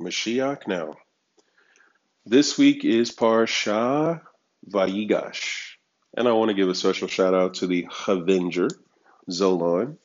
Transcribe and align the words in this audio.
Mashiach 0.00 0.66
now. 0.66 0.94
This 2.26 2.58
week 2.58 2.84
is 2.84 3.14
Parsha 3.14 4.20
Vayigash. 4.68 5.76
And 6.16 6.26
I 6.26 6.32
want 6.32 6.48
to 6.48 6.54
give 6.54 6.68
a 6.68 6.74
special 6.74 7.06
shout 7.06 7.34
out 7.34 7.54
to 7.54 7.66
the 7.66 7.86
Avenger, 8.08 8.68
Zolan. 9.30 9.98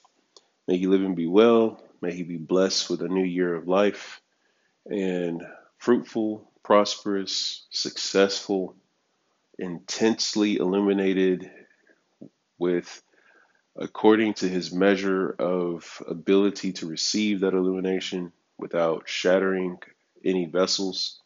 May 0.68 0.78
he 0.78 0.88
live 0.88 1.02
and 1.02 1.16
be 1.16 1.28
well. 1.28 1.82
May 2.02 2.14
he 2.14 2.24
be 2.24 2.38
blessed 2.38 2.90
with 2.90 3.02
a 3.02 3.08
new 3.08 3.24
year 3.24 3.56
of 3.56 3.68
life 3.68 4.22
and 4.86 5.44
fruitful, 5.78 6.52
prosperous, 6.64 7.66
successful, 7.72 8.76
intensely 9.58 10.58
illuminated 10.58 11.50
with 12.58 13.02
according 13.76 14.36
to 14.36 14.48
his 14.48 14.72
measure 14.72 15.32
of 15.40 16.02
ability 16.08 16.74
to 16.74 16.88
receive 16.88 17.40
that 17.40 17.54
illumination 17.54 18.32
without 18.60 19.08
shattering 19.08 19.80
any 20.24 20.46
vessels. 20.46 21.22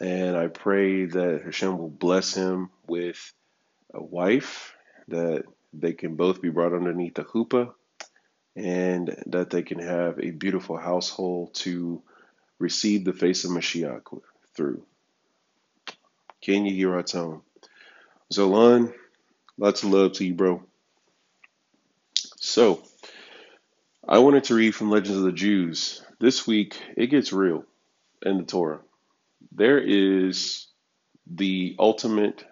And 0.00 0.36
I 0.36 0.48
pray 0.48 1.04
that 1.04 1.42
Hashem 1.44 1.78
will 1.78 1.90
bless 1.90 2.34
him 2.34 2.70
with 2.86 3.32
a 3.94 4.02
wife, 4.02 4.74
that 5.08 5.44
they 5.72 5.92
can 5.92 6.16
both 6.16 6.42
be 6.42 6.48
brought 6.48 6.72
underneath 6.72 7.14
the 7.14 7.24
chuppah, 7.24 7.72
and 8.56 9.16
that 9.26 9.50
they 9.50 9.62
can 9.62 9.78
have 9.78 10.18
a 10.18 10.30
beautiful 10.30 10.76
household 10.76 11.54
to 11.54 12.02
receive 12.58 13.04
the 13.04 13.12
face 13.12 13.44
of 13.44 13.50
Mashiach 13.50 14.02
through. 14.54 14.82
Can 16.40 16.66
you 16.66 16.74
hear 16.74 16.94
our 16.94 17.02
tone? 17.02 17.42
Zolan, 18.32 18.92
lots 19.58 19.82
of 19.82 19.90
love 19.90 20.12
to 20.14 20.24
you, 20.24 20.34
bro. 20.34 20.62
So, 22.36 22.82
I 24.06 24.18
wanted 24.18 24.44
to 24.44 24.54
read 24.54 24.74
from 24.74 24.90
Legends 24.90 25.18
of 25.18 25.24
the 25.24 25.32
Jews. 25.32 26.02
This 26.22 26.46
week, 26.46 26.80
it 26.96 27.08
gets 27.08 27.32
real 27.32 27.64
in 28.24 28.38
the 28.38 28.44
Torah. 28.44 28.78
There 29.50 29.80
is 29.80 30.68
the 31.26 31.74
ultimate 31.80 32.44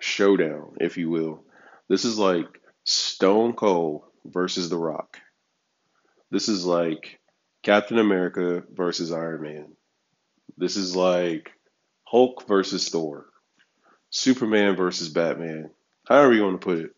showdown, 0.00 0.78
if 0.80 0.96
you 0.96 1.10
will. 1.10 1.44
This 1.88 2.06
is 2.06 2.18
like 2.18 2.46
Stone 2.84 3.52
Cold 3.52 4.04
versus 4.24 4.70
The 4.70 4.78
Rock. 4.78 5.18
This 6.30 6.48
is 6.48 6.64
like 6.64 7.20
Captain 7.62 7.98
America 7.98 8.62
versus 8.72 9.12
Iron 9.12 9.42
Man. 9.42 9.66
This 10.56 10.78
is 10.78 10.96
like 10.96 11.52
Hulk 12.04 12.48
versus 12.48 12.88
Thor. 12.88 13.26
Superman 14.08 14.74
versus 14.74 15.10
Batman. 15.10 15.68
However 16.08 16.32
you 16.32 16.44
want 16.44 16.58
to 16.58 16.64
put 16.64 16.78
it. 16.78 16.96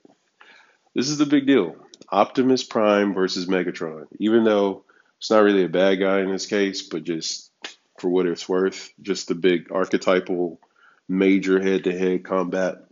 This 0.94 1.08
is 1.08 1.18
the 1.18 1.26
big 1.26 1.48
deal. 1.48 1.74
Optimus 2.08 2.62
Prime 2.62 3.14
versus 3.14 3.46
Megatron. 3.46 4.06
Even 4.20 4.44
though 4.44 4.84
it's 5.24 5.30
not 5.30 5.42
really 5.42 5.64
a 5.64 5.70
bad 5.70 5.94
guy 6.00 6.20
in 6.20 6.30
this 6.30 6.44
case, 6.44 6.82
but 6.82 7.02
just 7.02 7.50
for 7.98 8.10
what 8.10 8.26
it's 8.26 8.46
worth, 8.46 8.92
just 9.00 9.26
the 9.26 9.34
big 9.34 9.72
archetypal 9.72 10.60
major 11.08 11.62
head 11.62 11.84
to 11.84 11.98
head 11.98 12.26
combat. 12.26 12.84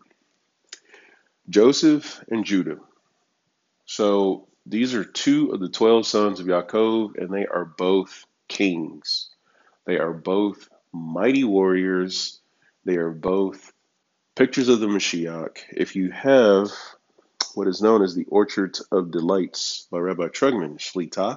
Joseph 1.51 2.25
and 2.31 2.47
Judah. 2.47 2.79
So 3.85 4.49
these 4.65 4.95
are 4.95 5.05
two 5.05 5.51
of 5.51 5.61
the 5.61 5.69
12 5.69 6.07
sons 6.07 6.41
of 6.41 6.47
Yaakov, 6.47 7.19
and 7.19 7.29
they 7.29 7.45
are 7.45 7.67
both 7.67 8.25
kings. 8.49 9.29
They 9.85 9.99
are 9.99 10.15
both 10.15 10.71
mighty 10.91 11.45
warriors. 11.45 12.41
They 12.87 12.97
are 12.97 13.11
both 13.11 13.75
pictures 14.37 14.71
of 14.71 14.81
the 14.81 14.87
Mashiach. 14.87 15.59
If 15.71 15.97
you 15.97 16.11
have 16.13 16.71
what 17.55 17.69
is 17.69 17.83
known 17.83 18.03
as 18.03 18.15
the 18.15 18.25
Orchard 18.25 18.79
of 18.91 19.11
Delights 19.11 19.87
by 19.91 19.99
Rabbi 19.99 20.29
Trugman, 20.29 20.79
Shlita, 20.79 21.37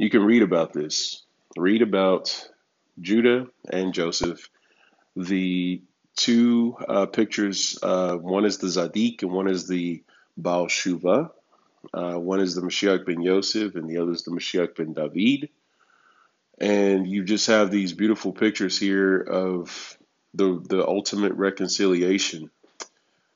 you 0.00 0.08
can 0.08 0.24
read 0.24 0.42
about 0.42 0.72
this. 0.72 1.24
Read 1.58 1.82
about 1.82 2.48
Judah 3.02 3.48
and 3.70 3.92
Joseph. 3.92 4.48
The 5.14 5.82
two 6.16 6.74
uh, 6.88 7.04
pictures, 7.04 7.78
uh, 7.82 8.16
one 8.16 8.46
is 8.46 8.56
the 8.56 8.68
Zadik 8.68 9.20
and 9.22 9.30
one 9.30 9.46
is 9.46 9.68
the 9.68 10.02
Baal 10.38 10.68
Teshuva. 10.68 11.30
Uh, 11.92 12.14
one 12.14 12.40
is 12.40 12.54
the 12.54 12.62
Mashiach 12.62 13.04
ben 13.04 13.20
Yosef 13.20 13.74
and 13.74 13.90
the 13.90 13.98
other 13.98 14.12
is 14.12 14.24
the 14.24 14.30
Mashiach 14.30 14.74
ben 14.74 14.94
David. 14.94 15.50
And 16.58 17.06
you 17.06 17.22
just 17.22 17.48
have 17.48 17.70
these 17.70 17.92
beautiful 17.92 18.32
pictures 18.32 18.78
here 18.78 19.20
of 19.20 19.98
the, 20.32 20.62
the 20.66 20.86
ultimate 20.86 21.34
reconciliation. 21.34 22.50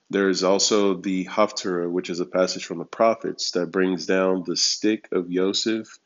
There 0.08 0.30
is 0.30 0.42
also 0.42 0.94
the 0.94 1.26
Haftarah, 1.26 1.90
which 1.90 2.08
is 2.08 2.20
a 2.20 2.26
passage 2.26 2.64
from 2.64 2.78
the 2.78 2.84
prophets 2.86 3.50
that 3.50 3.70
brings 3.70 4.06
down 4.06 4.44
the 4.46 4.56
stick 4.56 5.08
of 5.12 5.30
Yosef 5.30 5.98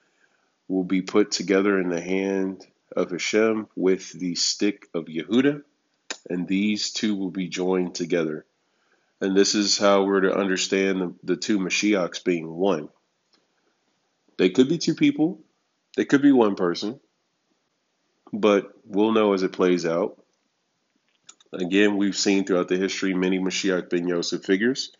will 0.68 0.84
be 0.84 1.02
put 1.02 1.30
together 1.30 1.80
in 1.80 1.88
the 1.88 2.00
hand 2.00 2.66
of 2.94 3.10
Hashem 3.10 3.68
with 3.74 4.12
the 4.12 4.34
stick 4.34 4.88
of 4.94 5.06
Yehuda, 5.06 5.62
and 6.28 6.46
these 6.46 6.92
two 6.92 7.16
will 7.16 7.30
be 7.30 7.48
joined 7.48 7.94
together. 7.94 8.44
And 9.20 9.36
this 9.36 9.54
is 9.54 9.78
how 9.78 10.04
we're 10.04 10.20
to 10.20 10.36
understand 10.36 11.00
the, 11.00 11.14
the 11.24 11.36
two 11.36 11.58
Mashiachs 11.58 12.22
being 12.22 12.48
one. 12.48 12.88
They 14.36 14.50
could 14.50 14.68
be 14.68 14.78
two 14.78 14.94
people, 14.94 15.40
they 15.96 16.04
could 16.04 16.22
be 16.22 16.32
one 16.32 16.54
person, 16.54 17.00
but 18.32 18.72
we'll 18.84 19.12
know 19.12 19.32
as 19.32 19.42
it 19.42 19.52
plays 19.52 19.84
out. 19.84 20.22
Again, 21.52 21.96
we've 21.96 22.16
seen 22.16 22.44
throughout 22.44 22.68
the 22.68 22.76
history 22.76 23.14
many 23.14 23.38
Mashiach 23.38 23.88
ben 23.88 24.06
Yosef 24.06 24.44
figures. 24.44 24.92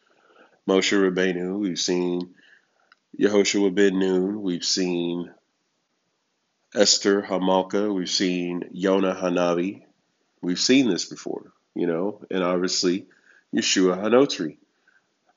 Moshe 0.67 0.93
Rabbeinu, 0.93 1.59
we've 1.59 1.79
seen 1.79 2.35
Yehoshua 3.19 3.75
ben 3.75 3.99
Nun, 3.99 4.43
we've 4.43 4.65
seen 4.65 5.31
Esther 6.75 7.23
Hamalka, 7.23 7.93
we've 7.93 8.11
seen 8.11 8.69
Yonah 8.73 9.15
Hanavi. 9.15 9.83
We've 10.43 10.59
seen 10.59 10.89
this 10.89 11.06
before, 11.06 11.53
you 11.75 11.87
know, 11.87 12.21
and 12.31 12.43
obviously 12.43 13.06
Yeshua 13.55 13.99
Hanotri 13.99 14.59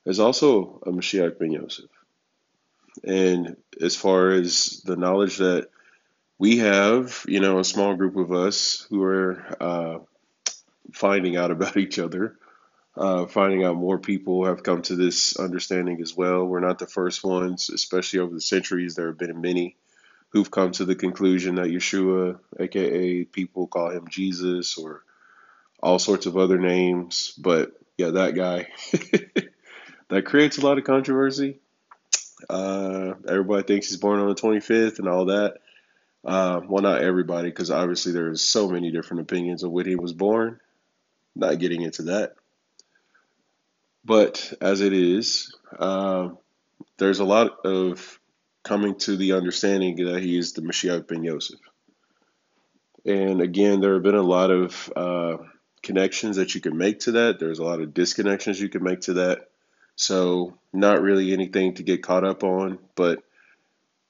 is 0.04 0.20
also 0.20 0.82
a 0.84 0.90
Mashiach 0.90 1.38
ben 1.38 1.52
Yosef. 1.52 1.90
And 3.02 3.56
as 3.80 3.96
far 3.96 4.30
as 4.30 4.82
the 4.84 4.96
knowledge 4.96 5.38
that 5.38 5.70
we 6.38 6.58
have, 6.58 7.24
you 7.26 7.40
know, 7.40 7.58
a 7.58 7.64
small 7.64 7.94
group 7.94 8.16
of 8.16 8.32
us 8.32 8.86
who 8.90 9.02
are 9.02 9.56
uh, 9.58 9.98
finding 10.92 11.36
out 11.36 11.50
about 11.52 11.78
each 11.78 11.98
other, 11.98 12.36
uh, 12.94 13.24
finding 13.24 13.64
out 13.64 13.76
more 13.76 13.98
people 13.98 14.44
have 14.44 14.62
come 14.62 14.82
to 14.82 14.96
this 14.96 15.38
understanding 15.38 16.02
as 16.02 16.14
well. 16.14 16.44
We're 16.44 16.60
not 16.60 16.78
the 16.78 16.86
first 16.86 17.24
ones, 17.24 17.70
especially 17.70 18.20
over 18.20 18.34
the 18.34 18.40
centuries. 18.40 18.94
There 18.94 19.06
have 19.06 19.16
been 19.16 19.40
many 19.40 19.76
who've 20.32 20.50
come 20.50 20.72
to 20.72 20.84
the 20.84 20.94
conclusion 20.94 21.56
that 21.56 21.66
Yeshua, 21.66 22.38
aka 22.58 23.24
people 23.24 23.66
call 23.66 23.90
him 23.90 24.08
Jesus 24.08 24.78
or 24.78 25.04
all 25.82 25.98
sorts 25.98 26.26
of 26.26 26.36
other 26.36 26.58
names, 26.58 27.34
but 27.36 27.72
yeah, 27.98 28.10
that 28.10 28.34
guy. 28.34 28.68
that 30.08 30.24
creates 30.24 30.58
a 30.58 30.64
lot 30.64 30.78
of 30.78 30.84
controversy. 30.84 31.58
Uh, 32.48 33.14
everybody 33.28 33.62
thinks 33.62 33.88
he's 33.88 33.98
born 33.98 34.20
on 34.20 34.28
the 34.28 34.34
25th 34.34 34.98
and 34.98 35.08
all 35.08 35.26
that. 35.26 35.58
Uh, 36.24 36.60
well, 36.66 36.82
not 36.82 37.02
everybody, 37.02 37.48
because 37.48 37.70
obviously 37.70 38.12
there's 38.12 38.40
so 38.40 38.68
many 38.68 38.90
different 38.90 39.22
opinions 39.22 39.62
of 39.62 39.70
when 39.70 39.86
he 39.86 39.96
was 39.96 40.12
born. 40.12 40.60
Not 41.34 41.58
getting 41.58 41.82
into 41.82 42.04
that. 42.04 42.34
But 44.04 44.52
as 44.60 44.80
it 44.80 44.92
is, 44.92 45.54
uh, 45.78 46.30
there's 46.98 47.20
a 47.20 47.24
lot 47.24 47.64
of 47.64 48.18
coming 48.62 48.96
to 48.96 49.16
the 49.16 49.32
understanding 49.32 49.96
that 49.96 50.22
he 50.22 50.38
is 50.38 50.52
the 50.52 50.62
Mashiach 50.62 51.06
ben 51.08 51.24
Yosef. 51.24 51.58
And 53.04 53.40
again, 53.40 53.80
there 53.80 53.94
have 53.94 54.02
been 54.02 54.14
a 54.14 54.22
lot 54.22 54.50
of 54.50 54.92
uh, 54.94 55.36
connections 55.82 56.36
that 56.36 56.54
you 56.54 56.60
can 56.60 56.76
make 56.76 57.00
to 57.00 57.12
that. 57.12 57.40
There's 57.40 57.58
a 57.58 57.64
lot 57.64 57.80
of 57.80 57.90
disconnections 57.90 58.60
you 58.60 58.68
can 58.68 58.82
make 58.82 59.02
to 59.02 59.14
that. 59.14 59.48
So, 59.96 60.56
not 60.72 61.02
really 61.02 61.32
anything 61.32 61.74
to 61.74 61.82
get 61.82 62.02
caught 62.02 62.24
up 62.24 62.44
on. 62.44 62.78
But 62.94 63.22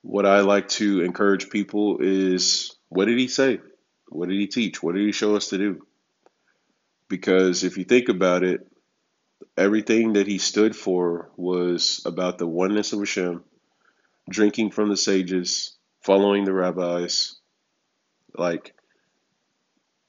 what 0.02 0.26
I 0.26 0.40
like 0.40 0.68
to 0.70 1.02
encourage 1.02 1.50
people 1.50 1.98
is 2.00 2.76
what 2.88 3.06
did 3.06 3.18
he 3.18 3.28
say? 3.28 3.60
What 4.08 4.28
did 4.28 4.38
he 4.38 4.46
teach? 4.46 4.82
What 4.82 4.94
did 4.94 5.06
he 5.06 5.12
show 5.12 5.36
us 5.36 5.48
to 5.48 5.58
do? 5.58 5.86
Because 7.08 7.64
if 7.64 7.78
you 7.78 7.84
think 7.84 8.08
about 8.08 8.42
it, 8.44 8.66
everything 9.56 10.14
that 10.14 10.26
he 10.26 10.38
stood 10.38 10.76
for 10.76 11.30
was 11.36 12.02
about 12.04 12.38
the 12.38 12.46
oneness 12.46 12.92
of 12.92 12.98
Hashem, 12.98 13.42
drinking 14.28 14.70
from 14.70 14.88
the 14.88 14.96
sages, 14.96 15.76
following 16.00 16.44
the 16.44 16.52
rabbis, 16.52 17.36
like 18.36 18.74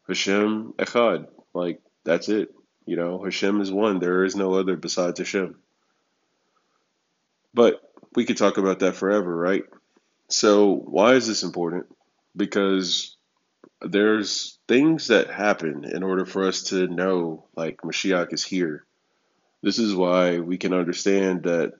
Hashem 0.07 0.73
Echad, 0.77 1.27
like 1.53 1.81
that's 2.03 2.29
it. 2.29 2.53
You 2.85 2.97
know, 2.97 3.23
Hashem 3.23 3.61
is 3.61 3.71
one. 3.71 3.99
There 3.99 4.23
is 4.23 4.35
no 4.35 4.55
other 4.55 4.75
besides 4.75 5.19
Hashem. 5.19 5.55
But 7.53 7.81
we 8.15 8.25
could 8.25 8.37
talk 8.37 8.57
about 8.57 8.79
that 8.79 8.95
forever, 8.95 9.35
right? 9.35 9.63
So 10.29 10.73
why 10.73 11.13
is 11.13 11.27
this 11.27 11.43
important? 11.43 11.85
Because 12.35 13.15
there's 13.81 14.57
things 14.67 15.07
that 15.07 15.29
happen 15.29 15.85
in 15.85 16.03
order 16.03 16.25
for 16.25 16.47
us 16.47 16.63
to 16.63 16.87
know 16.87 17.45
like 17.55 17.81
Mashiach 17.81 18.33
is 18.33 18.43
here. 18.43 18.85
This 19.61 19.79
is 19.79 19.95
why 19.95 20.39
we 20.39 20.57
can 20.57 20.73
understand 20.73 21.43
that 21.43 21.73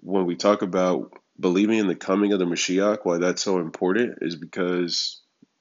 when 0.00 0.26
we 0.26 0.36
talk 0.36 0.62
about 0.62 1.12
believing 1.38 1.78
in 1.78 1.86
the 1.86 1.94
coming 1.94 2.32
of 2.32 2.38
the 2.38 2.44
Mashiach, 2.44 2.98
why 3.02 3.18
that's 3.18 3.42
so 3.42 3.58
important 3.58 4.18
is 4.20 4.36
because 4.36 5.20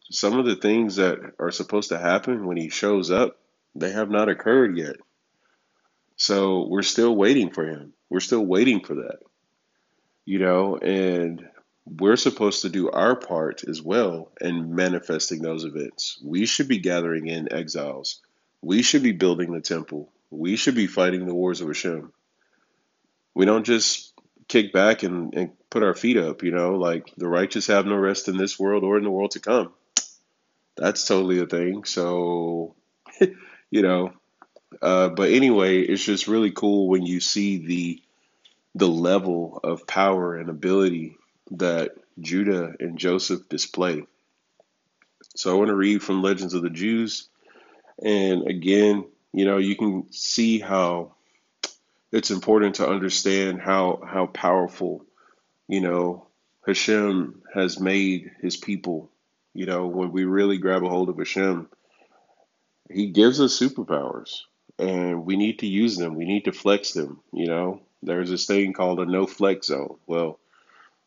some 0.09 0.37
of 0.37 0.45
the 0.45 0.55
things 0.55 0.97
that 0.97 1.17
are 1.39 1.51
supposed 1.51 1.89
to 1.89 1.97
happen 1.97 2.45
when 2.45 2.57
he 2.57 2.69
shows 2.69 3.09
up, 3.09 3.39
they 3.75 3.91
have 3.91 4.09
not 4.09 4.29
occurred 4.29 4.77
yet. 4.77 4.97
So 6.15 6.67
we're 6.67 6.83
still 6.83 7.15
waiting 7.15 7.51
for 7.51 7.65
him. 7.65 7.93
We're 8.09 8.19
still 8.19 8.45
waiting 8.45 8.81
for 8.81 8.95
that, 8.95 9.19
you 10.25 10.39
know, 10.39 10.77
and 10.77 11.43
we're 11.85 12.15
supposed 12.15 12.61
to 12.61 12.69
do 12.69 12.89
our 12.89 13.15
part 13.15 13.63
as 13.67 13.81
well 13.81 14.31
in 14.39 14.75
manifesting 14.75 15.41
those 15.41 15.65
events. 15.65 16.19
We 16.23 16.45
should 16.45 16.67
be 16.67 16.77
gathering 16.77 17.27
in 17.27 17.51
exiles. 17.51 18.21
We 18.61 18.83
should 18.83 19.03
be 19.03 19.11
building 19.11 19.51
the 19.51 19.61
temple. 19.61 20.11
We 20.29 20.55
should 20.55 20.75
be 20.75 20.87
fighting 20.87 21.25
the 21.25 21.33
wars 21.33 21.61
of 21.61 21.67
Hashem. 21.67 22.13
We 23.33 23.45
don't 23.45 23.65
just 23.65 24.12
kick 24.47 24.73
back 24.73 25.03
and, 25.03 25.33
and 25.33 25.51
put 25.69 25.83
our 25.83 25.93
feet 25.93 26.17
up, 26.17 26.43
you 26.43 26.51
know, 26.51 26.75
like 26.75 27.13
the 27.17 27.27
righteous 27.27 27.67
have 27.67 27.85
no 27.85 27.95
rest 27.95 28.27
in 28.27 28.37
this 28.37 28.59
world 28.59 28.83
or 28.83 28.97
in 28.97 29.03
the 29.03 29.11
world 29.11 29.31
to 29.31 29.39
come. 29.39 29.73
That's 30.75 31.05
totally 31.05 31.39
a 31.39 31.45
thing. 31.45 31.83
So, 31.83 32.75
you 33.19 33.81
know, 33.81 34.13
uh, 34.81 35.09
but 35.09 35.31
anyway, 35.31 35.81
it's 35.81 36.03
just 36.03 36.27
really 36.27 36.51
cool 36.51 36.87
when 36.87 37.05
you 37.05 37.19
see 37.19 37.65
the 37.65 38.01
the 38.75 38.87
level 38.87 39.59
of 39.63 39.85
power 39.85 40.35
and 40.35 40.49
ability 40.49 41.15
that 41.51 41.91
Judah 42.19 42.73
and 42.79 42.97
Joseph 42.97 43.47
display. 43.47 44.03
So 45.35 45.51
I 45.51 45.57
want 45.57 45.67
to 45.67 45.75
read 45.75 46.01
from 46.01 46.23
Legends 46.23 46.55
of 46.55 46.63
the 46.63 46.71
Jews, 46.71 47.29
and 48.03 48.47
again, 48.47 49.05
you 49.31 49.45
know, 49.45 49.57
you 49.57 49.75
can 49.75 50.11
see 50.11 50.59
how 50.59 51.13
it's 52.13 52.30
important 52.30 52.75
to 52.75 52.88
understand 52.88 53.60
how 53.60 54.00
how 54.06 54.27
powerful, 54.27 55.04
you 55.68 55.81
know, 55.81 56.27
Hashem 56.65 57.42
has 57.54 57.80
made 57.80 58.31
his 58.39 58.56
people. 58.56 59.10
You 59.56 59.65
know, 59.65 59.88
when 59.88 60.12
we 60.12 60.24
really 60.24 60.60
grab 60.60 60.83
a 60.83 60.89
hold 60.89 61.10
of 61.10 61.18
Hashem, 61.18 61.68
he 62.89 63.07
gives 63.07 63.42
us 63.42 63.60
superpowers 63.60 64.42
and 64.77 65.25
we 65.25 65.36
need 65.36 65.60
to 65.60 65.68
use 65.68 65.98
them. 65.98 66.15
We 66.15 66.25
need 66.25 66.45
to 66.45 66.51
flex 66.51 66.94
them, 66.94 67.19
you 67.31 67.48
know. 67.48 67.81
There's 68.04 68.30
this 68.30 68.45
thing 68.45 68.74
called 68.74 69.00
a 69.00 69.06
no 69.06 69.25
flex 69.25 69.68
zone. 69.68 69.98
Well, 70.06 70.39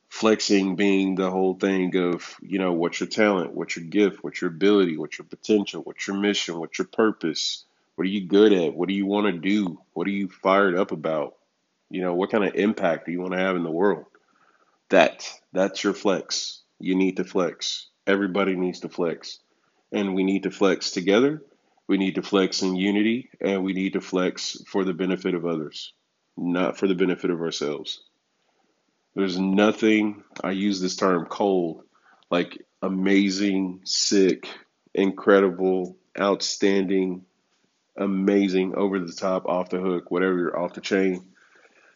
flexing 0.09 0.77
being 0.77 1.15
the 1.15 1.31
whole 1.31 1.55
thing 1.55 1.95
of, 1.97 2.37
you 2.41 2.59
know, 2.59 2.73
what's 2.73 2.99
your 3.01 3.09
talent, 3.09 3.53
what's 3.53 3.77
your 3.77 3.85
gift, 3.85 4.25
what's 4.25 4.41
your 4.41 4.51
ability, 4.51 4.97
what's 4.97 5.19
your 5.19 5.27
potential, 5.27 5.83
what's 5.83 6.07
your 6.07 6.17
mission, 6.17 6.59
what's 6.59 6.79
your 6.79 6.87
purpose, 6.87 7.65
what 7.97 8.07
are 8.07 8.11
you 8.11 8.27
good 8.27 8.53
at, 8.53 8.75
what 8.75 8.89
do 8.89 8.95
you 8.95 9.07
want 9.07 9.27
to 9.27 9.33
do, 9.33 9.81
what 9.95 10.07
are 10.07 10.11
you 10.11 10.29
fired 10.29 10.77
up 10.77 10.93
about, 10.93 11.35
you 11.91 12.03
know, 12.03 12.15
what 12.15 12.31
kind 12.31 12.45
of 12.45 12.55
impact 12.55 13.07
do 13.07 13.13
you 13.13 13.21
want 13.21 13.33
to 13.33 13.39
have 13.39 13.57
in 13.57 13.65
the 13.65 13.71
world? 13.71 14.05
That 14.91 15.29
that's 15.53 15.83
your 15.83 15.95
flex. 15.95 16.63
You 16.79 16.95
need 16.95 17.17
to 17.17 17.25
flex. 17.25 17.89
Everybody 18.07 18.55
needs 18.55 18.81
to 18.81 18.89
flex. 18.89 19.41
And 19.93 20.15
we 20.15 20.25
need 20.25 20.43
to 20.45 20.51
flex 20.51 20.91
together. 20.91 21.43
We 21.89 21.97
need 21.97 22.17
to 22.17 22.23
flex 22.23 22.63
in 22.63 22.77
unity 22.77 23.31
and 23.41 23.65
we 23.65 23.73
need 23.73 23.95
to 23.95 24.01
flex 24.01 24.63
for 24.67 24.85
the 24.85 24.93
benefit 24.93 25.35
of 25.35 25.47
others, 25.47 25.93
not 26.37 26.79
for 26.79 26.87
the 26.87 26.95
benefit 26.95 27.31
of 27.31 27.41
ourselves. 27.41 28.03
There's 29.15 29.39
nothing, 29.39 30.23
I 30.45 30.51
use 30.51 30.81
this 30.81 30.97
term 30.97 31.27
cold, 31.27 31.85
like 32.31 32.63
amazing, 32.83 33.81
sick, 33.85 34.47
incredible, 34.93 35.97
outstanding, 36.21 37.25
amazing, 37.97 38.75
over 38.75 38.99
the 38.99 39.13
top, 39.13 39.47
off 39.47 39.71
the 39.71 39.79
hook, 39.79 40.11
whatever 40.11 40.39
you're 40.39 40.59
off 40.59 40.75
the 40.75 40.81
chain. 40.81 41.25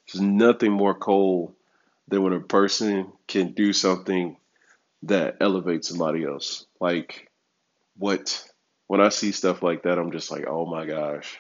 There's 0.07 0.23
nothing 0.23 0.73
more 0.73 0.95
cold 0.95 1.55
than 2.09 2.23
when 2.23 2.33
a 2.33 2.41
person 2.41 3.13
can 3.29 3.53
do 3.53 3.73
something 3.73 4.37
that 5.05 5.37
elevates 5.41 5.89
somebody 5.89 6.25
else. 6.25 6.67
Like 6.81 7.31
what 7.97 8.45
when 8.87 9.01
I 9.01 9.11
see 9.11 9.31
stuff 9.31 9.63
like 9.63 9.85
that, 9.85 9.99
I'm 9.99 10.11
just 10.11 10.31
like, 10.31 10.47
oh 10.49 10.67
my 10.67 10.85
gosh. 10.85 11.39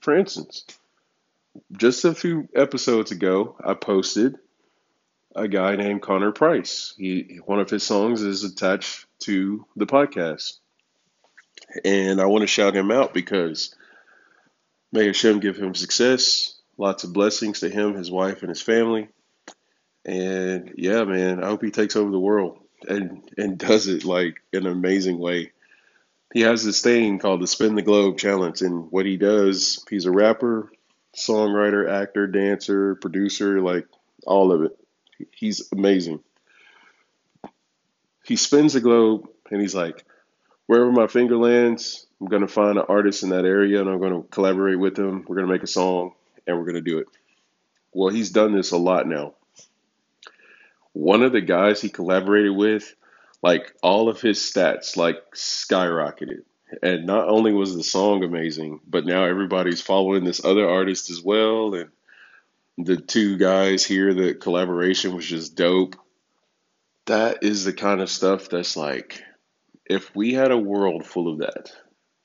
For 0.00 0.16
instance, 0.16 0.64
just 1.76 2.04
a 2.04 2.14
few 2.14 2.48
episodes 2.54 3.10
ago, 3.10 3.56
I 3.62 3.74
posted 3.74 4.36
a 5.36 5.48
guy 5.48 5.76
named 5.76 6.02
Connor 6.02 6.32
Price. 6.32 6.94
He 6.96 7.40
one 7.44 7.60
of 7.60 7.70
his 7.70 7.82
songs 7.82 8.22
is 8.22 8.44
attached 8.44 9.06
to 9.20 9.66
the 9.76 9.86
podcast. 9.86 10.58
And 11.84 12.20
I 12.20 12.26
want 12.26 12.42
to 12.42 12.46
shout 12.48 12.76
him 12.76 12.90
out 12.90 13.14
because 13.14 13.74
may 14.92 15.06
Hashem 15.06 15.40
give 15.40 15.56
him 15.56 15.74
success, 15.74 16.54
lots 16.78 17.04
of 17.04 17.12
blessings 17.12 17.60
to 17.60 17.68
him, 17.68 17.94
his 17.94 18.10
wife, 18.10 18.42
and 18.42 18.48
his 18.48 18.62
family. 18.62 19.08
And 20.04 20.74
yeah, 20.76 21.04
man, 21.04 21.42
I 21.42 21.46
hope 21.46 21.62
he 21.62 21.70
takes 21.70 21.96
over 21.96 22.10
the 22.10 22.18
world 22.18 22.58
and 22.86 23.28
and 23.38 23.58
does 23.58 23.88
it 23.88 24.04
like 24.04 24.42
in 24.52 24.66
an 24.66 24.72
amazing 24.72 25.18
way. 25.18 25.52
He 26.32 26.40
has 26.40 26.64
this 26.64 26.82
thing 26.82 27.18
called 27.18 27.40
the 27.40 27.46
Spin 27.46 27.74
the 27.74 27.82
Globe 27.82 28.18
Challenge, 28.18 28.60
and 28.62 28.90
what 28.90 29.06
he 29.06 29.16
does, 29.16 29.84
he's 29.88 30.04
a 30.04 30.10
rapper, 30.10 30.70
songwriter, 31.16 31.88
actor, 31.88 32.26
dancer, 32.26 32.96
producer, 32.96 33.60
like 33.60 33.86
all 34.26 34.52
of 34.52 34.62
it. 34.62 34.76
He's 35.30 35.70
amazing. 35.72 36.20
He 38.24 38.36
spins 38.36 38.72
the 38.72 38.80
globe 38.80 39.28
and 39.50 39.60
he's 39.60 39.74
like, 39.74 40.04
wherever 40.66 40.90
my 40.90 41.06
finger 41.06 41.36
lands, 41.36 42.06
I'm 42.20 42.28
gonna 42.28 42.48
find 42.48 42.78
an 42.78 42.84
artist 42.88 43.22
in 43.22 43.30
that 43.30 43.44
area 43.44 43.80
and 43.80 43.88
I'm 43.88 44.00
gonna 44.00 44.22
collaborate 44.22 44.78
with 44.78 44.94
them. 44.94 45.24
We're 45.26 45.36
gonna 45.36 45.52
make 45.52 45.62
a 45.62 45.68
song 45.68 46.12
and 46.46 46.58
we're 46.58 46.66
gonna 46.66 46.80
do 46.80 46.98
it. 46.98 47.06
Well, 47.92 48.12
he's 48.12 48.30
done 48.30 48.52
this 48.52 48.72
a 48.72 48.76
lot 48.76 49.06
now. 49.06 49.34
One 50.92 51.22
of 51.22 51.32
the 51.32 51.40
guys 51.40 51.80
he 51.80 51.88
collaborated 51.88 52.54
with, 52.54 52.94
like 53.42 53.74
all 53.82 54.08
of 54.08 54.20
his 54.20 54.38
stats 54.38 54.96
like 54.96 55.18
skyrocketed. 55.34 56.42
And 56.82 57.06
not 57.06 57.28
only 57.28 57.52
was 57.52 57.76
the 57.76 57.84
song 57.84 58.24
amazing, 58.24 58.80
but 58.86 59.04
now 59.04 59.24
everybody's 59.24 59.80
following 59.80 60.24
this 60.24 60.44
other 60.44 60.68
artist 60.68 61.10
as 61.10 61.22
well 61.22 61.74
and 61.74 61.90
the 62.78 62.96
two 62.96 63.36
guys 63.36 63.84
here, 63.84 64.14
the 64.14 64.34
collaboration 64.34 65.14
was 65.14 65.26
just 65.26 65.54
dope. 65.54 65.96
That 67.06 67.42
is 67.42 67.64
the 67.64 67.72
kind 67.72 68.00
of 68.00 68.10
stuff 68.10 68.48
that's 68.48 68.76
like, 68.76 69.22
if 69.86 70.14
we 70.14 70.32
had 70.32 70.50
a 70.50 70.58
world 70.58 71.04
full 71.04 71.32
of 71.32 71.38
that, 71.38 71.72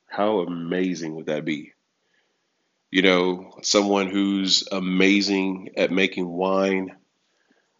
how 0.06 0.40
amazing 0.40 1.14
would 1.14 1.26
that 1.26 1.44
be? 1.44 1.72
You 2.90 3.02
know, 3.02 3.52
someone 3.62 4.08
who's 4.08 4.66
amazing 4.72 5.70
at 5.76 5.92
making 5.92 6.28
wine, 6.28 6.96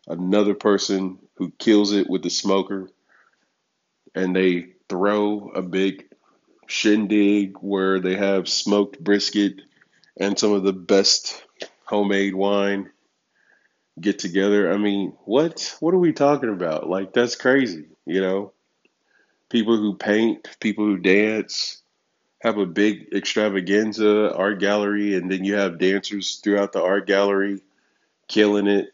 another 0.07 0.55
person 0.55 1.19
who 1.37 1.51
kills 1.59 1.93
it 1.93 2.09
with 2.09 2.23
the 2.23 2.31
smoker, 2.31 2.91
and 4.15 4.35
they 4.35 4.75
throw 4.89 5.51
a 5.51 5.63
big 5.63 6.05
shindig 6.67 7.57
where 7.61 7.99
they 8.01 8.15
have 8.15 8.49
smoked 8.49 9.03
brisket 9.03 9.61
and 10.17 10.39
some 10.39 10.53
of 10.53 10.63
the 10.63 10.73
best 10.73 11.43
homemade 11.85 12.35
wine 12.35 12.91
get 14.01 14.19
together. 14.21 14.73
I 14.73 14.77
mean, 14.77 15.15
what 15.25 15.77
what 15.81 15.95
are 15.95 15.99
we 15.99 16.13
talking 16.13 16.51
about? 16.51 16.89
Like 16.89 17.13
that's 17.13 17.35
crazy, 17.35 17.87
you 18.07 18.21
know? 18.21 18.53
People 19.51 19.77
who 19.77 19.95
paint, 19.95 20.49
people 20.61 20.85
who 20.85 20.97
dance, 20.97 21.83
have 22.41 22.57
a 22.57 22.67
big 22.67 23.09
extravaganza 23.13 24.35
art 24.35 24.61
gallery 24.61 25.15
and 25.15 25.31
then 25.31 25.45
you 25.45 25.55
have 25.55 25.79
dancers 25.79 26.37
throughout 26.37 26.73
the 26.73 26.83
art 26.83 27.07
gallery 27.07 27.61
killing 28.29 28.67
it. 28.67 28.93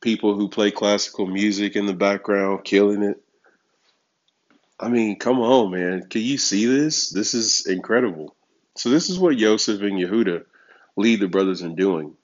People 0.00 0.34
who 0.34 0.48
play 0.48 0.70
classical 0.70 1.26
music 1.26 1.74
in 1.74 1.86
the 1.86 1.94
background 1.94 2.62
killing 2.64 3.02
it. 3.02 3.20
I 4.78 4.88
mean, 4.88 5.18
come 5.18 5.40
on, 5.40 5.72
man. 5.72 6.06
Can 6.08 6.22
you 6.22 6.38
see 6.38 6.66
this? 6.66 7.10
This 7.10 7.34
is 7.34 7.66
incredible. 7.66 8.36
So 8.76 8.90
this 8.90 9.10
is 9.10 9.18
what 9.18 9.36
Yosef 9.36 9.80
and 9.80 9.98
Yehuda 9.98 10.44
lead 10.96 11.18
the 11.18 11.26
brothers 11.26 11.62
in 11.62 11.74
doing. 11.74 12.14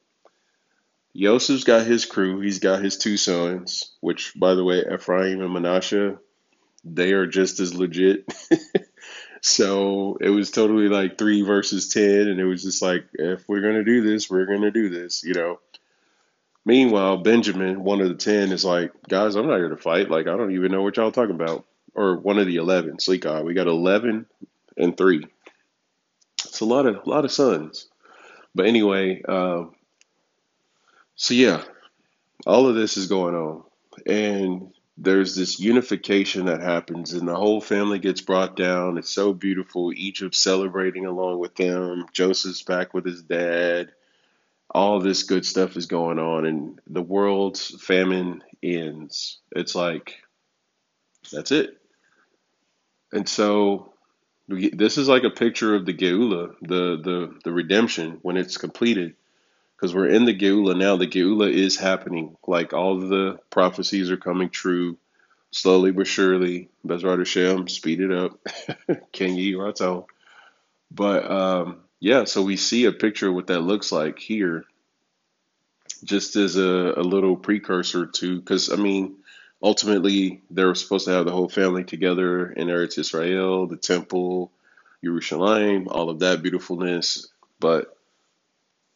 Yosef's 1.12 1.64
got 1.64 1.84
his 1.84 2.04
crew. 2.06 2.40
He's 2.40 2.60
got 2.60 2.82
his 2.82 2.96
two 2.96 3.16
sons, 3.16 3.92
which, 4.00 4.34
by 4.36 4.54
the 4.54 4.62
way, 4.62 4.84
Ephraim 4.92 5.40
and 5.40 5.52
Manasseh, 5.52 6.18
they 6.84 7.12
are 7.12 7.26
just 7.26 7.60
as 7.60 7.74
legit. 7.74 8.32
so 9.40 10.16
it 10.20 10.30
was 10.30 10.50
totally 10.50 10.88
like 10.88 11.18
three 11.18 11.42
versus 11.42 11.88
10. 11.88 12.04
And 12.28 12.40
it 12.40 12.44
was 12.44 12.62
just 12.62 12.82
like, 12.82 13.06
if 13.14 13.48
we're 13.48 13.60
going 13.60 13.74
to 13.74 13.84
do 13.84 14.02
this, 14.02 14.30
we're 14.30 14.46
going 14.46 14.62
to 14.62 14.70
do 14.70 14.88
this, 14.88 15.24
you 15.24 15.34
know. 15.34 15.60
Meanwhile, 16.66 17.18
Benjamin, 17.18 17.84
one 17.84 18.00
of 18.00 18.08
the 18.08 18.14
10, 18.14 18.50
is 18.50 18.64
like, 18.64 18.92
guys, 19.08 19.34
I'm 19.34 19.46
not 19.46 19.58
here 19.58 19.68
to 19.68 19.76
fight. 19.76 20.10
Like, 20.10 20.26
I 20.26 20.36
don't 20.36 20.52
even 20.52 20.72
know 20.72 20.82
what 20.82 20.96
y'all 20.96 21.12
talking 21.12 21.34
about. 21.34 21.66
Or 21.94 22.16
one 22.16 22.38
of 22.38 22.46
the 22.46 22.56
11, 22.56 23.00
Sleek 23.00 23.26
Eye. 23.26 23.42
We 23.42 23.54
got 23.54 23.66
11 23.66 24.26
and 24.76 24.96
3. 24.96 25.26
It's 26.44 26.60
a 26.60 26.64
lot 26.64 26.86
of, 26.86 27.06
a 27.06 27.08
lot 27.08 27.24
of 27.24 27.32
sons. 27.32 27.88
But 28.54 28.66
anyway, 28.66 29.22
uh, 29.26 29.64
so 31.16 31.34
yeah, 31.34 31.62
all 32.46 32.68
of 32.68 32.74
this 32.74 32.96
is 32.96 33.06
going 33.06 33.34
on, 33.34 33.62
and 34.06 34.73
there's 34.96 35.34
this 35.34 35.58
unification 35.58 36.46
that 36.46 36.60
happens, 36.60 37.12
and 37.12 37.26
the 37.26 37.34
whole 37.34 37.60
family 37.60 37.98
gets 37.98 38.20
brought 38.20 38.56
down. 38.56 38.96
It's 38.96 39.10
so 39.10 39.32
beautiful. 39.32 39.92
Egypt 39.92 40.34
celebrating 40.34 41.06
along 41.06 41.40
with 41.40 41.56
them. 41.56 42.06
Joseph's 42.12 42.62
back 42.62 42.94
with 42.94 43.04
his 43.04 43.22
dad. 43.22 43.92
All 44.70 45.00
this 45.00 45.24
good 45.24 45.44
stuff 45.44 45.76
is 45.76 45.86
going 45.86 46.18
on, 46.18 46.46
and 46.46 46.80
the 46.86 47.02
world's 47.02 47.82
famine 47.82 48.42
ends. 48.62 49.38
It's 49.52 49.74
like 49.74 50.22
that's 51.32 51.50
it. 51.50 51.76
And 53.12 53.28
so 53.28 53.94
this 54.48 54.98
is 54.98 55.08
like 55.08 55.24
a 55.24 55.30
picture 55.30 55.74
of 55.74 55.86
the 55.86 55.94
Geula, 55.94 56.54
the 56.60 57.00
the 57.02 57.38
the 57.44 57.52
redemption 57.52 58.18
when 58.22 58.36
it's 58.36 58.56
completed, 58.56 59.14
because 59.84 59.94
we're 59.94 60.08
in 60.08 60.24
the 60.24 60.34
Geula 60.34 60.74
now. 60.74 60.96
The 60.96 61.06
Geula 61.06 61.52
is 61.52 61.76
happening. 61.76 62.38
Like 62.46 62.72
all 62.72 62.98
the 62.98 63.38
prophecies 63.50 64.10
are 64.10 64.16
coming 64.16 64.48
true, 64.48 64.96
slowly 65.50 65.90
but 65.90 66.06
surely. 66.06 66.70
Bezrat 66.86 67.18
Hashem, 67.18 67.68
speed 67.68 68.00
it 68.00 68.10
up. 68.10 68.38
Can 69.12 69.36
you 69.36 69.58
Ratzon? 69.58 70.06
But 70.90 71.30
um, 71.30 71.80
yeah, 72.00 72.24
so 72.24 72.40
we 72.40 72.56
see 72.56 72.86
a 72.86 72.92
picture 72.92 73.28
of 73.28 73.34
what 73.34 73.48
that 73.48 73.60
looks 73.60 73.92
like 73.92 74.18
here, 74.18 74.64
just 76.02 76.36
as 76.36 76.56
a, 76.56 76.94
a 76.96 77.02
little 77.02 77.36
precursor 77.36 78.06
to, 78.06 78.38
because 78.40 78.72
I 78.72 78.76
mean, 78.76 79.16
ultimately 79.62 80.40
they 80.50 80.64
were 80.64 80.74
supposed 80.74 81.04
to 81.08 81.12
have 81.12 81.26
the 81.26 81.32
whole 81.32 81.50
family 81.50 81.84
together 81.84 82.50
in 82.50 82.68
Eretz 82.68 82.96
Israel, 82.96 83.66
the 83.66 83.76
temple, 83.76 84.50
Jerusalem, 85.04 85.88
all 85.90 86.08
of 86.08 86.20
that 86.20 86.40
beautifulness. 86.40 87.28
But 87.60 87.93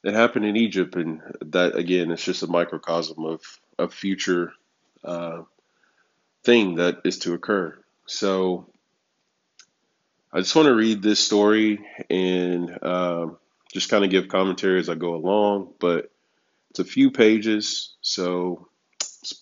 it 0.04 0.14
happened 0.14 0.44
in 0.44 0.56
Egypt, 0.56 0.96
and 0.96 1.20
that 1.40 1.76
again, 1.76 2.10
it's 2.10 2.24
just 2.24 2.42
a 2.42 2.46
microcosm 2.46 3.24
of 3.24 3.40
a 3.78 3.88
future 3.88 4.52
uh, 5.04 5.42
thing 6.44 6.76
that 6.76 6.98
is 7.04 7.18
to 7.20 7.34
occur. 7.34 7.78
So 8.06 8.66
I 10.32 10.38
just 10.38 10.54
want 10.54 10.66
to 10.66 10.74
read 10.74 11.02
this 11.02 11.20
story 11.20 11.80
and 12.10 12.78
um, 12.82 13.38
just 13.72 13.90
kind 13.90 14.04
of 14.04 14.10
give 14.10 14.28
commentary 14.28 14.78
as 14.78 14.88
I 14.88 14.94
go 14.94 15.14
along, 15.14 15.74
but 15.78 16.10
it's 16.70 16.80
a 16.80 16.84
few 16.84 17.10
pages, 17.10 17.94
so 18.00 18.68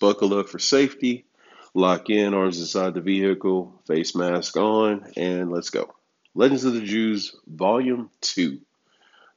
buckle 0.00 0.38
up 0.38 0.48
for 0.48 0.58
safety, 0.58 1.26
lock 1.74 2.10
in, 2.10 2.34
arms 2.34 2.58
inside 2.58 2.94
the 2.94 3.00
vehicle, 3.00 3.80
face 3.86 4.14
mask 4.14 4.56
on, 4.56 5.12
and 5.16 5.50
let's 5.50 5.70
go. 5.70 5.94
Legends 6.34 6.64
of 6.64 6.74
the 6.74 6.82
Jews, 6.82 7.34
Volume 7.46 8.10
2. 8.20 8.60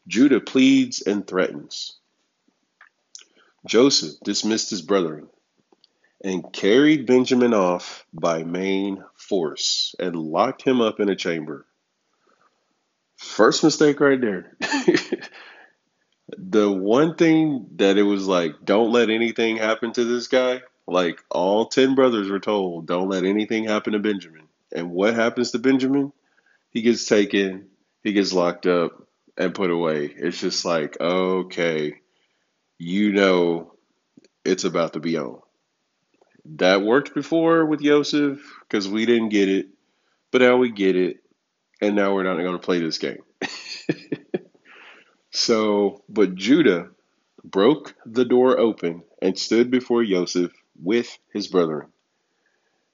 Judah 0.10 0.42
pleads 0.42 1.04
and 1.04 1.26
threatens. 1.26 1.96
Joseph 3.68 4.16
dismissed 4.24 4.72
his 4.72 4.82
brethren 4.82 5.28
and 6.24 6.52
carried 6.52 7.06
Benjamin 7.06 7.54
off 7.54 8.08
by 8.12 8.44
main 8.44 9.04
force 9.16 9.94
and 10.00 10.16
locked 10.16 10.64
him 10.64 10.82
up 10.82 11.00
in 11.00 11.10
a 11.10 11.16
chamber. 11.16 11.68
First 13.18 13.64
mistake 13.64 14.00
right 14.00 14.20
there. 14.20 14.58
the 16.38 16.72
one 16.72 17.16
thing 17.16 17.68
that 17.76 18.00
it 18.00 18.04
was 18.04 18.26
like, 18.26 18.56
don't 18.66 18.92
let 18.92 19.12
anything 19.12 19.58
happen 19.58 19.92
to 19.94 20.06
this 20.06 20.28
guy. 20.28 20.64
Like 20.88 21.24
all 21.30 21.68
10 21.68 21.94
brothers 21.94 22.30
were 22.30 22.40
told, 22.40 22.88
don't 22.88 23.10
let 23.10 23.26
anything 23.26 23.66
happen 23.66 23.94
to 23.94 24.00
Benjamin. 24.00 24.48
And 24.74 24.90
what 24.90 25.14
happens 25.14 25.52
to 25.52 25.60
Benjamin? 25.60 26.14
He 26.72 26.82
gets 26.82 27.06
taken, 27.06 27.68
he 28.04 28.14
gets 28.14 28.34
locked 28.34 28.66
up 28.66 29.06
and 29.40 29.56
put 29.56 29.72
away. 29.72 30.14
It's 30.16 30.40
just 30.40 30.66
like, 30.66 31.00
okay, 31.00 31.96
you 32.78 33.14
know 33.14 33.74
it's 34.46 34.66
about 34.66 34.94
to 34.94 35.00
be 35.00 35.18
on. 35.18 35.40
That 36.58 36.82
worked 36.82 37.16
before 37.16 37.66
with 37.66 37.82
Yosef 37.82 38.40
because 38.62 38.88
we 38.88 39.06
didn't 39.06 39.30
get 39.30 39.50
it, 39.50 39.70
but 40.32 40.42
now 40.42 40.58
we 40.58 40.72
get 40.72 40.96
it, 40.96 41.18
and 41.82 41.96
now 41.96 42.14
we're 42.14 42.24
not 42.24 42.38
going 42.38 42.54
to 42.54 42.60
play 42.60 42.80
this 42.80 42.98
game. 42.98 43.24
so, 45.32 46.04
but 46.10 46.36
Judah 46.36 46.90
broke 47.44 47.96
the 48.06 48.26
door 48.26 48.60
open 48.60 49.04
and 49.22 49.38
stood 49.38 49.72
before 49.72 50.04
Yosef 50.04 50.52
with 50.82 51.18
his 51.34 51.48
brethren. 51.48 51.88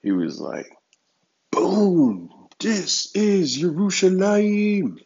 He 0.02 0.12
was 0.12 0.40
like, 0.40 0.70
boom, 1.50 2.30
this 2.58 3.14
is 3.14 3.56
Jerusalem. 3.56 4.98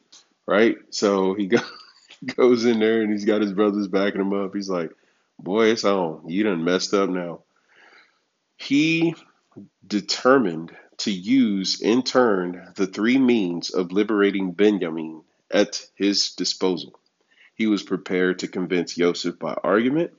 Right? 0.50 0.78
So 0.90 1.34
he 1.34 1.46
go, 1.46 1.58
goes 2.36 2.64
in 2.64 2.80
there 2.80 3.02
and 3.02 3.12
he's 3.12 3.24
got 3.24 3.40
his 3.40 3.52
brothers 3.52 3.86
backing 3.86 4.20
him 4.20 4.32
up. 4.32 4.52
He's 4.52 4.68
like, 4.68 4.90
boy, 5.38 5.66
it's 5.66 5.84
on. 5.84 6.28
You 6.28 6.42
done 6.42 6.64
messed 6.64 6.92
up 6.92 7.08
now. 7.08 7.42
He 8.56 9.14
determined 9.86 10.76
to 10.98 11.12
use 11.12 11.80
in 11.80 12.02
turn 12.02 12.72
the 12.74 12.88
three 12.88 13.16
means 13.16 13.70
of 13.70 13.92
liberating 13.92 14.50
Benjamin 14.50 15.22
at 15.52 15.86
his 15.94 16.32
disposal. 16.32 16.98
He 17.54 17.68
was 17.68 17.84
prepared 17.84 18.40
to 18.40 18.48
convince 18.48 18.96
Joseph 18.96 19.38
by 19.38 19.54
argument, 19.54 20.10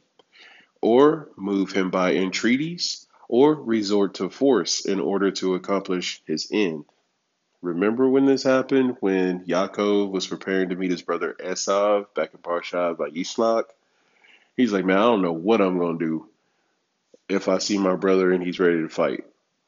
or 0.81 1.27
move 1.35 1.73
him 1.73 1.91
by 1.91 2.13
entreaties, 2.13 3.05
or 3.27 3.53
resort 3.53 4.13
to 4.15 4.29
force 4.29 4.85
in 4.85 5.01
order 5.01 5.31
to 5.31 5.55
accomplish 5.55 6.21
his 6.25 6.47
end. 6.53 6.85
Remember 7.61 8.09
when 8.09 8.25
this 8.25 8.43
happened? 8.43 8.97
When 8.99 9.45
Yaakov 9.45 10.11
was 10.11 10.27
preparing 10.27 10.69
to 10.69 10.75
meet 10.75 10.91
his 10.91 11.03
brother 11.03 11.35
Esav 11.39 12.13
back 12.15 12.33
in 12.33 12.39
Parshat 12.39 12.97
Vayishlach? 12.97 13.65
He's 14.57 14.73
like, 14.73 14.85
man, 14.85 14.97
I 14.97 15.01
don't 15.01 15.21
know 15.21 15.33
what 15.33 15.61
I'm 15.61 15.77
going 15.77 15.99
to 15.99 16.05
do 16.05 16.29
if 17.29 17.47
I 17.47 17.59
see 17.59 17.77
my 17.77 17.95
brother 17.95 18.31
and 18.31 18.43
he's 18.43 18.59
ready 18.59 18.81
to 18.81 18.89
fight, 18.89 19.23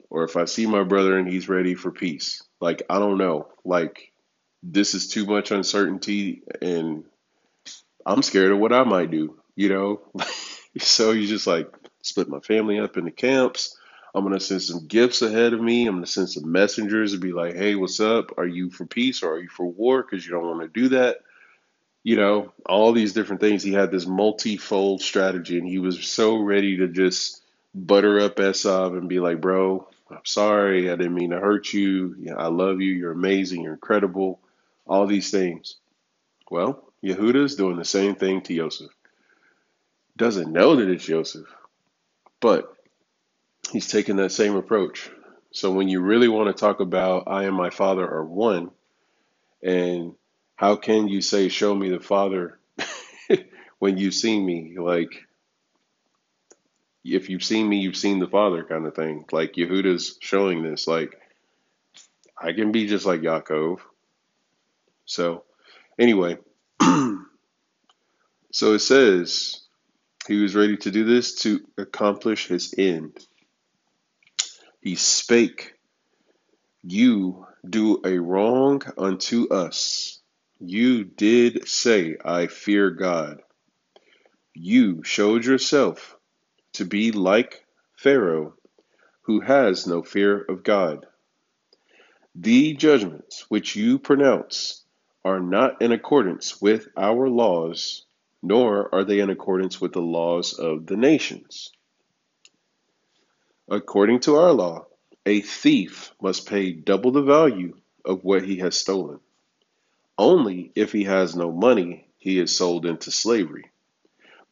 or 0.10 0.24
if 0.24 0.36
I 0.36 0.46
see 0.46 0.66
my 0.66 0.84
brother 0.84 1.18
and 1.18 1.28
he's 1.28 1.48
ready 1.48 1.76
for 1.76 1.92
peace. 1.92 2.44
Like, 2.60 2.84
I 2.90 3.00
don't 3.00 3.18
know. 3.18 3.48
Like, 3.64 4.12
this 4.62 4.94
is 4.94 5.08
too 5.08 5.26
much 5.26 5.52
uncertainty, 5.52 6.44
and 6.62 7.06
I'm 8.06 8.22
scared 8.22 8.52
of 8.52 8.60
what 8.60 8.74
I 8.74 8.84
might 8.84 9.12
do, 9.12 9.40
you 9.56 9.70
know? 9.70 10.02
so 10.80 11.12
he's 11.14 11.30
just 11.30 11.48
like, 11.48 11.72
split 12.02 12.28
my 12.28 12.40
family 12.40 12.80
up 12.80 12.98
into 12.98 13.12
camps. 13.12 13.78
I'm 14.14 14.24
going 14.24 14.38
to 14.38 14.44
send 14.44 14.62
some 14.62 14.88
gifts 14.88 15.22
ahead 15.22 15.54
of 15.54 15.62
me. 15.62 15.88
I'm 15.88 15.96
going 15.96 16.06
to 16.06 16.12
send 16.12 16.30
some 16.30 16.52
messengers 16.52 17.14
and 17.14 17.22
be 17.22 17.32
like, 17.32 17.56
hey, 17.56 17.76
what's 17.76 18.00
up? 18.00 18.38
Are 18.38 18.46
you 18.46 18.70
for 18.70 18.86
peace 18.86 19.24
or 19.24 19.34
are 19.34 19.40
you 19.40 19.50
for 19.50 19.66
war? 19.66 20.04
Because 20.04 20.26
you 20.26 20.32
don't 20.32 20.46
want 20.46 20.62
to 20.62 20.82
do 20.82 20.90
that 20.90 21.18
you 22.04 22.18
know, 22.18 22.52
all 22.66 22.92
these 22.92 23.14
different 23.14 23.42
things. 23.42 23.64
He 23.64 23.72
had 23.72 23.90
this 23.90 24.06
multifold 24.06 25.02
strategy, 25.02 25.58
and 25.58 25.68
he 25.68 25.80
was 25.80 26.06
so 26.06 26.38
ready 26.38 26.78
to 26.78 26.88
just 26.88 27.42
butter 27.74 28.20
up 28.20 28.36
Esav 28.36 28.98
and 28.98 29.08
be 29.08 29.20
like, 29.20 29.40
bro, 29.40 29.88
I'm 30.12 30.26
sorry. 30.26 30.92
I 30.92 30.96
didn't 30.98 31.16
mean 31.16 31.30
to 31.30 31.40
hurt 31.40 31.72
you. 31.72 32.16
I 32.38 32.48
love 32.48 32.82
you. 32.82 32.92
You're 32.92 33.14
amazing. 33.14 33.62
You're 33.62 33.74
incredible. 33.74 34.42
All 34.86 35.08
these 35.08 35.32
things. 35.32 35.78
Well, 36.52 36.84
Yehuda's 37.02 37.56
doing 37.56 37.78
the 37.78 37.86
same 37.86 38.16
thing 38.16 38.42
to 38.42 38.54
Yosef. 38.54 38.92
Doesn't 40.18 40.52
know 40.52 40.76
that 40.76 40.90
it's 40.90 41.08
Yosef, 41.08 41.46
but 42.42 42.73
he's 43.74 43.88
taking 43.88 44.16
that 44.18 44.32
same 44.32 44.56
approach. 44.56 45.10
So 45.52 45.72
when 45.72 45.90
you 45.90 46.02
really 46.02 46.30
want 46.30 46.56
to 46.56 46.60
talk 46.60 46.80
about 46.80 47.28
I 47.28 47.44
and 47.44 47.56
my 47.56 47.70
father 47.70 48.08
are 48.10 48.26
one, 48.26 48.72
and 49.62 50.14
how 50.56 50.78
can 50.78 51.08
you 51.10 51.22
say, 51.22 51.50
show 51.50 51.76
me 51.76 51.90
the 51.90 52.00
father 52.00 52.60
when 53.80 53.98
you've 53.98 54.14
seen 54.14 54.46
me? 54.46 54.76
Like, 54.78 55.12
if 57.04 57.30
you've 57.30 57.44
seen 57.44 57.68
me, 57.68 57.80
you've 57.80 57.98
seen 57.98 58.20
the 58.20 58.28
Father 58.28 58.64
kind 58.64 58.86
of 58.86 58.96
thing. 58.96 59.26
Like 59.32 59.54
Yehuda's 59.54 60.18
showing 60.22 60.64
this. 60.64 60.88
Like 60.88 61.20
I 62.38 62.54
can 62.54 62.72
be 62.72 62.88
just 62.88 63.06
like 63.06 63.22
Yaakov. 63.22 63.80
So 65.06 65.44
anyway, 66.00 66.38
so 66.82 68.74
it 68.74 68.80
says 68.80 69.62
he 70.28 70.42
was 70.42 70.56
ready 70.56 70.78
to 70.78 70.92
do 70.92 71.04
this 71.04 71.36
to 71.42 71.60
accomplish 71.78 72.48
his 72.48 72.74
end. 72.78 73.18
He 74.84 74.96
spake, 74.96 75.76
You 76.84 77.48
do 77.66 78.02
a 78.04 78.18
wrong 78.18 78.82
unto 78.98 79.48
us. 79.48 80.20
You 80.60 81.06
did 81.06 81.70
say, 81.70 82.18
I 82.26 82.48
fear 82.48 82.90
God. 82.90 83.42
You 84.54 85.02
showed 85.06 85.46
yourself 85.46 86.18
to 86.74 86.84
be 86.84 87.14
like 87.14 87.66
Pharaoh, 87.96 88.56
who 89.22 89.40
has 89.40 89.88
no 89.88 90.04
fear 90.04 90.42
of 90.42 90.64
God. 90.64 91.06
The 92.36 92.74
judgments 92.74 93.46
which 93.50 93.78
you 93.78 94.00
pronounce 94.00 94.84
are 95.24 95.40
not 95.40 95.82
in 95.82 95.94
accordance 95.94 96.62
with 96.62 96.90
our 96.98 97.30
laws, 97.30 98.06
nor 98.42 98.94
are 98.94 99.06
they 99.06 99.22
in 99.22 99.30
accordance 99.30 99.80
with 99.80 99.94
the 99.94 100.02
laws 100.02 100.52
of 100.52 100.88
the 100.88 100.98
nations. 100.98 101.72
According 103.70 104.22
to 104.22 104.36
our 104.36 104.52
law, 104.52 104.86
a 105.26 105.42
thief 105.42 106.14
must 106.22 106.48
pay 106.48 106.72
double 106.72 107.12
the 107.12 107.22
value 107.22 107.78
of 108.04 108.24
what 108.24 108.44
he 108.44 108.58
has 108.58 108.78
stolen. 108.78 109.20
Only 110.18 110.72
if 110.76 110.92
he 110.92 111.06
has 111.06 111.36
no 111.36 111.52
money, 111.52 112.08
he 112.18 112.40
is 112.40 112.56
sold 112.56 112.86
into 112.86 113.10
slavery. 113.10 113.72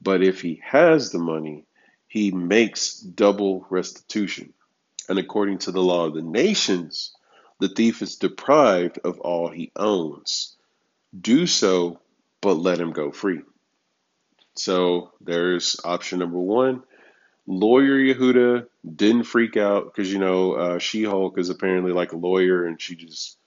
But 0.01 0.23
if 0.23 0.41
he 0.41 0.61
has 0.63 1.11
the 1.11 1.19
money, 1.19 1.65
he 2.07 2.31
makes 2.31 2.95
double 2.95 3.65
restitution. 3.69 4.53
And 5.07 5.19
according 5.19 5.59
to 5.59 5.71
the 5.71 5.83
law 5.83 6.05
of 6.07 6.13
the 6.13 6.21
nations, 6.21 7.13
the 7.59 7.69
thief 7.69 8.01
is 8.01 8.15
deprived 8.15 8.99
of 9.03 9.19
all 9.19 9.49
he 9.49 9.71
owns. 9.75 10.55
Do 11.19 11.45
so, 11.45 11.99
but 12.39 12.55
let 12.55 12.79
him 12.79 12.91
go 12.91 13.11
free. 13.11 13.41
So 14.55 15.11
there's 15.21 15.79
option 15.83 16.19
number 16.19 16.39
one 16.39 16.83
Lawyer 17.47 17.97
Yehuda 17.97 18.67
didn't 18.95 19.23
freak 19.23 19.57
out 19.57 19.85
because 19.85 20.11
you 20.11 20.19
know 20.19 20.53
uh, 20.53 20.79
She 20.79 21.03
Hulk 21.03 21.37
is 21.37 21.49
apparently 21.49 21.91
like 21.91 22.11
a 22.13 22.17
lawyer, 22.17 22.65
and 22.65 22.79
she 22.81 22.95
just 22.95 23.37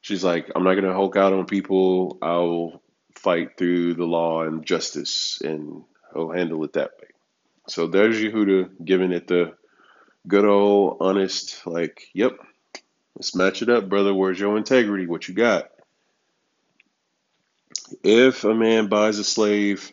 she's 0.00 0.24
like, 0.24 0.50
I'm 0.54 0.64
not 0.64 0.74
gonna 0.74 0.92
Hulk 0.94 1.16
out 1.16 1.32
on 1.32 1.46
people. 1.46 2.18
I'll 2.22 2.82
fight 3.14 3.58
through 3.58 3.94
the 3.94 4.04
law 4.04 4.42
and 4.42 4.64
justice, 4.64 5.40
and 5.42 5.84
I'll 6.14 6.30
handle 6.30 6.64
it 6.64 6.74
that 6.74 6.92
way. 7.00 7.08
So 7.68 7.86
there's 7.86 8.16
Yehuda 8.18 8.84
giving 8.84 9.12
it 9.12 9.26
the 9.26 9.54
good 10.26 10.44
old 10.44 10.98
honest, 11.00 11.66
like, 11.66 12.08
yep, 12.14 12.38
let's 13.16 13.34
match 13.34 13.62
it 13.62 13.68
up, 13.68 13.88
brother. 13.88 14.14
Where's 14.14 14.38
your 14.38 14.56
integrity? 14.56 15.06
What 15.06 15.28
you 15.28 15.34
got? 15.34 15.70
If 18.02 18.44
a 18.44 18.54
man 18.54 18.88
buys 18.88 19.18
a 19.18 19.24
slave 19.24 19.92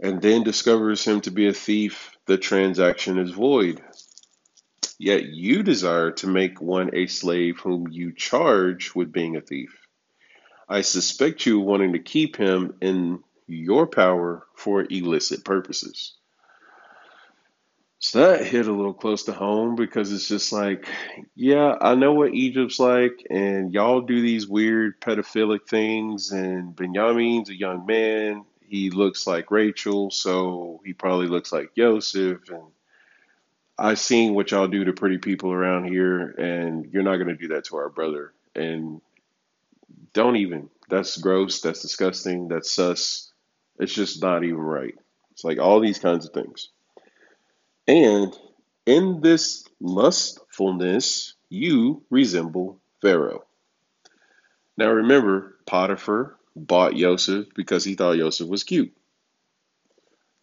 and 0.00 0.22
then 0.22 0.44
discovers 0.44 1.04
him 1.04 1.20
to 1.22 1.30
be 1.30 1.48
a 1.48 1.52
thief, 1.52 2.16
the 2.26 2.38
transaction 2.38 3.18
is 3.18 3.30
void. 3.30 3.82
Yet 4.98 5.24
you 5.24 5.62
desire 5.62 6.10
to 6.12 6.26
make 6.26 6.60
one 6.60 6.90
a 6.92 7.06
slave 7.06 7.58
whom 7.60 7.88
you 7.88 8.12
charge 8.12 8.94
with 8.94 9.12
being 9.12 9.36
a 9.36 9.40
thief. 9.40 9.76
I 10.68 10.82
suspect 10.82 11.46
you 11.46 11.60
wanting 11.60 11.92
to 11.94 11.98
keep 11.98 12.36
him 12.36 12.74
in 12.80 13.22
your 13.46 13.86
power 13.86 14.46
for 14.54 14.86
illicit 14.88 15.44
purposes. 15.44 16.14
So 18.00 18.20
that 18.20 18.46
hit 18.46 18.68
a 18.68 18.72
little 18.72 18.94
close 18.94 19.24
to 19.24 19.32
home 19.32 19.74
because 19.74 20.12
it's 20.12 20.28
just 20.28 20.52
like, 20.52 20.86
yeah, 21.34 21.76
I 21.80 21.96
know 21.96 22.12
what 22.12 22.32
Egypt's 22.32 22.78
like, 22.78 23.26
and 23.28 23.72
y'all 23.72 24.02
do 24.02 24.20
these 24.20 24.46
weird 24.46 25.00
pedophilic 25.00 25.68
things, 25.68 26.30
and 26.30 26.76
Benjamin's 26.76 27.50
a 27.50 27.58
young 27.58 27.86
man. 27.86 28.44
He 28.68 28.90
looks 28.90 29.26
like 29.26 29.50
Rachel, 29.50 30.10
so 30.10 30.80
he 30.84 30.92
probably 30.92 31.26
looks 31.26 31.52
like 31.52 31.74
Joseph, 31.74 32.50
and 32.50 32.64
I've 33.78 33.98
seen 33.98 34.34
what 34.34 34.50
y'all 34.50 34.68
do 34.68 34.84
to 34.84 34.92
pretty 34.92 35.18
people 35.18 35.52
around 35.52 35.84
here, 35.84 36.30
and 36.30 36.92
you're 36.92 37.02
not 37.02 37.16
going 37.16 37.28
to 37.28 37.36
do 37.36 37.48
that 37.48 37.64
to 37.66 37.76
our 37.76 37.88
brother. 37.88 38.32
And 38.54 39.00
don't 40.12 40.36
even. 40.36 40.68
That's 40.88 41.16
gross. 41.18 41.60
That's 41.60 41.82
disgusting. 41.82 42.48
That's 42.48 42.70
sus. 42.70 43.32
It's 43.78 43.94
just 43.94 44.20
not 44.20 44.42
even 44.44 44.58
right. 44.58 44.94
It's 45.30 45.44
like 45.44 45.58
all 45.58 45.80
these 45.80 45.98
kinds 45.98 46.26
of 46.26 46.32
things. 46.32 46.70
And 47.86 48.36
in 48.84 49.20
this 49.20 49.64
lustfulness, 49.80 51.34
you 51.48 52.02
resemble 52.10 52.80
Pharaoh. 53.00 53.44
Now 54.76 54.90
remember, 54.90 55.56
Potiphar 55.66 56.37
bought 56.66 56.94
Joseph 56.94 57.46
because 57.54 57.84
he 57.84 57.94
thought 57.94 58.16
Joseph 58.16 58.48
was 58.48 58.64
cute. 58.64 58.94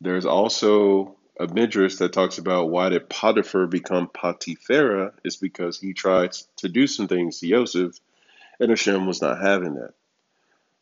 There's 0.02 0.26
also 0.26 1.16
a 1.40 1.48
midrash 1.48 1.96
that 1.96 2.14
talks 2.14 2.38
about 2.38 2.70
why 2.70 2.90
did 2.90 3.10
Potiphar 3.10 3.68
become 3.68 4.08
Potiphera 4.08 5.14
is 5.24 5.36
because 5.36 5.80
he 5.80 5.94
tried 5.94 6.32
to 6.58 6.70
do 6.70 6.88
some 6.88 7.08
things 7.08 7.40
to 7.40 7.50
Joseph, 7.50 8.00
and 8.60 8.70
Hashem 8.70 9.06
was 9.06 9.22
not 9.22 9.42
having 9.42 9.76
that. 9.76 9.94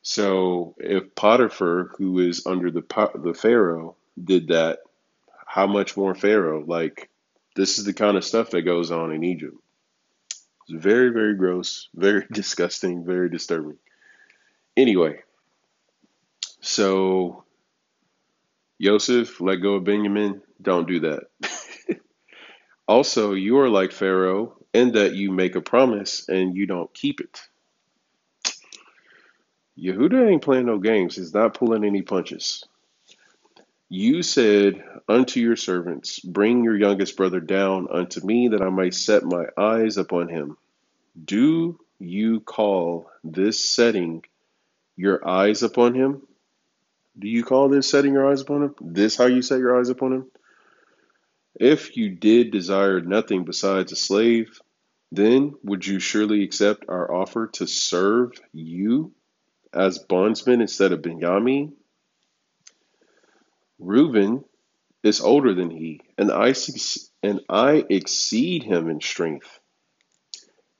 So 0.03 0.75
if 0.77 1.15
Potiphar, 1.15 1.91
who 1.97 2.19
is 2.19 2.45
under 2.45 2.69
the 2.69 2.83
the 3.15 3.33
Pharaoh, 3.33 3.95
did 4.21 4.49
that, 4.49 4.79
how 5.45 5.65
much 5.65 5.95
more 5.97 6.13
Pharaoh? 6.13 6.63
Like 6.65 7.09
this 7.55 7.79
is 7.79 7.85
the 7.85 7.93
kind 7.93 8.17
of 8.17 8.25
stuff 8.25 8.51
that 8.51 8.63
goes 8.63 8.91
on 8.91 9.13
in 9.13 9.23
Egypt. 9.23 9.57
It's 10.67 10.83
very, 10.83 11.09
very 11.09 11.35
gross, 11.35 11.89
very 11.95 12.25
disgusting, 12.31 13.05
very 13.05 13.29
disturbing. 13.29 13.77
Anyway, 14.75 15.21
so 16.61 17.43
Joseph, 18.81 19.39
let 19.39 19.57
go 19.57 19.75
of 19.75 19.83
Benjamin. 19.83 20.41
Don't 20.61 20.87
do 20.87 21.01
that. 21.01 21.99
also, 22.87 23.33
you 23.33 23.59
are 23.59 23.69
like 23.69 23.91
Pharaoh 23.91 24.57
in 24.73 24.93
that 24.93 25.15
you 25.15 25.31
make 25.31 25.55
a 25.55 25.61
promise 25.61 26.27
and 26.27 26.55
you 26.55 26.65
don't 26.65 26.93
keep 26.93 27.21
it. 27.21 27.39
Yehuda 29.77 30.29
ain't 30.29 30.41
playing 30.43 30.65
no 30.65 30.79
games. 30.79 31.15
He's 31.15 31.33
not 31.33 31.55
pulling 31.55 31.83
any 31.83 32.01
punches. 32.01 32.63
You 33.89 34.23
said 34.23 34.83
unto 35.07 35.39
your 35.39 35.55
servants, 35.55 36.19
Bring 36.19 36.63
your 36.63 36.77
youngest 36.77 37.15
brother 37.15 37.39
down 37.39 37.87
unto 37.91 38.25
me, 38.25 38.49
that 38.49 38.61
I 38.61 38.69
might 38.69 38.93
set 38.93 39.23
my 39.23 39.45
eyes 39.57 39.97
upon 39.97 40.29
him. 40.29 40.57
Do 41.23 41.79
you 41.99 42.39
call 42.41 43.09
this 43.23 43.63
setting 43.63 44.23
your 44.95 45.27
eyes 45.27 45.63
upon 45.63 45.93
him? 45.93 46.21
Do 47.17 47.27
you 47.27 47.43
call 47.43 47.69
this 47.69 47.89
setting 47.89 48.13
your 48.13 48.29
eyes 48.29 48.41
upon 48.41 48.63
him? 48.63 48.75
This 48.81 49.15
how 49.15 49.25
you 49.25 49.41
set 49.41 49.59
your 49.59 49.79
eyes 49.79 49.89
upon 49.89 50.13
him? 50.13 50.31
If 51.59 51.97
you 51.97 52.09
did 52.09 52.51
desire 52.51 52.99
nothing 52.99 53.43
besides 53.43 53.91
a 53.91 53.95
slave, 53.95 54.59
then 55.11 55.53
would 55.63 55.85
you 55.85 55.99
surely 55.99 56.43
accept 56.43 56.85
our 56.89 57.13
offer 57.13 57.47
to 57.53 57.67
serve 57.67 58.31
you 58.51 59.13
as 59.71 59.99
bondsmen 59.99 60.61
instead 60.61 60.91
of 60.91 61.03
Benjamin? 61.03 61.73
Reuben 63.77 64.43
is 65.03 65.21
older 65.21 65.53
than 65.53 65.69
he, 65.69 66.01
and 66.17 66.31
I 66.31 66.53
and 67.21 67.41
I 67.49 67.85
exceed 67.89 68.63
him 68.63 68.89
in 68.89 69.01
strength. 69.01 69.59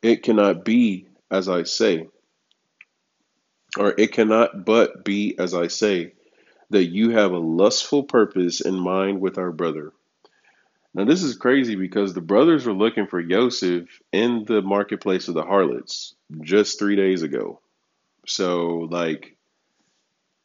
It 0.02 0.24
cannot 0.24 0.66
be 0.66 1.08
as 1.34 1.50
I 1.50 1.64
say, 1.64 2.08
or 3.78 3.94
it 3.98 4.12
cannot 4.12 4.66
but 4.66 5.04
be 5.04 5.38
as 5.38 5.54
I 5.54 5.68
say 5.68 6.14
that 6.70 6.86
you 6.86 7.12
have 7.12 7.32
a 7.32 7.38
lustful 7.38 8.04
purpose 8.04 8.62
in 8.62 8.76
mind 8.76 9.22
with 9.22 9.38
our 9.38 9.52
brother. 9.52 9.94
Now, 10.96 11.06
this 11.06 11.24
is 11.24 11.36
crazy 11.36 11.76
because 11.76 12.14
the 12.14 12.22
brothers 12.22 12.66
were 12.66 12.74
looking 12.74 13.08
for 13.08 13.22
Joseph 13.24 13.90
in 14.12 14.46
the 14.46 14.62
marketplace 14.62 15.28
of 15.28 15.34
the 15.34 15.44
harlots 15.44 16.14
just 16.42 16.78
three 16.78 16.96
days 16.96 17.24
ago. 17.24 17.60
So, 18.28 18.88
like, 18.92 19.36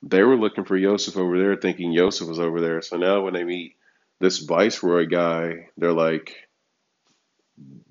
they 0.03 0.23
were 0.23 0.37
looking 0.37 0.64
for 0.64 0.79
Joseph 0.79 1.17
over 1.17 1.38
there, 1.38 1.57
thinking 1.57 1.95
Joseph 1.95 2.29
was 2.29 2.38
over 2.38 2.61
there. 2.61 2.81
So 2.81 2.97
now, 2.97 3.23
when 3.23 3.35
they 3.35 3.45
meet 3.45 3.77
this 4.21 4.38
viceroy 4.38 5.07
guy, 5.07 5.69
they're 5.77 5.93
like, 5.93 6.35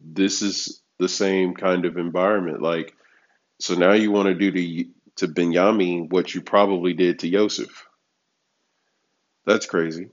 this 0.04 0.42
is 0.42 0.82
the 0.98 1.10
same 1.10 1.54
kind 1.54 1.86
of 1.86 1.98
environment. 1.98 2.62
Like, 2.62 2.96
so 3.60 3.76
now 3.76 3.94
you 3.94 4.12
want 4.12 4.28
to 4.28 4.34
do 4.34 4.52
to, 4.52 4.86
to 5.18 5.28
Benjamin 5.28 6.10
what 6.10 6.34
you 6.34 6.42
probably 6.42 6.94
did 6.94 7.20
to 7.20 7.30
Joseph. 7.30 7.88
That's 9.46 9.66
crazy. 9.66 10.10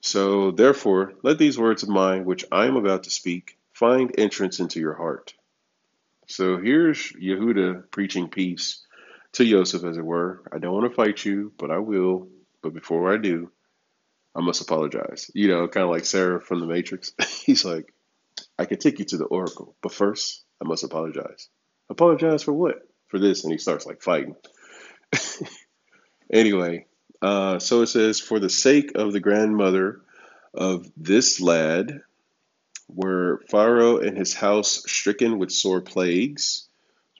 So, 0.00 0.50
therefore, 0.52 1.14
let 1.22 1.38
these 1.38 1.58
words 1.58 1.82
of 1.82 1.88
mine, 1.88 2.24
which 2.24 2.44
I 2.52 2.66
am 2.66 2.76
about 2.76 3.04
to 3.04 3.10
speak, 3.10 3.58
find 3.72 4.14
entrance 4.18 4.60
into 4.60 4.78
your 4.78 4.94
heart. 4.94 5.34
So, 6.28 6.58
here's 6.58 7.12
Yehuda 7.12 7.90
preaching 7.90 8.28
peace 8.28 8.86
to 9.32 9.44
Joseph, 9.44 9.84
as 9.84 9.96
it 9.96 10.04
were. 10.04 10.42
I 10.52 10.58
don't 10.58 10.72
want 10.72 10.88
to 10.90 10.94
fight 10.94 11.24
you, 11.24 11.52
but 11.58 11.70
I 11.70 11.78
will. 11.78 12.28
But 12.62 12.72
before 12.72 13.12
I 13.12 13.16
do, 13.16 13.50
I 14.34 14.40
must 14.40 14.60
apologize. 14.60 15.30
You 15.34 15.48
know, 15.48 15.68
kind 15.68 15.84
of 15.84 15.90
like 15.90 16.04
Seraph 16.04 16.44
from 16.44 16.60
the 16.60 16.66
Matrix. 16.66 17.12
He's 17.44 17.64
like, 17.64 17.92
I 18.58 18.64
can 18.64 18.78
take 18.78 18.98
you 18.98 19.04
to 19.06 19.16
the 19.16 19.24
oracle, 19.24 19.76
but 19.82 19.92
first, 19.92 20.44
I 20.62 20.66
must 20.66 20.84
apologize. 20.84 21.48
Apologize 21.90 22.42
for 22.42 22.52
what? 22.52 22.86
For 23.08 23.18
this. 23.18 23.44
And 23.44 23.52
he 23.52 23.58
starts 23.58 23.86
like 23.86 24.02
fighting. 24.02 24.36
anyway, 26.32 26.86
uh, 27.22 27.58
so 27.58 27.82
it 27.82 27.86
says, 27.86 28.20
For 28.20 28.38
the 28.38 28.50
sake 28.50 28.92
of 28.94 29.12
the 29.12 29.20
grandmother 29.20 30.00
of 30.54 30.90
this 30.96 31.40
lad, 31.40 32.02
were 32.88 33.42
Pharaoh 33.50 33.98
and 33.98 34.16
his 34.16 34.34
house 34.34 34.82
stricken 34.86 35.38
with 35.38 35.50
sore 35.50 35.80
plagues. 35.80 36.68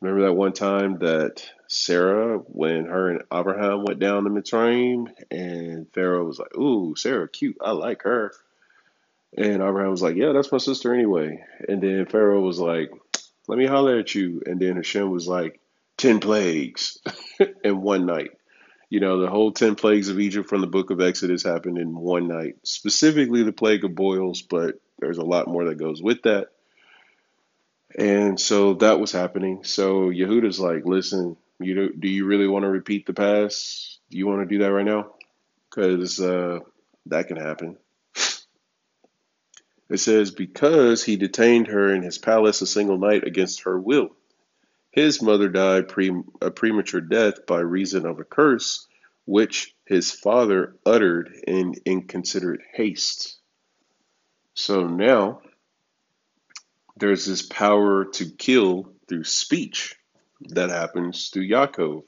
Remember 0.01 0.27
that 0.27 0.35
one 0.35 0.53
time 0.53 0.99
that 0.99 1.49
Sarah, 1.69 2.39
when 2.39 2.85
her 2.85 3.11
and 3.11 3.23
Abraham 3.33 3.85
went 3.85 3.99
down 3.99 4.25
to 4.25 4.31
Mitzrayim, 4.31 5.09
and 5.31 5.93
Pharaoh 5.93 6.25
was 6.25 6.39
like, 6.39 6.57
Ooh, 6.57 6.95
Sarah, 6.97 7.29
cute. 7.29 7.57
I 7.61 7.73
like 7.73 8.03
her. 8.03 8.33
And 9.37 9.63
Abraham 9.63 9.91
was 9.91 10.03
like, 10.03 10.17
Yeah, 10.17 10.33
that's 10.33 10.53
my 10.53 10.59
sister 10.59 10.95
anyway. 10.95 11.43
And 11.69 11.83
then 11.83 12.07
Pharaoh 12.07 12.43
was 12.43 12.59
like, 12.59 12.93
Let 13.49 13.59
me 13.59 13.67
holler 13.67 13.99
at 13.99 14.15
you. 14.15 14.43
And 14.47 14.61
then 14.61 14.77
Hashem 14.77 15.11
was 15.11 15.27
like, 15.27 15.61
Ten 15.97 16.21
plagues 16.21 16.99
in 17.65 17.81
one 17.81 18.07
night. 18.07 18.31
You 18.89 19.01
know, 19.01 19.21
the 19.21 19.29
whole 19.29 19.51
10 19.51 19.75
plagues 19.75 20.09
of 20.09 20.21
Egypt 20.21 20.49
from 20.49 20.61
the 20.61 20.67
book 20.69 20.91
of 20.91 21.01
Exodus 21.01 21.43
happened 21.43 21.79
in 21.79 21.97
one 21.97 22.29
night, 22.29 22.55
specifically 22.63 23.43
the 23.43 23.53
plague 23.53 23.85
of 23.85 23.97
boils, 23.97 24.43
but 24.43 24.81
there's 25.01 25.19
a 25.19 25.25
lot 25.25 25.49
more 25.49 25.65
that 25.65 25.79
goes 25.79 26.01
with 26.01 26.23
that. 26.23 26.49
And 27.99 28.39
so 28.39 28.75
that 28.75 29.01
was 29.01 29.11
happening. 29.11 29.65
So 29.65 30.11
Yehuda's 30.11 30.61
like, 30.61 30.85
listen, 30.85 31.37
you 31.59 31.75
do, 31.75 31.93
do 31.99 32.09
you 32.09 32.27
really 32.27 32.47
want 32.47 32.63
to 32.65 32.69
repeat 32.69 33.07
the 33.07 33.15
past? 33.15 33.99
Do 34.11 34.19
you 34.19 34.27
want 34.27 34.41
to 34.41 34.55
do 34.55 34.63
that 34.63 34.73
right 34.73 34.85
now? 34.85 35.15
Because 35.69 36.21
uh, 36.21 36.61
that 37.07 37.27
can 37.27 37.39
happen. 37.39 37.77
It 39.89 39.99
says, 39.99 40.31
because 40.31 41.05
he 41.05 41.17
detained 41.17 41.69
her 41.69 41.95
in 41.95 42.03
his 42.03 42.19
palace 42.19 42.61
a 42.61 42.67
single 42.67 42.99
night 42.99 43.25
against 43.25 43.63
her 43.63 43.79
will. 43.79 44.11
His 44.97 45.21
mother 45.21 45.51
died 45.51 45.89
pre- 45.89 46.23
a 46.41 46.51
premature 46.51 47.03
death 47.03 47.45
by 47.47 47.61
reason 47.61 48.07
of 48.07 48.19
a 48.19 48.25
curse 48.25 48.89
which 49.27 49.75
his 49.85 50.11
father 50.11 50.75
uttered 50.87 51.31
in 51.47 51.75
inconsiderate 51.85 52.63
haste. 52.73 53.37
So 54.55 54.87
now 54.87 55.43
there's 56.97 57.27
this 57.27 57.43
power 57.43 58.07
to 58.07 58.31
kill 58.31 58.91
through 59.07 59.25
speech 59.25 59.97
that 60.41 60.71
happens 60.71 61.29
through 61.29 61.47
Yaakov. 61.47 62.05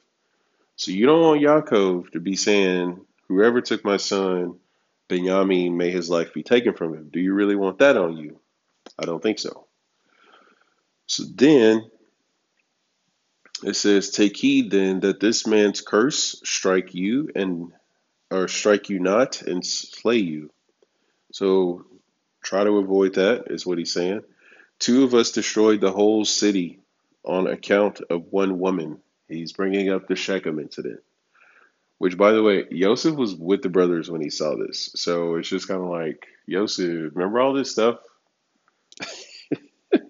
So 0.76 0.90
you 0.90 1.04
don't 1.04 1.20
want 1.20 1.42
Yaakov 1.42 2.12
to 2.12 2.20
be 2.20 2.36
saying, 2.36 3.04
Whoever 3.28 3.60
took 3.60 3.84
my 3.84 3.98
son, 3.98 4.60
Benjamin, 5.08 5.76
may 5.76 5.90
his 5.90 6.08
life 6.08 6.32
be 6.32 6.42
taken 6.42 6.72
from 6.72 6.94
him. 6.94 7.10
Do 7.12 7.20
you 7.20 7.34
really 7.34 7.56
want 7.56 7.80
that 7.80 7.98
on 7.98 8.16
you? 8.16 8.40
I 8.98 9.04
don't 9.04 9.22
think 9.22 9.38
so. 9.38 9.66
So 11.06 11.24
then 11.34 11.90
it 13.62 13.74
says, 13.74 14.10
Take 14.10 14.36
heed 14.36 14.70
then 14.70 15.00
that 15.00 15.20
this 15.20 15.46
man's 15.46 15.80
curse 15.80 16.40
strike 16.44 16.94
you 16.94 17.30
and 17.34 17.72
or 18.30 18.48
strike 18.48 18.88
you 18.88 18.98
not 18.98 19.42
and 19.42 19.64
slay 19.64 20.18
you. 20.18 20.50
So 21.32 21.86
try 22.42 22.64
to 22.64 22.78
avoid 22.78 23.14
that, 23.14 23.44
is 23.50 23.66
what 23.66 23.78
he's 23.78 23.92
saying. 23.92 24.22
Two 24.78 25.04
of 25.04 25.14
us 25.14 25.32
destroyed 25.32 25.80
the 25.80 25.92
whole 25.92 26.24
city 26.24 26.80
on 27.24 27.46
account 27.46 28.00
of 28.10 28.26
one 28.30 28.58
woman. 28.58 28.98
He's 29.28 29.52
bringing 29.52 29.90
up 29.90 30.06
the 30.06 30.16
Shechem 30.16 30.58
incident. 30.58 31.00
Which, 31.98 32.16
by 32.16 32.30
the 32.30 32.42
way, 32.42 32.64
Yosef 32.70 33.16
was 33.16 33.34
with 33.34 33.62
the 33.62 33.68
brothers 33.68 34.08
when 34.08 34.20
he 34.20 34.30
saw 34.30 34.56
this. 34.56 34.90
So 34.94 35.34
it's 35.34 35.48
just 35.48 35.66
kind 35.66 35.80
of 35.80 35.88
like, 35.88 36.26
Yosef, 36.46 37.10
remember 37.14 37.40
all 37.40 37.52
this 37.52 37.72
stuff? 37.72 37.98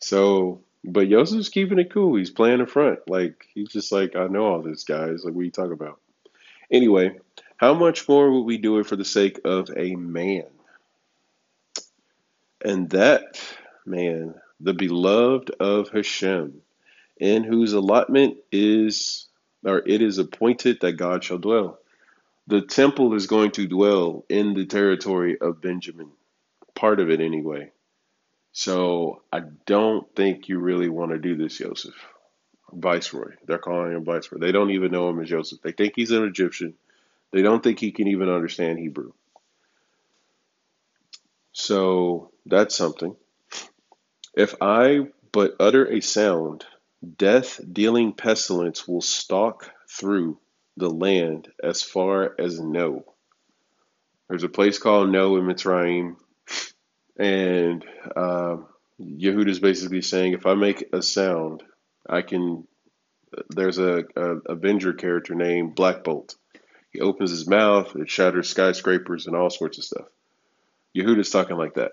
so, 0.00 0.60
but 0.86 1.08
Yosef's 1.08 1.48
keeping 1.48 1.78
it 1.78 1.92
cool. 1.92 2.16
He's 2.16 2.30
playing 2.30 2.58
the 2.58 2.66
front. 2.66 3.00
Like, 3.08 3.46
he's 3.54 3.68
just 3.68 3.90
like, 3.92 4.14
I 4.14 4.28
know 4.28 4.46
all 4.46 4.62
this, 4.62 4.84
guys. 4.84 5.24
Like, 5.24 5.34
what 5.34 5.42
are 5.42 5.44
you 5.44 5.50
talking 5.50 5.72
about? 5.72 6.00
Anyway, 6.70 7.18
how 7.56 7.74
much 7.74 8.08
more 8.08 8.30
would 8.30 8.44
we 8.44 8.58
do 8.58 8.78
it 8.78 8.86
for 8.86 8.96
the 8.96 9.04
sake 9.04 9.40
of 9.44 9.70
a 9.76 9.96
man? 9.96 10.46
And 12.64 12.90
that 12.90 13.40
man, 13.84 14.34
the 14.60 14.74
beloved 14.74 15.50
of 15.60 15.90
Hashem, 15.90 16.60
in 17.18 17.44
whose 17.44 17.72
allotment 17.72 18.38
is, 18.52 19.26
or 19.64 19.82
it 19.86 20.02
is 20.02 20.18
appointed 20.18 20.80
that 20.80 20.92
God 20.92 21.24
shall 21.24 21.38
dwell. 21.38 21.78
The 22.46 22.62
temple 22.62 23.14
is 23.14 23.26
going 23.26 23.52
to 23.52 23.66
dwell 23.66 24.24
in 24.28 24.54
the 24.54 24.66
territory 24.66 25.38
of 25.40 25.60
Benjamin, 25.60 26.10
part 26.74 27.00
of 27.00 27.10
it 27.10 27.20
anyway. 27.20 27.70
So 28.58 29.20
I 29.30 29.40
don't 29.66 30.06
think 30.16 30.48
you 30.48 30.58
really 30.58 30.88
want 30.88 31.10
to 31.10 31.18
do 31.18 31.36
this, 31.36 31.58
Joseph. 31.58 31.94
Viceroy. 32.72 33.34
They're 33.46 33.58
calling 33.58 33.92
him 33.92 34.02
Viceroy. 34.02 34.38
They 34.38 34.50
don't 34.50 34.70
even 34.70 34.90
know 34.90 35.10
him 35.10 35.20
as 35.20 35.28
Joseph. 35.28 35.60
They 35.60 35.72
think 35.72 35.92
he's 35.94 36.10
an 36.10 36.24
Egyptian. 36.24 36.72
They 37.32 37.42
don't 37.42 37.62
think 37.62 37.78
he 37.78 37.92
can 37.92 38.08
even 38.08 38.30
understand 38.30 38.78
Hebrew. 38.78 39.12
So 41.52 42.30
that's 42.46 42.74
something. 42.74 43.14
If 44.34 44.54
I 44.62 45.08
but 45.32 45.56
utter 45.60 45.92
a 45.92 46.00
sound, 46.00 46.64
death 47.18 47.60
dealing 47.70 48.14
pestilence 48.14 48.88
will 48.88 49.02
stalk 49.02 49.70
through 49.86 50.38
the 50.78 50.88
land 50.88 51.52
as 51.62 51.82
far 51.82 52.34
as 52.38 52.58
No. 52.58 53.04
There's 54.30 54.44
a 54.44 54.48
place 54.48 54.78
called 54.78 55.10
No 55.10 55.36
in 55.36 55.44
Mitzrayim, 55.44 56.16
and 57.18 57.84
uh, 58.14 58.56
Yehuda 59.00 59.48
is 59.48 59.60
basically 59.60 60.02
saying 60.02 60.32
if 60.32 60.46
I 60.46 60.54
make 60.54 60.88
a 60.92 61.02
sound, 61.02 61.62
I 62.08 62.22
can. 62.22 62.66
There's 63.50 63.78
a, 63.78 64.04
a 64.16 64.36
Avenger 64.46 64.92
character 64.92 65.34
named 65.34 65.74
Black 65.74 66.04
Bolt. 66.04 66.36
He 66.90 67.00
opens 67.00 67.30
his 67.30 67.46
mouth, 67.46 67.94
it 67.96 68.08
shatters 68.08 68.48
skyscrapers 68.48 69.26
and 69.26 69.36
all 69.36 69.50
sorts 69.50 69.76
of 69.76 69.84
stuff. 69.84 70.06
Yehuda's 70.96 71.30
talking 71.30 71.58
like 71.58 71.74
that. 71.74 71.92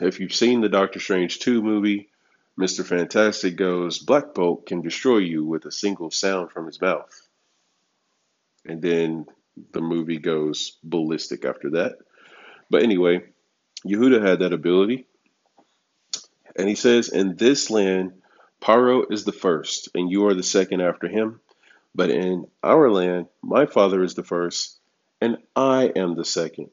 If 0.00 0.18
you've 0.18 0.34
seen 0.34 0.60
the 0.60 0.68
Doctor 0.68 0.98
Strange 0.98 1.38
2 1.38 1.62
movie, 1.62 2.08
Mr. 2.58 2.84
Fantastic 2.84 3.56
goes, 3.56 4.00
Black 4.00 4.34
Bolt 4.34 4.66
can 4.66 4.82
destroy 4.82 5.18
you 5.18 5.44
with 5.44 5.64
a 5.64 5.70
single 5.70 6.10
sound 6.10 6.50
from 6.50 6.66
his 6.66 6.80
mouth. 6.80 7.28
And 8.66 8.82
then 8.82 9.26
the 9.72 9.80
movie 9.80 10.18
goes 10.18 10.76
ballistic 10.82 11.44
after 11.44 11.70
that. 11.70 11.98
But 12.68 12.82
anyway, 12.82 13.22
Yehuda 13.86 14.24
had 14.24 14.40
that 14.40 14.52
ability. 14.52 15.06
And 16.56 16.68
he 16.68 16.74
says, 16.74 17.08
In 17.08 17.36
this 17.36 17.70
land, 17.70 18.12
Paro 18.60 19.10
is 19.10 19.24
the 19.24 19.32
first, 19.32 19.88
and 19.94 20.10
you 20.10 20.26
are 20.26 20.34
the 20.34 20.42
second 20.42 20.80
after 20.80 21.08
him. 21.08 21.40
But 21.94 22.10
in 22.10 22.46
our 22.62 22.90
land, 22.90 23.26
my 23.42 23.66
father 23.66 24.02
is 24.02 24.14
the 24.14 24.22
first, 24.22 24.78
and 25.20 25.38
I 25.56 25.92
am 25.96 26.14
the 26.14 26.24
second. 26.24 26.70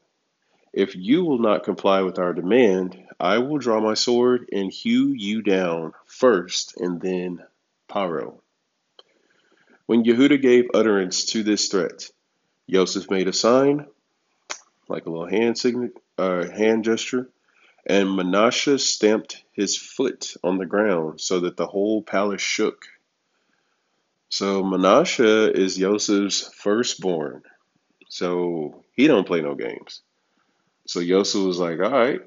If 0.72 0.94
you 0.94 1.24
will 1.24 1.38
not 1.38 1.64
comply 1.64 2.02
with 2.02 2.18
our 2.18 2.32
demand, 2.32 2.96
I 3.18 3.38
will 3.38 3.58
draw 3.58 3.80
my 3.80 3.94
sword 3.94 4.48
and 4.52 4.72
hew 4.72 5.08
you 5.08 5.42
down 5.42 5.92
first, 6.06 6.80
and 6.80 7.00
then 7.00 7.42
Paro. 7.88 8.40
When 9.86 10.04
Yehuda 10.04 10.40
gave 10.40 10.70
utterance 10.72 11.24
to 11.26 11.42
this 11.42 11.68
threat, 11.68 12.08
Joseph 12.70 13.10
made 13.10 13.26
a 13.26 13.32
sign, 13.32 13.86
like 14.88 15.06
a 15.06 15.10
little 15.10 15.28
hand 15.28 15.58
sign, 15.58 15.90
uh, 16.20 16.50
hand 16.50 16.84
gesture, 16.84 17.28
and 17.86 18.14
Manasseh 18.14 18.78
stamped 18.78 19.42
his 19.52 19.76
foot 19.76 20.34
on 20.44 20.58
the 20.58 20.66
ground 20.66 21.20
so 21.20 21.40
that 21.40 21.56
the 21.56 21.66
whole 21.66 22.02
palace 22.02 22.42
shook. 22.42 22.84
So 24.28 24.62
Manasseh 24.62 25.52
is 25.52 25.76
Joseph's 25.76 26.48
firstborn. 26.54 27.42
So 28.08 28.84
he 28.92 29.06
don't 29.06 29.26
play 29.26 29.40
no 29.40 29.54
games. 29.54 30.02
So 30.86 31.00
Yosef 31.00 31.42
was 31.42 31.58
like, 31.58 31.80
all 31.80 31.90
right, 31.90 32.20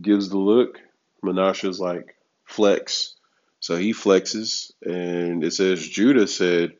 gives 0.00 0.28
the 0.28 0.38
look. 0.38 0.80
Manasseh's 1.22 1.78
like, 1.78 2.16
flex. 2.44 3.14
So 3.60 3.76
he 3.76 3.92
flexes, 3.92 4.72
and 4.82 5.44
it 5.44 5.52
says 5.52 5.88
Judah 5.88 6.26
said, 6.26 6.74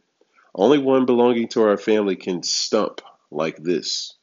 only 0.55 0.79
one 0.79 1.07
belonging 1.07 1.49
to 1.49 1.63
our 1.63 1.77
family 1.77 2.17
can 2.17 2.43
stump 2.43 3.01
like 3.31 3.57
this. 3.57 4.16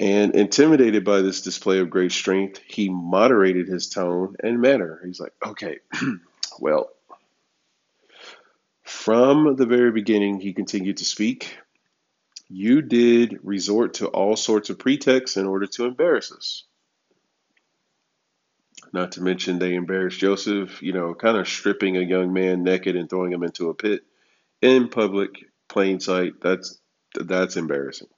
And 0.00 0.34
intimidated 0.34 1.04
by 1.04 1.20
this 1.20 1.42
display 1.42 1.78
of 1.78 1.90
great 1.90 2.10
strength, 2.10 2.58
he 2.66 2.88
moderated 2.88 3.68
his 3.68 3.90
tone 3.90 4.34
and 4.42 4.58
manner. 4.58 4.98
He's 5.04 5.20
like, 5.20 5.34
okay, 5.44 5.80
well, 6.58 6.88
from 8.82 9.56
the 9.56 9.66
very 9.66 9.92
beginning, 9.92 10.40
he 10.40 10.54
continued 10.54 10.96
to 10.96 11.04
speak. 11.04 11.58
You 12.48 12.80
did 12.80 13.40
resort 13.42 13.94
to 13.94 14.06
all 14.06 14.36
sorts 14.36 14.70
of 14.70 14.78
pretexts 14.78 15.36
in 15.36 15.46
order 15.46 15.66
to 15.66 15.84
embarrass 15.84 16.32
us. 16.32 16.64
Not 18.94 19.12
to 19.12 19.22
mention, 19.22 19.58
they 19.58 19.74
embarrassed 19.74 20.18
Joseph, 20.18 20.82
you 20.82 20.94
know, 20.94 21.12
kind 21.12 21.36
of 21.36 21.46
stripping 21.46 21.98
a 21.98 22.00
young 22.00 22.32
man 22.32 22.64
naked 22.64 22.96
and 22.96 23.08
throwing 23.08 23.32
him 23.34 23.42
into 23.42 23.68
a 23.68 23.74
pit 23.74 24.00
in 24.62 24.88
public, 24.88 25.44
plain 25.68 26.00
sight. 26.00 26.40
That's 26.40 26.80
that's 27.14 27.56
embarrassing. 27.56 28.08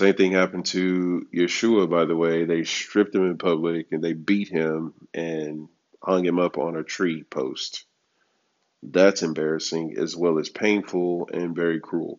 Same 0.00 0.14
thing 0.14 0.32
happened 0.32 0.64
to 0.64 1.26
Yeshua, 1.30 1.86
by 1.90 2.06
the 2.06 2.16
way. 2.16 2.46
They 2.46 2.64
stripped 2.64 3.14
him 3.14 3.26
in 3.26 3.36
public 3.36 3.88
and 3.92 4.02
they 4.02 4.14
beat 4.14 4.48
him 4.48 4.94
and 5.12 5.68
hung 6.02 6.24
him 6.24 6.38
up 6.38 6.56
on 6.56 6.74
a 6.74 6.82
tree 6.82 7.22
post. 7.22 7.84
That's 8.82 9.22
embarrassing 9.22 9.96
as 9.98 10.16
well 10.16 10.38
as 10.38 10.48
painful 10.48 11.28
and 11.30 11.54
very 11.54 11.80
cruel. 11.80 12.18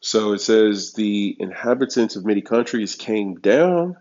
So 0.00 0.32
it 0.32 0.40
says 0.40 0.94
the 0.94 1.36
inhabitants 1.38 2.16
of 2.16 2.24
many 2.24 2.40
countries 2.40 2.94
came 2.94 3.34
down 3.34 3.96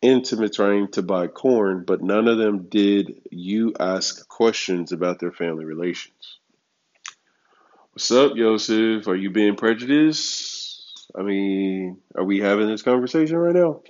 into 0.00 0.36
Mitzrayim 0.36 0.92
to 0.92 1.02
buy 1.02 1.26
corn, 1.26 1.82
but 1.84 2.04
none 2.04 2.28
of 2.28 2.38
them 2.38 2.68
did 2.68 3.20
you 3.32 3.74
ask 3.80 4.28
questions 4.28 4.92
about 4.92 5.18
their 5.18 5.32
family 5.32 5.64
relations. 5.64 6.38
What's 7.94 8.12
up, 8.12 8.36
Yosef? 8.36 9.08
Are 9.08 9.16
you 9.16 9.30
being 9.30 9.56
prejudiced? 9.56 10.59
I 11.16 11.22
mean, 11.22 11.98
are 12.14 12.24
we 12.24 12.40
having 12.40 12.68
this 12.68 12.82
conversation 12.82 13.36
right 13.36 13.54
now? 13.54 13.82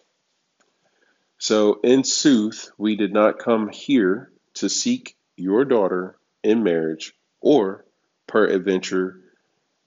So, 1.38 1.80
in 1.82 2.04
sooth, 2.04 2.70
we 2.76 2.96
did 2.96 3.12
not 3.12 3.38
come 3.38 3.68
here 3.68 4.30
to 4.54 4.68
seek 4.68 5.16
your 5.36 5.64
daughter 5.64 6.16
in 6.42 6.62
marriage, 6.62 7.14
or 7.40 7.84
peradventure 8.26 9.20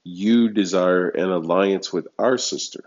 you 0.02 0.50
desire 0.50 1.08
an 1.08 1.30
alliance 1.30 1.92
with 1.92 2.08
our 2.18 2.36
sister. 2.36 2.84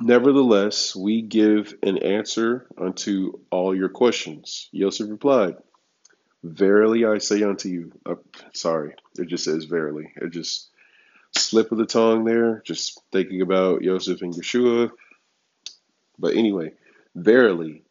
Nevertheless, 0.00 0.96
we 0.96 1.22
give 1.22 1.74
an 1.82 1.98
answer 1.98 2.66
unto 2.76 3.38
all 3.50 3.74
your 3.74 3.88
questions. 3.88 4.68
Joseph 4.74 5.08
replied, 5.08 5.56
Verily 6.42 7.04
I 7.04 7.18
say 7.18 7.44
unto 7.44 7.68
you, 7.68 7.92
uh, 8.04 8.16
sorry, 8.52 8.94
it 9.16 9.28
just 9.28 9.44
says 9.44 9.64
verily. 9.64 10.12
It 10.16 10.30
just 10.30 10.70
slip 11.36 11.72
of 11.72 11.78
the 11.78 11.86
tongue 11.86 12.24
there, 12.24 12.62
just 12.64 13.00
thinking 13.12 13.42
about 13.42 13.82
Joseph 13.82 14.22
and 14.22 14.34
Yeshua. 14.34 14.90
But 16.18 16.34
anyway, 16.36 16.72
verily, 17.14 17.82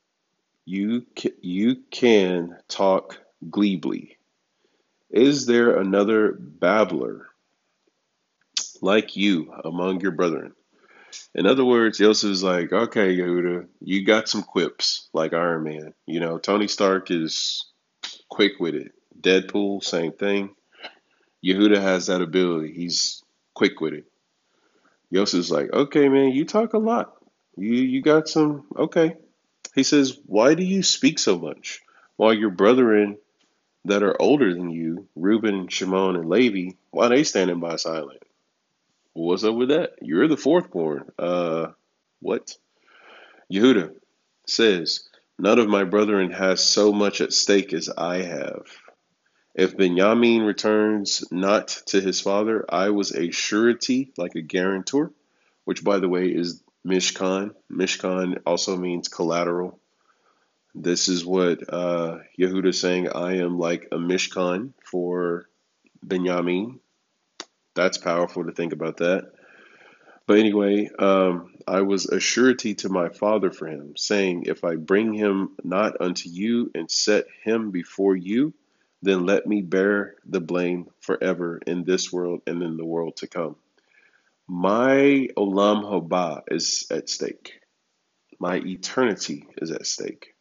you 0.65 1.05
you 1.41 1.77
can 1.91 2.57
talk 2.67 3.19
gleebly 3.49 4.17
Is 5.09 5.45
there 5.45 5.77
another 5.77 6.33
babbler 6.33 7.27
like 8.81 9.15
you 9.15 9.53
among 9.63 10.01
your 10.01 10.11
brethren? 10.11 10.53
In 11.35 11.45
other 11.47 11.65
words, 11.65 11.97
Joseph 11.99 12.31
is 12.31 12.43
like, 12.43 12.71
okay, 12.73 13.15
Yehuda, 13.15 13.67
you 13.81 14.05
got 14.05 14.29
some 14.29 14.43
quips 14.43 15.09
like 15.13 15.33
Iron 15.33 15.63
Man. 15.63 15.93
You 16.05 16.19
know, 16.19 16.37
Tony 16.39 16.67
Stark 16.67 17.11
is 17.11 17.65
quick 18.29 18.53
with 18.59 18.75
it. 18.75 18.93
Deadpool, 19.19 19.83
same 19.83 20.13
thing. 20.13 20.55
Yehuda 21.45 21.81
has 21.81 22.07
that 22.07 22.21
ability. 22.21 22.73
He's 22.73 23.23
quick 23.61 23.79
with 23.79 23.93
it. 23.93 24.05
Joseph's 25.13 25.51
like, 25.51 25.71
okay, 25.71 26.09
man, 26.09 26.31
you 26.31 26.45
talk 26.45 26.73
a 26.73 26.79
lot. 26.79 27.13
You 27.55 27.73
you 27.73 28.01
got 28.01 28.27
some 28.27 28.65
okay. 28.75 29.17
He 29.75 29.83
says, 29.83 30.17
Why 30.25 30.55
do 30.55 30.63
you 30.63 30.81
speak 30.81 31.19
so 31.19 31.37
much? 31.37 31.81
While 32.15 32.33
your 32.33 32.49
brethren 32.49 33.17
that 33.85 34.01
are 34.01 34.19
older 34.19 34.51
than 34.51 34.71
you, 34.71 35.07
Reuben, 35.15 35.67
Shimon, 35.67 36.15
and 36.15 36.27
Levi, 36.27 36.75
why 36.89 37.09
they 37.09 37.23
standing 37.23 37.59
by 37.59 37.75
silent? 37.75 38.23
What's 39.13 39.43
up 39.43 39.53
with 39.53 39.69
that? 39.69 39.91
You're 40.01 40.27
the 40.27 40.37
fourth 40.37 40.71
born. 40.71 41.11
Uh 41.19 41.67
what? 42.19 42.57
Yehuda 43.53 43.91
says, 44.47 45.07
None 45.37 45.59
of 45.59 45.67
my 45.67 45.83
brethren 45.83 46.31
has 46.31 46.63
so 46.65 46.91
much 46.91 47.21
at 47.21 47.31
stake 47.31 47.73
as 47.73 47.89
I 47.95 48.23
have. 48.23 48.65
If 49.53 49.75
Benjamin 49.75 50.43
returns 50.43 51.29
not 51.31 51.67
to 51.87 51.99
his 51.99 52.21
father, 52.21 52.65
I 52.69 52.89
was 52.91 53.13
a 53.13 53.31
surety, 53.31 54.13
like 54.17 54.35
a 54.35 54.41
guarantor, 54.41 55.11
which, 55.65 55.83
by 55.83 55.99
the 55.99 56.07
way, 56.07 56.27
is 56.27 56.63
Mishkan. 56.87 57.53
Mishkan 57.69 58.41
also 58.45 58.77
means 58.77 59.09
collateral. 59.09 59.79
This 60.73 61.09
is 61.09 61.25
what 61.25 61.61
uh, 61.71 62.19
Yehuda 62.39 62.67
is 62.67 62.79
saying. 62.79 63.09
I 63.09 63.37
am 63.37 63.59
like 63.59 63.89
a 63.91 63.97
Mishkan 63.97 64.73
for 64.85 65.49
Benjamin. 66.01 66.79
That's 67.75 67.97
powerful 67.97 68.45
to 68.45 68.53
think 68.53 68.71
about 68.71 68.97
that. 68.97 69.33
But 70.27 70.39
anyway, 70.39 70.89
um, 70.97 71.53
I 71.67 71.81
was 71.81 72.05
a 72.05 72.21
surety 72.21 72.75
to 72.75 72.89
my 72.89 73.09
father 73.09 73.51
for 73.51 73.67
him, 73.67 73.95
saying, 73.97 74.43
If 74.45 74.63
I 74.63 74.75
bring 74.75 75.13
him 75.13 75.57
not 75.63 75.99
unto 75.99 76.29
you 76.29 76.71
and 76.73 76.89
set 76.89 77.25
him 77.43 77.71
before 77.71 78.15
you, 78.15 78.53
then 79.01 79.25
let 79.25 79.47
me 79.47 79.61
bear 79.61 80.15
the 80.25 80.41
blame 80.41 80.87
forever 80.99 81.59
in 81.65 81.83
this 81.83 82.11
world 82.11 82.41
and 82.45 82.61
in 82.61 82.77
the 82.77 82.85
world 82.85 83.17
to 83.17 83.27
come. 83.27 83.55
My 84.47 85.27
olam 85.37 85.83
haba 85.83 86.43
is 86.49 86.85
at 86.91 87.09
stake. 87.09 87.59
My 88.39 88.57
eternity 88.57 89.47
is 89.57 89.71
at 89.71 89.85
stake, 89.85 90.35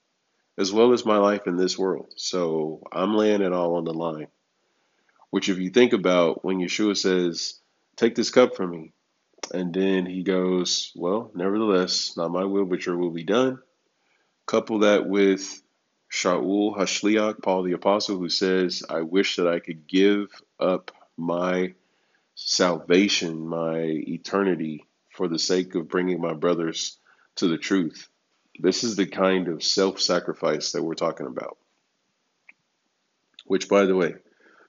as 0.58 0.72
well 0.72 0.92
as 0.92 1.04
my 1.06 1.18
life 1.18 1.46
in 1.46 1.56
this 1.56 1.78
world. 1.78 2.12
So 2.16 2.82
I'm 2.92 3.14
laying 3.14 3.42
it 3.42 3.52
all 3.52 3.76
on 3.76 3.84
the 3.84 3.94
line. 3.94 4.28
Which, 5.30 5.48
if 5.48 5.58
you 5.58 5.70
think 5.70 5.92
about 5.92 6.44
when 6.44 6.58
Yeshua 6.58 6.96
says, 6.96 7.60
Take 7.96 8.14
this 8.14 8.30
cup 8.30 8.56
from 8.56 8.70
me, 8.70 8.92
and 9.52 9.72
then 9.72 10.06
he 10.06 10.22
goes, 10.22 10.92
Well, 10.96 11.30
nevertheless, 11.34 12.16
not 12.16 12.32
my 12.32 12.44
will, 12.44 12.64
but 12.64 12.84
your 12.86 12.96
will 12.96 13.10
be 13.10 13.24
done. 13.24 13.58
Couple 14.46 14.80
that 14.80 15.06
with 15.06 15.62
Shaul 16.10 16.76
Hashliach, 16.76 17.40
Paul 17.42 17.62
the 17.62 17.72
Apostle, 17.72 18.18
who 18.18 18.28
says, 18.28 18.82
I 18.88 19.02
wish 19.02 19.36
that 19.36 19.46
I 19.46 19.60
could 19.60 19.86
give 19.86 20.28
up 20.58 20.90
my 21.16 21.74
salvation, 22.34 23.46
my 23.46 23.78
eternity, 23.78 24.86
for 25.10 25.28
the 25.28 25.38
sake 25.38 25.74
of 25.74 25.88
bringing 25.88 26.20
my 26.20 26.34
brothers 26.34 26.98
to 27.36 27.46
the 27.46 27.58
truth. 27.58 28.08
This 28.58 28.82
is 28.82 28.96
the 28.96 29.06
kind 29.06 29.48
of 29.48 29.62
self 29.62 30.00
sacrifice 30.00 30.72
that 30.72 30.82
we're 30.82 30.94
talking 30.94 31.26
about. 31.26 31.58
Which, 33.46 33.68
by 33.68 33.86
the 33.86 33.96
way, 33.96 34.14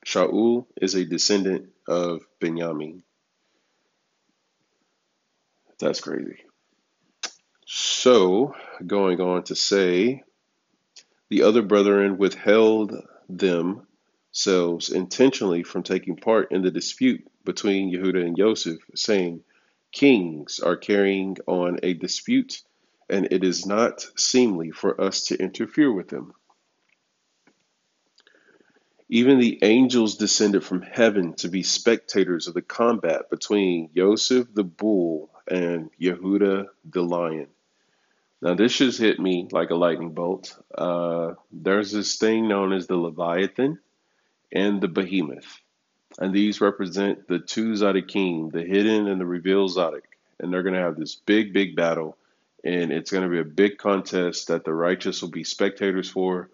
Shaul 0.05 0.65
is 0.79 0.95
a 0.95 1.05
descendant 1.05 1.69
of 1.87 2.21
Benjamin. 2.39 3.03
That's 5.79 6.01
crazy. 6.01 6.37
So, 7.65 8.55
going 8.85 9.19
on 9.21 9.43
to 9.43 9.55
say, 9.55 10.23
the 11.31 11.43
other 11.43 11.61
brethren 11.61 12.17
withheld 12.17 12.93
themselves 13.29 14.89
intentionally 14.89 15.63
from 15.63 15.81
taking 15.81 16.17
part 16.17 16.51
in 16.51 16.61
the 16.61 16.69
dispute 16.69 17.25
between 17.45 17.89
Yehuda 17.89 18.21
and 18.25 18.35
Joseph, 18.35 18.81
saying, 18.95 19.41
Kings 19.93 20.59
are 20.59 20.75
carrying 20.75 21.37
on 21.47 21.79
a 21.83 21.93
dispute, 21.93 22.61
and 23.09 23.29
it 23.31 23.45
is 23.45 23.65
not 23.65 24.05
seemly 24.17 24.71
for 24.71 24.99
us 24.99 25.27
to 25.27 25.37
interfere 25.41 25.91
with 25.91 26.09
them. 26.09 26.33
Even 29.07 29.39
the 29.39 29.59
angels 29.61 30.17
descended 30.17 30.65
from 30.65 30.81
heaven 30.81 31.33
to 31.35 31.47
be 31.47 31.63
spectators 31.63 32.47
of 32.47 32.55
the 32.55 32.61
combat 32.61 33.29
between 33.29 33.89
Joseph 33.95 34.49
the 34.53 34.65
bull 34.65 35.31
and 35.49 35.91
Yehuda 35.97 36.67
the 36.83 37.03
lion. 37.03 37.47
Now, 38.41 38.55
this 38.55 38.77
just 38.77 38.99
hit 38.99 39.19
me 39.19 39.47
like 39.51 39.69
a 39.69 39.75
lightning 39.75 40.13
bolt. 40.13 40.57
Uh, 40.75 41.35
there's 41.51 41.91
this 41.91 42.17
thing 42.17 42.47
known 42.47 42.73
as 42.73 42.87
the 42.87 42.97
Leviathan 42.97 43.79
and 44.51 44.81
the 44.81 44.87
Behemoth. 44.87 45.59
And 46.19 46.33
these 46.33 46.59
represent 46.59 47.27
the 47.27 47.37
two 47.37 47.73
Zadokim, 47.73 48.51
the 48.51 48.63
hidden 48.63 49.07
and 49.07 49.21
the 49.21 49.25
revealed 49.25 49.71
Zadok. 49.71 50.03
And 50.39 50.51
they're 50.51 50.63
going 50.63 50.73
to 50.73 50.81
have 50.81 50.97
this 50.97 51.15
big, 51.15 51.53
big 51.53 51.75
battle. 51.75 52.17
And 52.63 52.91
it's 52.91 53.11
going 53.11 53.23
to 53.23 53.29
be 53.29 53.39
a 53.39 53.45
big 53.45 53.77
contest 53.77 54.47
that 54.47 54.65
the 54.65 54.73
righteous 54.73 55.21
will 55.21 55.29
be 55.29 55.43
spectators 55.43 56.09
for. 56.09 56.49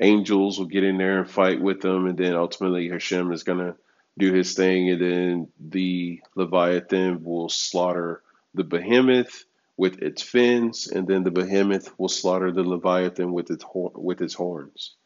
Angels 0.00 0.58
will 0.58 0.66
get 0.66 0.84
in 0.84 0.96
there 0.96 1.18
and 1.18 1.30
fight 1.30 1.60
with 1.60 1.82
them. 1.82 2.06
And 2.06 2.16
then 2.16 2.34
ultimately, 2.34 2.88
Hashem 2.88 3.32
is 3.32 3.42
going 3.42 3.58
to 3.58 3.76
do 4.16 4.32
his 4.32 4.54
thing. 4.54 4.90
And 4.90 5.00
then 5.00 5.48
the 5.60 6.20
Leviathan 6.34 7.22
will 7.22 7.50
slaughter 7.50 8.22
the 8.54 8.64
Behemoth 8.64 9.44
with 9.78 10.02
its 10.02 10.20
fins, 10.20 10.88
and 10.88 11.06
then 11.06 11.22
the 11.22 11.30
behemoth 11.30 11.96
will 11.98 12.08
slaughter 12.08 12.52
the 12.52 12.64
leviathan 12.64 13.32
with 13.32 13.50
its 13.50 13.64
with 13.72 14.20
its 14.20 14.34
horns. 14.34 14.96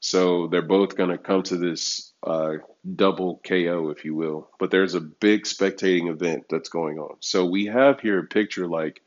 So 0.00 0.48
they're 0.48 0.62
both 0.62 0.96
going 0.96 1.10
to 1.10 1.18
come 1.18 1.42
to 1.44 1.56
this 1.56 2.12
uh, 2.24 2.54
double 2.94 3.40
KO, 3.46 3.90
if 3.90 4.04
you 4.04 4.14
will. 4.14 4.50
But 4.58 4.70
there's 4.70 4.94
a 4.94 5.00
big 5.00 5.44
spectating 5.44 6.10
event 6.10 6.44
that's 6.50 6.68
going 6.68 6.98
on. 6.98 7.16
So 7.20 7.46
we 7.46 7.66
have 7.66 8.00
here 8.00 8.18
a 8.18 8.26
picture 8.26 8.66
like 8.66 9.00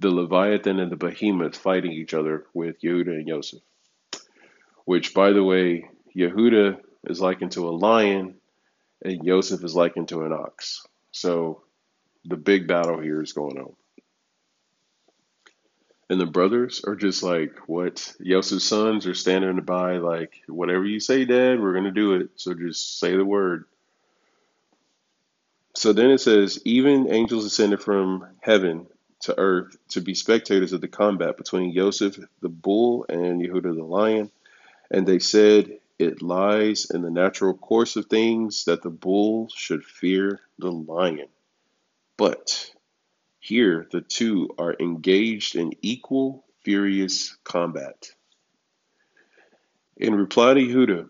the 0.00 0.10
Leviathan 0.10 0.78
and 0.78 0.92
the 0.92 0.96
Behemoth 0.96 1.56
fighting 1.56 1.92
each 1.92 2.14
other 2.14 2.46
with 2.54 2.80
Yehuda 2.82 3.08
and 3.08 3.26
Yosef. 3.26 3.60
Which, 4.84 5.12
by 5.12 5.32
the 5.32 5.42
way, 5.42 5.90
Yehuda 6.16 6.78
is 7.04 7.20
likened 7.20 7.52
to 7.52 7.68
a 7.68 7.70
lion, 7.70 8.36
and 9.04 9.24
Yosef 9.24 9.62
is 9.64 9.74
likened 9.74 10.08
to 10.08 10.22
an 10.22 10.32
ox. 10.32 10.86
So 11.10 11.62
the 12.24 12.36
big 12.36 12.68
battle 12.68 13.00
here 13.00 13.22
is 13.22 13.32
going 13.32 13.58
on. 13.58 13.74
And 16.10 16.20
the 16.20 16.26
brothers 16.26 16.82
are 16.86 16.96
just 16.96 17.22
like, 17.22 17.68
what? 17.68 18.14
Yosef's 18.18 18.64
sons 18.64 19.06
are 19.06 19.14
standing 19.14 19.60
by, 19.60 19.98
like, 19.98 20.40
whatever 20.46 20.84
you 20.84 21.00
say, 21.00 21.26
Dad, 21.26 21.60
we're 21.60 21.72
going 21.72 21.84
to 21.84 21.90
do 21.90 22.14
it. 22.14 22.30
So 22.36 22.54
just 22.54 22.98
say 22.98 23.14
the 23.14 23.24
word. 23.24 23.66
So 25.74 25.92
then 25.92 26.10
it 26.10 26.20
says, 26.20 26.60
even 26.64 27.12
angels 27.12 27.44
ascended 27.44 27.82
from 27.82 28.26
heaven 28.40 28.86
to 29.20 29.38
earth 29.38 29.76
to 29.90 30.00
be 30.00 30.14
spectators 30.14 30.72
of 30.72 30.80
the 30.80 30.88
combat 30.88 31.36
between 31.36 31.74
Joseph 31.74 32.18
the 32.40 32.48
bull 32.48 33.04
and 33.08 33.40
Yehuda 33.40 33.74
the 33.76 33.84
lion. 33.84 34.30
And 34.90 35.06
they 35.06 35.18
said, 35.18 35.78
It 35.98 36.22
lies 36.22 36.90
in 36.90 37.02
the 37.02 37.10
natural 37.10 37.54
course 37.54 37.96
of 37.96 38.06
things 38.06 38.64
that 38.64 38.82
the 38.82 38.90
bull 38.90 39.48
should 39.54 39.84
fear 39.84 40.40
the 40.58 40.72
lion. 40.72 41.28
But 42.16 42.70
here, 43.48 43.86
the 43.90 44.02
two 44.02 44.50
are 44.58 44.76
engaged 44.78 45.56
in 45.56 45.72
equal, 45.80 46.44
furious 46.64 47.36
combat. 47.44 48.10
In 49.96 50.14
reply 50.14 50.54
to 50.54 50.60
Yehuda, 50.60 51.08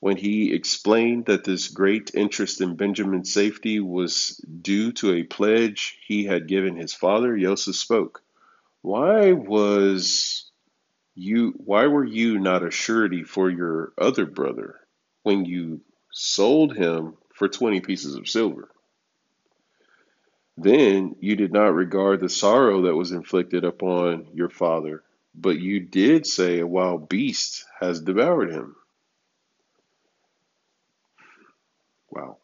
when 0.00 0.16
he 0.16 0.54
explained 0.54 1.26
that 1.26 1.42
this 1.42 1.68
great 1.68 2.12
interest 2.14 2.60
in 2.60 2.76
Benjamin's 2.76 3.32
safety 3.32 3.80
was 3.80 4.40
due 4.62 4.92
to 4.92 5.14
a 5.14 5.24
pledge 5.24 5.98
he 6.06 6.24
had 6.24 6.46
given 6.46 6.76
his 6.76 6.94
father, 6.94 7.36
Joseph 7.36 7.74
spoke. 7.74 8.22
Why 8.82 9.32
was 9.32 10.50
you 11.16 11.52
why 11.56 11.88
were 11.88 12.04
you 12.04 12.38
not 12.38 12.64
a 12.64 12.70
surety 12.70 13.24
for 13.24 13.50
your 13.50 13.92
other 13.98 14.24
brother 14.24 14.76
when 15.24 15.44
you 15.44 15.80
sold 16.12 16.76
him 16.76 17.16
for 17.34 17.48
20 17.48 17.80
pieces 17.80 18.14
of 18.14 18.28
silver? 18.28 18.70
Then 20.60 21.14
you 21.20 21.36
did 21.36 21.52
not 21.52 21.72
regard 21.74 22.18
the 22.18 22.28
sorrow 22.28 22.82
that 22.82 22.96
was 22.96 23.12
inflicted 23.12 23.64
upon 23.64 24.26
your 24.34 24.48
father, 24.50 25.04
but 25.32 25.60
you 25.60 25.78
did 25.78 26.26
say 26.26 26.58
a 26.58 26.66
wild 26.66 27.08
beast 27.08 27.64
has 27.78 28.00
devoured 28.00 28.50
him. 28.50 28.74
Wow. 32.10 32.38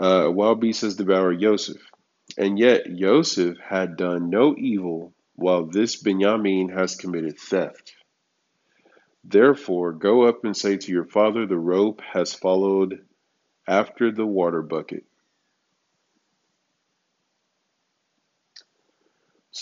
Uh, 0.00 0.24
a 0.24 0.30
wild 0.30 0.60
beast 0.60 0.80
has 0.80 0.96
devoured 0.96 1.40
Joseph. 1.40 1.82
And 2.38 2.58
yet 2.58 2.86
Joseph 2.96 3.58
had 3.58 3.98
done 3.98 4.30
no 4.30 4.56
evil, 4.56 5.12
while 5.34 5.66
this 5.66 5.96
Benjamin 5.96 6.70
has 6.70 6.96
committed 6.96 7.38
theft. 7.38 7.94
Therefore, 9.22 9.92
go 9.92 10.22
up 10.22 10.46
and 10.46 10.56
say 10.56 10.78
to 10.78 10.92
your 10.92 11.04
father, 11.04 11.44
The 11.44 11.58
rope 11.58 12.00
has 12.00 12.32
followed 12.32 13.04
after 13.68 14.10
the 14.10 14.26
water 14.26 14.62
bucket. 14.62 15.04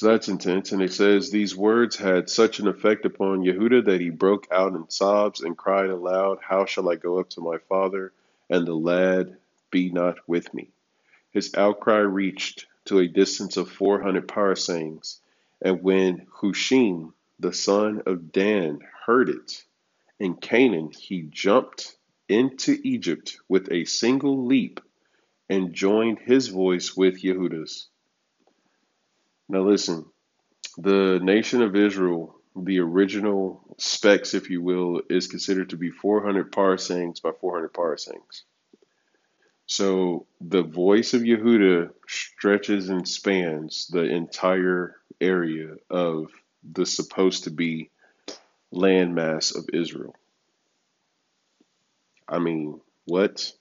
So 0.02 0.08
that's 0.08 0.26
intense. 0.26 0.72
And 0.72 0.82
it 0.82 0.92
says, 0.92 1.30
These 1.30 1.56
words 1.56 1.94
had 1.94 2.28
such 2.28 2.58
an 2.58 2.66
effect 2.66 3.04
upon 3.04 3.44
Yehuda 3.44 3.84
that 3.84 4.00
he 4.00 4.10
broke 4.10 4.48
out 4.50 4.72
in 4.72 4.90
sobs 4.90 5.42
and 5.42 5.56
cried 5.56 5.90
aloud, 5.90 6.40
How 6.42 6.64
shall 6.64 6.90
I 6.90 6.96
go 6.96 7.20
up 7.20 7.30
to 7.30 7.40
my 7.40 7.58
father, 7.68 8.12
and 8.50 8.66
the 8.66 8.74
lad 8.74 9.36
be 9.70 9.92
not 9.92 10.18
with 10.26 10.52
me? 10.52 10.70
His 11.30 11.54
outcry 11.54 11.98
reached 11.98 12.66
to 12.86 12.98
a 12.98 13.06
distance 13.06 13.56
of 13.56 13.70
four 13.70 14.02
hundred 14.02 14.26
parasangs. 14.26 15.20
And 15.60 15.84
when 15.84 16.26
Hushim, 16.26 17.12
the 17.38 17.52
son 17.52 18.02
of 18.04 18.32
Dan, 18.32 18.80
heard 19.06 19.28
it, 19.28 19.64
in 20.18 20.34
Canaan 20.34 20.90
he 20.90 21.22
jumped 21.30 21.96
into 22.28 22.76
Egypt 22.82 23.38
with 23.48 23.70
a 23.70 23.84
single 23.84 24.46
leap 24.46 24.80
and 25.48 25.72
joined 25.72 26.18
his 26.18 26.48
voice 26.48 26.96
with 26.96 27.22
Yehuda's. 27.22 27.86
Now 29.48 29.62
listen, 29.62 30.06
the 30.78 31.20
nation 31.22 31.62
of 31.62 31.76
Israel, 31.76 32.36
the 32.56 32.80
original 32.80 33.62
specs, 33.78 34.34
if 34.34 34.50
you 34.50 34.62
will, 34.62 35.02
is 35.10 35.26
considered 35.26 35.70
to 35.70 35.76
be 35.76 35.90
400 35.90 36.52
parsangs 36.52 37.20
by 37.20 37.32
400 37.40 37.72
parsangs. 37.72 38.42
So 39.66 40.26
the 40.40 40.62
voice 40.62 41.14
of 41.14 41.22
Yehuda 41.22 41.90
stretches 42.06 42.88
and 42.88 43.08
spans 43.08 43.86
the 43.88 44.04
entire 44.04 44.96
area 45.20 45.76
of 45.88 46.30
the 46.62 46.84
supposed 46.84 47.44
to 47.44 47.50
be 47.50 47.90
landmass 48.72 49.56
of 49.56 49.68
Israel. 49.72 50.14
I 52.28 52.38
mean, 52.38 52.80
what? 53.04 53.52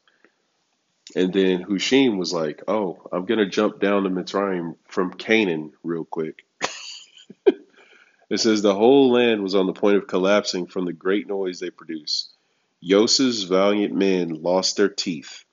And 1.15 1.33
then 1.33 1.63
Hushim 1.63 2.17
was 2.17 2.31
like, 2.31 2.63
"Oh, 2.67 3.07
I'm 3.11 3.25
gonna 3.25 3.49
jump 3.49 3.79
down 3.79 4.03
to 4.03 4.09
Mitzrayim 4.09 4.77
from 4.87 5.13
Canaan 5.13 5.73
real 5.83 6.05
quick." 6.05 6.45
it 7.45 8.39
says 8.39 8.61
the 8.61 8.75
whole 8.75 9.11
land 9.11 9.43
was 9.43 9.55
on 9.55 9.65
the 9.65 9.73
point 9.73 9.97
of 9.97 10.07
collapsing 10.07 10.67
from 10.67 10.85
the 10.85 10.93
great 10.93 11.27
noise 11.27 11.59
they 11.59 11.69
produced. 11.69 12.33
Yosef's 12.79 13.43
valiant 13.43 13.93
men 13.93 14.41
lost 14.41 14.77
their 14.77 14.89
teeth. 14.89 15.43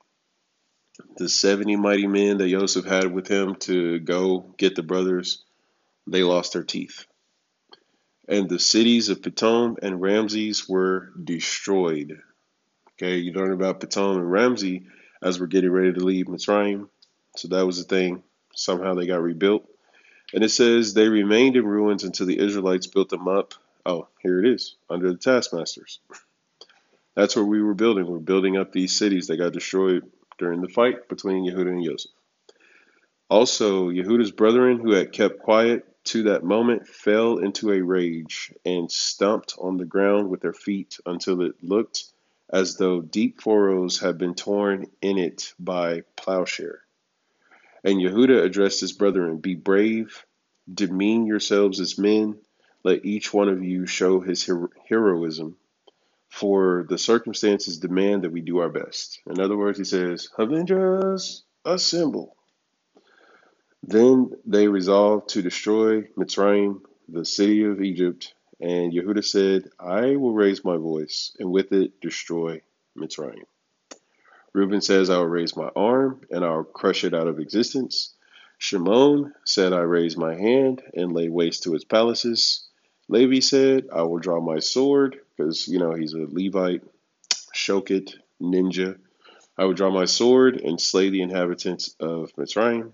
The 1.16 1.28
70 1.28 1.76
mighty 1.76 2.06
men 2.06 2.38
that 2.38 2.48
Yosef 2.48 2.84
had 2.84 3.12
with 3.12 3.28
him 3.28 3.56
to 3.56 3.98
go 4.00 4.40
get 4.56 4.76
the 4.76 4.82
brothers, 4.82 5.44
they 6.06 6.22
lost 6.22 6.52
their 6.52 6.64
teeth. 6.64 7.06
And 8.28 8.48
the 8.48 8.58
cities 8.58 9.08
of 9.08 9.22
Pitom 9.22 9.76
and 9.82 10.00
Ramses 10.00 10.68
were 10.68 11.12
destroyed. 11.22 12.20
Okay, 12.92 13.18
you 13.18 13.32
learn 13.32 13.52
about 13.52 13.80
Pitom 13.80 14.16
and 14.16 14.30
Ramses 14.30 14.82
as 15.22 15.40
we're 15.40 15.46
getting 15.46 15.70
ready 15.70 15.92
to 15.92 16.00
leave 16.00 16.26
Mitzrayim. 16.26 16.88
So 17.36 17.48
that 17.48 17.66
was 17.66 17.78
the 17.78 17.84
thing. 17.84 18.22
Somehow 18.54 18.94
they 18.94 19.06
got 19.06 19.22
rebuilt. 19.22 19.68
And 20.34 20.44
it 20.44 20.50
says 20.50 20.92
they 20.92 21.08
remained 21.08 21.56
in 21.56 21.66
ruins 21.66 22.04
until 22.04 22.26
the 22.26 22.38
Israelites 22.38 22.86
built 22.86 23.08
them 23.08 23.28
up. 23.28 23.54
Oh, 23.86 24.08
here 24.20 24.38
it 24.44 24.48
is, 24.50 24.76
under 24.90 25.10
the 25.10 25.18
taskmasters. 25.18 26.00
That's 27.14 27.34
where 27.34 27.44
we 27.44 27.62
were 27.62 27.74
building. 27.74 28.06
We're 28.06 28.18
building 28.18 28.56
up 28.56 28.72
these 28.72 28.96
cities 28.96 29.26
that 29.28 29.38
got 29.38 29.52
destroyed 29.52 30.10
during 30.38 30.60
the 30.60 30.68
fight 30.68 31.08
between 31.08 31.44
Yehuda 31.44 31.68
and 31.68 31.84
Joseph. 31.84 32.12
Also, 33.28 33.90
Yehuda's 33.90 34.30
brethren 34.30 34.78
who 34.78 34.92
had 34.92 35.12
kept 35.12 35.40
quiet 35.40 35.84
to 36.04 36.24
that 36.24 36.44
moment 36.44 36.88
fell 36.88 37.38
into 37.38 37.72
a 37.72 37.82
rage 37.82 38.52
and 38.64 38.90
stomped 38.90 39.54
on 39.60 39.76
the 39.76 39.84
ground 39.84 40.30
with 40.30 40.40
their 40.40 40.54
feet 40.54 40.98
until 41.04 41.42
it 41.42 41.54
looked 41.62 42.04
as 42.50 42.76
though 42.76 43.00
deep 43.00 43.40
furrows 43.40 43.98
had 44.00 44.18
been 44.18 44.34
torn 44.34 44.86
in 45.02 45.18
it 45.18 45.54
by 45.58 46.02
plowshare. 46.16 46.80
And 47.84 48.00
Yehuda 48.00 48.42
addressed 48.42 48.80
his 48.80 48.92
brethren, 48.92 49.38
Be 49.38 49.54
brave, 49.54 50.24
demean 50.72 51.26
yourselves 51.26 51.80
as 51.80 51.98
men, 51.98 52.38
let 52.84 53.04
each 53.04 53.32
one 53.32 53.48
of 53.48 53.62
you 53.62 53.86
show 53.86 54.20
his 54.20 54.44
hero- 54.44 54.70
heroism, 54.88 55.56
for 56.30 56.86
the 56.88 56.98
circumstances 56.98 57.78
demand 57.78 58.24
that 58.24 58.32
we 58.32 58.40
do 58.40 58.58
our 58.58 58.70
best. 58.70 59.20
In 59.26 59.40
other 59.40 59.56
words, 59.56 59.78
he 59.78 59.84
says, 59.84 60.28
Avengers, 60.38 61.44
assemble. 61.64 62.36
Then 63.82 64.32
they 64.46 64.68
resolved 64.68 65.30
to 65.30 65.42
destroy 65.42 66.02
Mitzrayim, 66.18 66.82
the 67.08 67.24
city 67.24 67.64
of 67.64 67.82
Egypt, 67.82 68.34
and 68.60 68.92
Yehuda 68.92 69.24
said, 69.24 69.70
I 69.78 70.16
will 70.16 70.32
raise 70.32 70.64
my 70.64 70.76
voice, 70.76 71.34
and 71.38 71.50
with 71.50 71.72
it 71.72 72.00
destroy 72.00 72.60
Mitzrayim. 72.96 73.44
Reuben 74.52 74.80
says, 74.80 75.10
I 75.10 75.18
will 75.18 75.26
raise 75.26 75.56
my 75.56 75.70
arm, 75.76 76.22
and 76.30 76.44
I 76.44 76.50
will 76.50 76.64
crush 76.64 77.04
it 77.04 77.14
out 77.14 77.28
of 77.28 77.38
existence. 77.38 78.14
Shimon 78.58 79.32
said, 79.44 79.72
I 79.72 79.80
raise 79.80 80.16
my 80.16 80.34
hand 80.34 80.82
and 80.94 81.12
lay 81.12 81.28
waste 81.28 81.62
to 81.64 81.74
its 81.74 81.84
palaces. 81.84 82.66
Levi 83.08 83.40
said, 83.40 83.88
I 83.92 84.02
will 84.02 84.18
draw 84.18 84.40
my 84.40 84.58
sword, 84.58 85.20
because, 85.36 85.68
you 85.68 85.78
know, 85.78 85.94
he's 85.94 86.14
a 86.14 86.26
Levite, 86.28 86.82
shochet, 87.54 88.14
ninja. 88.42 88.98
I 89.56 89.64
will 89.64 89.74
draw 89.74 89.90
my 89.90 90.06
sword 90.06 90.60
and 90.60 90.80
slay 90.80 91.10
the 91.10 91.22
inhabitants 91.22 91.94
of 92.00 92.32
Mitzrayim. 92.36 92.92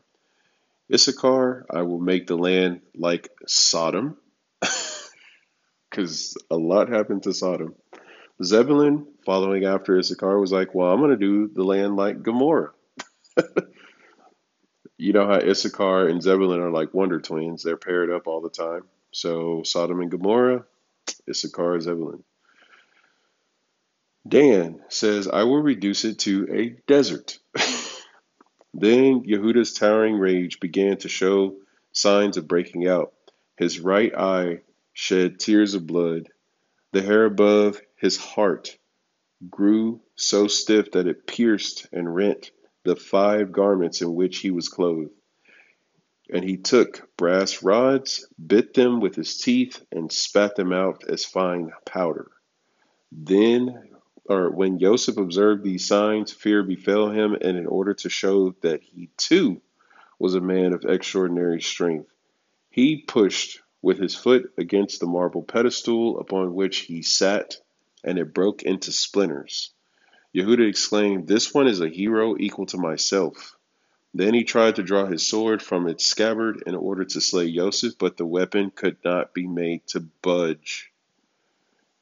Issachar, 0.92 1.64
I 1.70 1.82
will 1.82 2.00
make 2.00 2.26
the 2.26 2.36
land 2.36 2.82
like 2.94 3.30
Sodom 3.46 4.18
because 5.94 6.36
a 6.50 6.56
lot 6.56 6.88
happened 6.88 7.22
to 7.22 7.32
Sodom. 7.32 7.74
Zebulun, 8.42 9.06
following 9.24 9.64
after 9.64 9.96
Issachar, 9.96 10.40
was 10.40 10.50
like, 10.50 10.74
Well, 10.74 10.90
I'm 10.90 10.98
going 10.98 11.10
to 11.10 11.16
do 11.16 11.48
the 11.54 11.62
land 11.62 11.96
like 11.96 12.22
Gomorrah. 12.22 12.72
you 14.98 15.12
know 15.12 15.26
how 15.26 15.38
Issachar 15.38 16.08
and 16.08 16.20
Zebulun 16.20 16.60
are 16.60 16.70
like 16.70 16.92
wonder 16.92 17.20
twins, 17.20 17.62
they're 17.62 17.76
paired 17.76 18.10
up 18.10 18.26
all 18.26 18.40
the 18.40 18.50
time. 18.50 18.82
So 19.12 19.62
Sodom 19.64 20.00
and 20.00 20.10
Gomorrah, 20.10 20.64
Issachar, 21.30 21.80
Zebulun. 21.80 22.24
Dan 24.26 24.80
says, 24.88 25.28
I 25.28 25.44
will 25.44 25.62
reduce 25.62 26.04
it 26.04 26.18
to 26.20 26.48
a 26.50 26.70
desert. 26.88 27.38
then 28.74 29.22
Yehuda's 29.24 29.74
towering 29.74 30.18
rage 30.18 30.58
began 30.58 30.96
to 30.98 31.08
show 31.08 31.56
signs 31.92 32.36
of 32.36 32.48
breaking 32.48 32.88
out. 32.88 33.12
His 33.56 33.78
right 33.78 34.12
eye 34.16 34.62
shed 34.94 35.38
tears 35.38 35.74
of 35.74 35.86
blood. 35.86 36.28
The 36.92 37.02
hair 37.02 37.24
above 37.26 37.80
his 37.96 38.16
heart 38.16 38.78
grew 39.50 40.00
so 40.16 40.46
stiff 40.46 40.92
that 40.92 41.06
it 41.08 41.26
pierced 41.26 41.88
and 41.92 42.14
rent 42.14 42.52
the 42.84 42.96
five 42.96 43.52
garments 43.52 44.00
in 44.00 44.14
which 44.14 44.38
he 44.38 44.50
was 44.50 44.68
clothed. 44.68 45.10
And 46.32 46.44
he 46.44 46.56
took 46.56 47.08
brass 47.16 47.62
rods, 47.62 48.26
bit 48.44 48.72
them 48.74 49.00
with 49.00 49.14
his 49.14 49.36
teeth, 49.36 49.84
and 49.92 50.10
spat 50.10 50.56
them 50.56 50.72
out 50.72 51.04
as 51.08 51.24
fine 51.24 51.72
powder. 51.84 52.30
Then, 53.12 53.90
or 54.26 54.50
when 54.50 54.78
Joseph 54.78 55.18
observed 55.18 55.62
these 55.64 55.86
signs, 55.86 56.32
fear 56.32 56.62
befell 56.62 57.10
him, 57.10 57.34
and 57.34 57.58
in 57.58 57.66
order 57.66 57.94
to 57.94 58.08
show 58.08 58.54
that 58.62 58.82
he 58.82 59.10
too 59.16 59.60
was 60.18 60.34
a 60.34 60.40
man 60.40 60.72
of 60.72 60.84
extraordinary 60.84 61.60
strength, 61.60 62.10
he 62.70 63.02
pushed 63.02 63.60
with 63.84 63.98
his 63.98 64.14
foot 64.14 64.50
against 64.56 64.98
the 64.98 65.06
marble 65.06 65.42
pedestal 65.42 66.18
upon 66.18 66.54
which 66.54 66.78
he 66.78 67.02
sat, 67.02 67.54
and 68.02 68.18
it 68.18 68.32
broke 68.32 68.62
into 68.62 68.90
splinters. 68.90 69.74
Yehuda 70.34 70.66
exclaimed, 70.66 71.28
This 71.28 71.52
one 71.52 71.68
is 71.68 71.82
a 71.82 71.88
hero 71.90 72.34
equal 72.38 72.64
to 72.66 72.78
myself. 72.78 73.56
Then 74.14 74.32
he 74.32 74.42
tried 74.42 74.76
to 74.76 74.82
draw 74.82 75.04
his 75.04 75.26
sword 75.26 75.60
from 75.60 75.86
its 75.86 76.06
scabbard 76.06 76.62
in 76.66 76.74
order 76.74 77.04
to 77.04 77.20
slay 77.20 77.52
Joseph, 77.52 77.98
but 77.98 78.16
the 78.16 78.24
weapon 78.24 78.72
could 78.74 78.96
not 79.04 79.34
be 79.34 79.46
made 79.46 79.86
to 79.88 80.00
budge. 80.22 80.90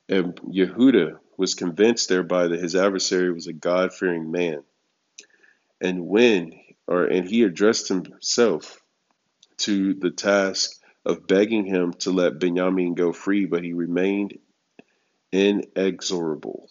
And 0.08 0.36
Yehuda 0.36 1.18
was 1.36 1.54
convinced 1.54 2.08
thereby 2.08 2.46
that 2.46 2.60
his 2.60 2.76
adversary 2.76 3.32
was 3.32 3.48
a 3.48 3.52
God 3.52 3.92
fearing 3.92 4.30
man. 4.30 4.62
And 5.80 6.06
when, 6.06 6.52
or 6.86 7.06
and 7.06 7.26
he 7.26 7.42
addressed 7.42 7.88
himself 7.88 8.80
to 9.58 9.94
the 9.94 10.10
task 10.10 10.78
of 11.04 11.26
begging 11.26 11.64
him 11.64 11.92
to 11.94 12.10
let 12.12 12.38
Benjamin 12.38 12.94
go 12.94 13.12
free, 13.12 13.46
but 13.46 13.64
he 13.64 13.72
remained 13.72 14.38
inexorable. 15.32 16.68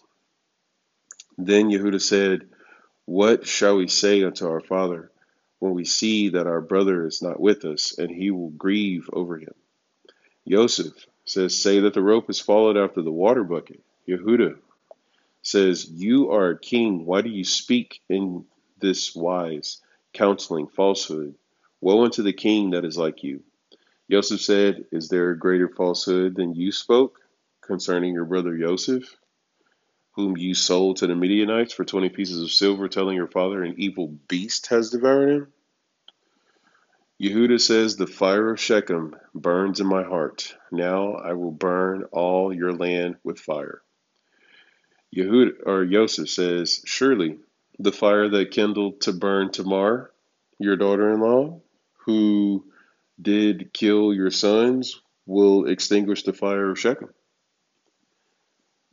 Then 1.38 1.70
Yehuda 1.70 2.00
said, 2.00 2.48
What 3.06 3.46
shall 3.46 3.76
we 3.76 3.88
say 3.88 4.22
unto 4.24 4.46
our 4.48 4.60
father 4.60 5.10
when 5.58 5.74
we 5.74 5.84
see 5.84 6.30
that 6.30 6.46
our 6.46 6.60
brother 6.60 7.06
is 7.06 7.22
not 7.22 7.40
with 7.40 7.64
us, 7.64 7.98
and 7.98 8.10
he 8.10 8.30
will 8.30 8.50
grieve 8.50 9.08
over 9.12 9.38
him? 9.38 9.54
Joseph 10.48 10.94
says, 11.24 11.56
Say 11.58 11.80
that 11.80 11.94
the 11.94 12.02
rope 12.02 12.26
has 12.28 12.40
followed 12.40 12.76
after 12.76 13.02
the 13.02 13.12
water 13.12 13.44
bucket. 13.44 13.82
Yehuda 14.08 14.56
says, 15.42 15.88
You 15.90 16.30
are 16.32 16.50
a 16.50 16.58
king. 16.58 17.04
Why 17.04 17.20
do 17.22 17.30
you 17.30 17.44
speak 17.44 18.00
in 18.08 18.44
this 18.80 19.14
wise, 19.14 19.80
counseling 20.12 20.68
falsehood? 20.68 21.34
Woe 21.80 22.04
unto 22.04 22.22
the 22.22 22.32
king 22.32 22.70
that 22.70 22.84
is 22.84 22.96
like 22.96 23.22
you. 23.24 23.42
Joseph 24.12 24.42
said, 24.42 24.84
Is 24.92 25.08
there 25.08 25.30
a 25.30 25.38
greater 25.38 25.70
falsehood 25.70 26.36
than 26.36 26.54
you 26.54 26.70
spoke 26.70 27.20
concerning 27.62 28.12
your 28.12 28.26
brother 28.26 28.58
Joseph, 28.58 29.16
whom 30.10 30.36
you 30.36 30.52
sold 30.52 30.98
to 30.98 31.06
the 31.06 31.14
Midianites 31.14 31.72
for 31.72 31.86
20 31.86 32.10
pieces 32.10 32.42
of 32.42 32.50
silver, 32.50 32.88
telling 32.88 33.16
your 33.16 33.26
father 33.26 33.62
an 33.62 33.76
evil 33.78 34.08
beast 34.28 34.66
has 34.66 34.90
devoured 34.90 35.30
him? 35.30 35.52
Yehuda 37.22 37.58
says, 37.58 37.96
The 37.96 38.06
fire 38.06 38.50
of 38.50 38.60
Shechem 38.60 39.16
burns 39.34 39.80
in 39.80 39.86
my 39.86 40.02
heart. 40.02 40.56
Now 40.70 41.14
I 41.14 41.32
will 41.32 41.50
burn 41.50 42.04
all 42.12 42.54
your 42.54 42.74
land 42.74 43.16
with 43.24 43.40
fire. 43.40 43.80
Yehuda 45.16 45.52
or 45.64 45.86
Joseph 45.86 46.28
says, 46.28 46.82
Surely 46.84 47.38
the 47.78 47.92
fire 47.92 48.28
that 48.28 48.50
kindled 48.50 49.00
to 49.00 49.14
burn 49.14 49.52
Tamar, 49.52 50.12
your 50.58 50.76
daughter 50.76 51.14
in 51.14 51.20
law, 51.20 51.62
who 52.04 52.66
did 53.22 53.72
kill 53.72 54.12
your 54.12 54.30
sons, 54.30 55.00
will 55.26 55.66
extinguish 55.66 56.24
the 56.24 56.32
fire 56.32 56.70
of 56.70 56.78
Shechem. 56.78 57.10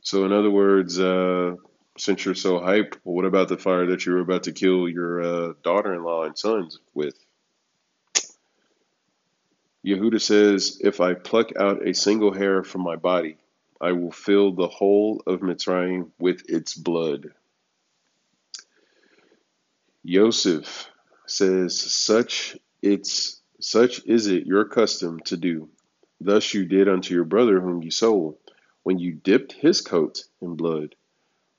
So, 0.02 0.24
in 0.24 0.32
other 0.32 0.50
words, 0.50 0.98
uh, 0.98 1.56
since 1.98 2.24
you're 2.24 2.34
so 2.34 2.60
hyped, 2.60 2.96
well, 3.04 3.16
what 3.16 3.24
about 3.24 3.48
the 3.48 3.58
fire 3.58 3.86
that 3.86 4.06
you 4.06 4.12
were 4.12 4.20
about 4.20 4.44
to 4.44 4.52
kill 4.52 4.88
your 4.88 5.22
uh, 5.22 5.52
daughter 5.62 5.94
in 5.94 6.02
law 6.02 6.24
and 6.24 6.38
sons 6.38 6.78
with? 6.94 7.14
Yehuda 9.84 10.20
says, 10.20 10.78
If 10.82 11.00
I 11.00 11.14
pluck 11.14 11.56
out 11.56 11.86
a 11.86 11.94
single 11.94 12.32
hair 12.32 12.62
from 12.62 12.82
my 12.82 12.96
body, 12.96 13.36
I 13.80 13.92
will 13.92 14.12
fill 14.12 14.52
the 14.52 14.68
whole 14.68 15.22
of 15.26 15.40
Mitzrayim 15.40 16.10
with 16.18 16.48
its 16.48 16.74
blood. 16.74 17.28
Yosef 20.02 20.90
says, 21.26 21.78
Such 21.78 22.56
it's 22.82 23.39
such 23.62 24.04
is 24.06 24.26
it 24.26 24.46
your 24.46 24.64
custom 24.64 25.20
to 25.20 25.36
do. 25.36 25.68
Thus 26.20 26.52
you 26.54 26.66
did 26.66 26.88
unto 26.88 27.14
your 27.14 27.24
brother 27.24 27.60
whom 27.60 27.82
you 27.82 27.90
sold, 27.90 28.38
when 28.82 28.98
you 28.98 29.12
dipped 29.12 29.52
his 29.52 29.80
coat 29.80 30.24
in 30.40 30.56
blood, 30.56 30.94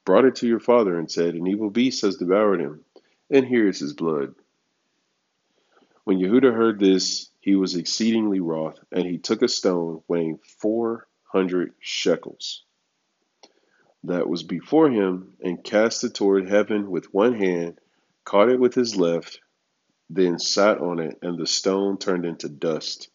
brought 0.06 0.26
it 0.26 0.36
to 0.36 0.48
your 0.48 0.60
father, 0.60 0.98
and 0.98 1.10
said, 1.10 1.36
An 1.36 1.48
evil 1.48 1.70
beast 1.70 2.02
has 2.02 2.18
devoured 2.18 2.60
him, 2.60 2.84
and 3.30 3.46
here 3.46 3.68
is 3.68 3.80
his 3.80 3.94
blood. 3.94 4.36
When 6.04 6.20
Yehuda 6.20 6.54
heard 6.54 6.80
this, 6.80 7.30
he 7.40 7.56
was 7.56 7.76
exceedingly 7.76 8.40
wroth, 8.40 8.80
and 8.92 9.06
he 9.06 9.18
took 9.18 9.42
a 9.42 9.48
stone 9.48 10.04
weighing 10.08 10.40
four 10.60 11.08
hundred 11.32 11.74
shekels 11.80 12.64
that 14.04 14.28
was 14.28 14.44
before 14.44 14.90
him, 14.90 15.34
and 15.42 15.64
cast 15.64 16.04
it 16.04 16.16
toward 16.16 16.50
heaven 16.50 16.90
with 16.90 17.14
one 17.14 17.34
hand, 17.34 17.80
caught 18.26 18.50
it 18.50 18.60
with 18.60 18.74
his 18.74 18.96
left, 18.96 19.40
then 20.14 20.38
sat 20.40 20.80
on 20.80 21.00
it, 21.00 21.18
and 21.22 21.38
the 21.38 21.48
stone 21.48 21.98
turned 21.98 22.26
into 22.26 22.50
dust. 22.50 23.10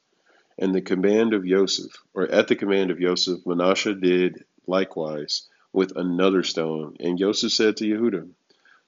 And 0.58 0.74
the 0.74 0.80
command 0.80 1.34
of 1.34 1.46
Joseph, 1.46 1.92
or 2.14 2.26
at 2.26 2.48
the 2.48 2.56
command 2.56 2.90
of 2.90 2.98
Joseph, 2.98 3.44
Manasseh 3.44 3.94
did 3.94 4.44
likewise 4.66 5.46
with 5.74 5.94
another 5.94 6.42
stone. 6.42 6.96
And 6.98 7.18
Joseph 7.18 7.52
said 7.52 7.76
to 7.76 7.84
Yehuda, 7.84 8.30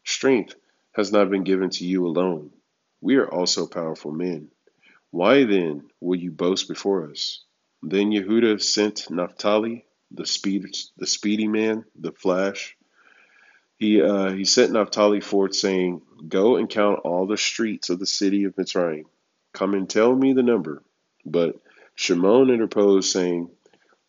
Strength 0.04 0.54
has 0.92 1.12
not 1.12 1.28
been 1.28 1.44
given 1.44 1.68
to 1.68 1.84
you 1.84 2.06
alone. 2.06 2.50
We 3.02 3.16
are 3.16 3.30
also 3.30 3.66
powerful 3.66 4.12
men. 4.12 4.50
Why 5.10 5.44
then 5.44 5.90
will 6.00 6.18
you 6.18 6.30
boast 6.30 6.66
before 6.66 7.10
us? 7.10 7.44
Then 7.82 8.10
Yehuda 8.10 8.62
sent 8.62 9.10
Naphtali, 9.10 9.84
the 10.10 10.26
speed, 10.26 10.64
the 10.96 11.06
speedy 11.06 11.46
man, 11.46 11.84
the 11.94 12.12
flash, 12.12 12.74
he 13.78 14.02
uh, 14.02 14.32
he 14.32 14.44
sent 14.44 14.72
Naphtali 14.72 15.20
forth, 15.20 15.54
saying, 15.54 16.02
Go 16.28 16.56
and 16.56 16.68
count 16.68 17.00
all 17.04 17.26
the 17.26 17.36
streets 17.36 17.90
of 17.90 17.98
the 17.98 18.06
city 18.06 18.44
of 18.44 18.56
Mitzrayim. 18.56 19.04
Come 19.52 19.74
and 19.74 19.88
tell 19.88 20.14
me 20.14 20.32
the 20.32 20.42
number. 20.42 20.82
But 21.24 21.60
Shimon 21.94 22.50
interposed, 22.50 23.10
saying, 23.10 23.50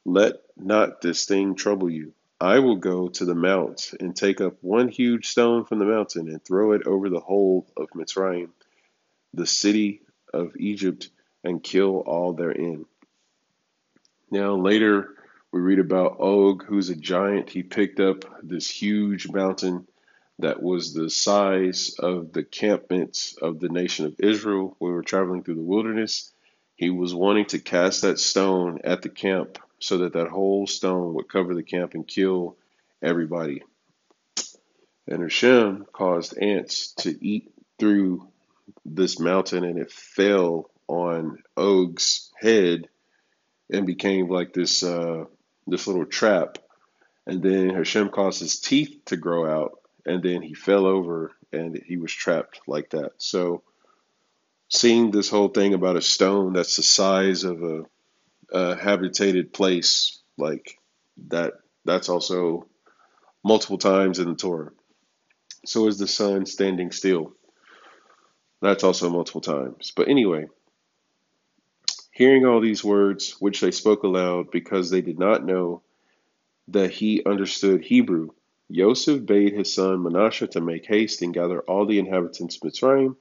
Let 0.05 0.36
not 0.57 1.01
this 1.01 1.26
thing 1.26 1.55
trouble 1.55 1.89
you. 1.89 2.13
I 2.41 2.59
will 2.59 2.78
go 2.78 3.09
to 3.09 3.26
the 3.26 3.36
mount 3.36 3.93
and 3.99 4.15
take 4.15 4.41
up 4.41 4.57
one 4.61 4.88
huge 4.88 5.28
stone 5.28 5.65
from 5.65 5.80
the 5.80 5.86
mountain 5.86 6.30
and 6.30 6.43
throw 6.43 6.72
it 6.72 6.88
over 6.88 7.09
the 7.09 7.20
whole 7.20 7.67
of 7.78 7.89
Mitzrayim, 7.89 8.49
the 9.34 9.45
city 9.45 10.01
of 10.34 10.55
Egypt, 10.57 11.09
and 11.43 11.61
kill 11.61 11.97
all 11.99 12.34
therein. 12.34 12.86
Now 14.32 14.55
later 14.55 15.15
we 15.52 15.62
read 15.62 15.80
about 15.80 16.20
Og, 16.20 16.64
who's 16.64 16.89
a 16.89 16.95
giant. 16.95 17.50
He 17.50 17.64
picked 17.64 18.00
up 18.00 18.24
this 18.43 18.70
huge 18.70 19.30
mountain 19.32 19.88
that 20.38 20.62
was 20.62 20.93
the 20.93 21.10
size 21.10 21.95
of 22.00 22.32
the 22.32 22.43
campments 22.43 23.36
of 23.41 23.60
the 23.60 23.70
nation 23.70 24.06
of 24.06 24.20
Israel 24.20 24.78
we 24.80 24.91
were 24.91 25.02
traveling 25.02 25.43
through 25.43 25.56
the 25.56 25.62
wilderness. 25.62 26.32
He 26.76 26.89
was 26.89 27.14
wanting 27.14 27.45
to 27.47 27.60
cast 27.60 28.04
that 28.04 28.20
stone 28.20 28.80
at 28.84 29.02
the 29.02 29.10
camp 29.10 29.58
so 29.80 30.00
that 30.00 30.14
that 30.14 30.30
whole 30.30 30.68
stone 30.68 31.14
would 31.16 31.28
cover 31.28 31.56
the 31.56 31.64
camp 31.64 31.93
and 31.93 32.08
kill 32.08 32.56
everybody. 33.02 33.64
And 35.08 35.24
Hashem 35.24 35.88
caused 35.91 36.38
ants 36.38 36.93
to 37.00 37.26
eat 37.26 37.52
through 37.80 38.28
this 38.86 39.20
mountain 39.20 39.64
and 39.64 39.80
it 39.80 39.91
fell 39.91 40.70
on 40.88 41.39
Og's 41.58 42.32
head 42.39 42.88
and 43.72 43.86
became 43.86 44.30
like 44.30 44.54
this 44.54 44.84
uh, 44.84 45.26
this 45.70 45.88
little 45.88 46.05
trap. 46.05 46.57
And 47.26 47.41
then 47.41 47.70
Hashem 47.70 48.09
caused 48.09 48.39
his 48.39 48.59
teeth 48.59 49.01
to 49.05 49.17
grow 49.17 49.45
out, 49.45 49.80
and 50.05 50.24
then 50.24 50.41
he 50.41 50.53
fell 50.53 50.86
over 50.86 51.32
and 51.51 51.80
he 51.86 51.97
was 51.97 52.11
trapped 52.11 52.61
like 52.67 52.91
that. 52.91 53.11
So, 53.17 53.63
seeing 54.70 55.11
this 55.11 55.30
whole 55.30 55.49
thing 55.49 55.74
about 55.74 55.95
a 55.95 56.01
stone 56.01 56.53
that's 56.53 56.76
the 56.76 56.84
size 56.84 57.43
of 57.43 57.63
a, 57.63 57.84
a 58.51 58.76
habitated 58.76 59.53
place, 59.53 60.20
like 60.38 60.78
that, 61.28 61.53
that's 61.86 62.09
also 62.09 62.67
multiple 63.43 63.78
times 63.78 64.20
in 64.20 64.30
the 64.30 64.36
Torah. 64.36 64.72
So 65.65 65.88
is 65.88 65.97
the 65.97 66.07
sun 66.07 66.45
standing 66.45 66.91
still. 66.91 67.34
That's 68.61 68.84
also 68.84 69.09
multiple 69.09 69.41
times. 69.41 69.91
But 69.95 70.07
anyway, 70.07 70.47
Hearing 72.20 72.45
all 72.45 72.59
these 72.59 72.84
words, 72.84 73.38
which 73.39 73.61
they 73.61 73.72
spoke 73.72 74.03
aloud, 74.03 74.51
because 74.51 74.89
they 74.89 74.99
did 74.99 75.17
not 75.17 75.45
know 75.45 75.84
that 76.67 76.91
he 76.91 77.24
understood 77.24 77.82
Hebrew, 77.82 78.32
Joseph 78.70 79.26
bade 79.26 79.53
his 79.53 79.74
son 79.74 80.03
Manasseh 80.03 80.47
to 80.47 80.59
make 80.59 80.86
haste 80.86 81.22
and 81.22 81.34
gather 81.34 81.61
all 81.61 81.86
the 81.86 81.97
inhabitants 81.97 82.57
of 82.57 82.63
Mitzrayim, 82.63 83.15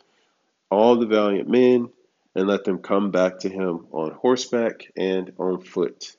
all 0.69 0.97
the 0.97 1.07
valiant 1.07 1.49
men, 1.49 1.91
and 2.35 2.49
let 2.49 2.65
them 2.65 2.81
come 2.81 3.13
back 3.13 3.39
to 3.39 3.49
him 3.49 3.87
on 3.93 4.11
horseback 4.11 4.91
and 4.97 5.33
on 5.39 5.61
foot. 5.61 6.17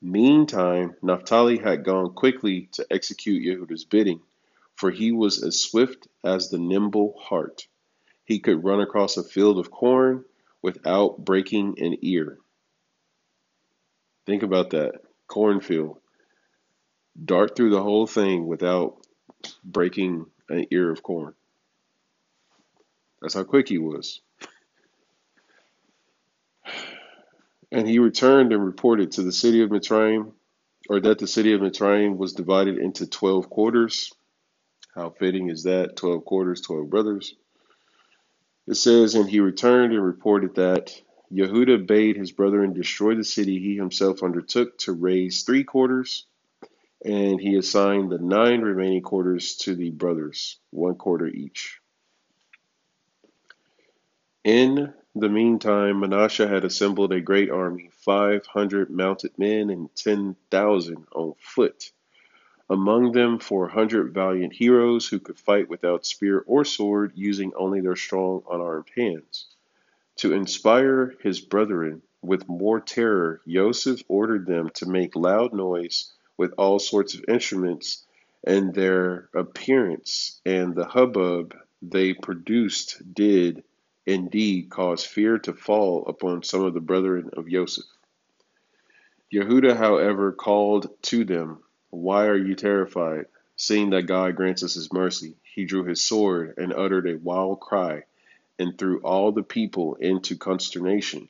Meantime, 0.00 0.94
Naphtali 1.02 1.58
had 1.58 1.84
gone 1.84 2.12
quickly 2.12 2.68
to 2.74 2.86
execute 2.88 3.42
Yehuda's 3.42 3.84
bidding, 3.84 4.20
for 4.76 4.92
he 4.92 5.10
was 5.10 5.42
as 5.42 5.58
swift 5.58 6.06
as 6.22 6.50
the 6.50 6.58
nimble 6.58 7.16
hart. 7.18 7.66
He 8.24 8.38
could 8.38 8.62
run 8.62 8.80
across 8.80 9.16
a 9.16 9.24
field 9.24 9.58
of 9.58 9.72
corn 9.72 10.24
without 10.62 11.18
breaking 11.24 11.76
an 11.78 11.96
ear. 12.02 12.38
Think 14.26 14.42
about 14.42 14.70
that. 14.70 14.92
Cornfield. 15.26 15.98
Dart 17.22 17.56
through 17.56 17.70
the 17.70 17.82
whole 17.82 18.06
thing 18.06 18.46
without 18.46 18.96
breaking 19.64 20.26
an 20.48 20.66
ear 20.70 20.90
of 20.90 21.02
corn. 21.02 21.34
That's 23.20 23.34
how 23.34 23.44
quick 23.44 23.68
he 23.68 23.78
was. 23.78 24.20
And 27.72 27.86
he 27.86 27.98
returned 27.98 28.52
and 28.52 28.64
reported 28.64 29.12
to 29.12 29.22
the 29.22 29.32
city 29.32 29.62
of 29.62 29.70
Mitzrayim, 29.70 30.32
or 30.88 31.00
that 31.00 31.18
the 31.18 31.26
city 31.26 31.52
of 31.52 31.60
Mitzrayim 31.60 32.16
was 32.16 32.32
divided 32.32 32.78
into 32.78 33.06
12 33.06 33.48
quarters. 33.48 34.12
How 34.94 35.10
fitting 35.10 35.50
is 35.50 35.64
that? 35.64 35.96
12 35.96 36.24
quarters, 36.24 36.62
12 36.62 36.90
brothers. 36.90 37.34
It 38.70 38.76
says, 38.76 39.16
And 39.16 39.28
he 39.28 39.40
returned 39.40 39.92
and 39.92 40.04
reported 40.04 40.54
that 40.54 40.94
Yehuda 41.32 41.88
bade 41.88 42.16
his 42.16 42.30
brethren 42.30 42.72
destroy 42.72 43.16
the 43.16 43.24
city. 43.24 43.58
He 43.58 43.74
himself 43.74 44.22
undertook 44.22 44.78
to 44.78 44.92
raise 44.92 45.42
three 45.42 45.64
quarters, 45.64 46.26
and 47.04 47.40
he 47.40 47.56
assigned 47.56 48.12
the 48.12 48.18
nine 48.18 48.60
remaining 48.60 49.02
quarters 49.02 49.56
to 49.62 49.74
the 49.74 49.90
brothers, 49.90 50.60
one 50.70 50.94
quarter 50.94 51.26
each. 51.26 51.80
In 54.44 54.94
the 55.16 55.28
meantime, 55.28 55.98
Manasseh 55.98 56.46
had 56.46 56.64
assembled 56.64 57.12
a 57.12 57.20
great 57.20 57.50
army, 57.50 57.90
500 57.92 58.88
mounted 58.88 59.36
men 59.36 59.70
and 59.70 59.92
10,000 59.96 61.06
on 61.12 61.34
foot 61.40 61.90
among 62.70 63.10
them 63.10 63.40
400 63.40 64.14
valiant 64.14 64.52
heroes 64.52 65.08
who 65.08 65.18
could 65.18 65.36
fight 65.36 65.68
without 65.68 66.06
spear 66.06 66.44
or 66.46 66.64
sword, 66.64 67.12
using 67.16 67.52
only 67.56 67.80
their 67.80 67.96
strong 67.96 68.44
unarmed 68.48 68.88
hands. 68.96 69.48
To 70.18 70.32
inspire 70.32 71.16
his 71.20 71.40
brethren 71.40 72.02
with 72.22 72.48
more 72.48 72.78
terror, 72.78 73.40
Joseph 73.48 74.04
ordered 74.06 74.46
them 74.46 74.70
to 74.74 74.86
make 74.86 75.16
loud 75.16 75.52
noise 75.52 76.12
with 76.36 76.52
all 76.56 76.78
sorts 76.78 77.14
of 77.14 77.24
instruments, 77.26 78.06
and 78.44 78.72
their 78.72 79.28
appearance 79.34 80.40
and 80.46 80.74
the 80.74 80.86
hubbub 80.86 81.56
they 81.82 82.14
produced 82.14 83.02
did 83.14 83.64
indeed 84.06 84.70
cause 84.70 85.04
fear 85.04 85.38
to 85.38 85.52
fall 85.52 86.06
upon 86.06 86.42
some 86.44 86.62
of 86.62 86.74
the 86.74 86.80
brethren 86.80 87.30
of 87.32 87.48
Joseph. 87.48 87.84
Yehuda, 89.32 89.76
however, 89.76 90.32
called 90.32 90.88
to 91.02 91.24
them, 91.24 91.62
Why 91.90 92.26
are 92.26 92.36
you 92.36 92.54
terrified? 92.54 93.26
Seeing 93.56 93.90
that 93.90 94.06
God 94.06 94.36
grants 94.36 94.62
us 94.62 94.74
his 94.74 94.92
mercy, 94.92 95.36
he 95.42 95.64
drew 95.64 95.84
his 95.84 96.00
sword 96.00 96.54
and 96.56 96.72
uttered 96.72 97.08
a 97.08 97.18
wild 97.18 97.60
cry 97.60 98.04
and 98.58 98.76
threw 98.78 99.00
all 99.00 99.32
the 99.32 99.42
people 99.42 99.96
into 99.96 100.36
consternation. 100.36 101.28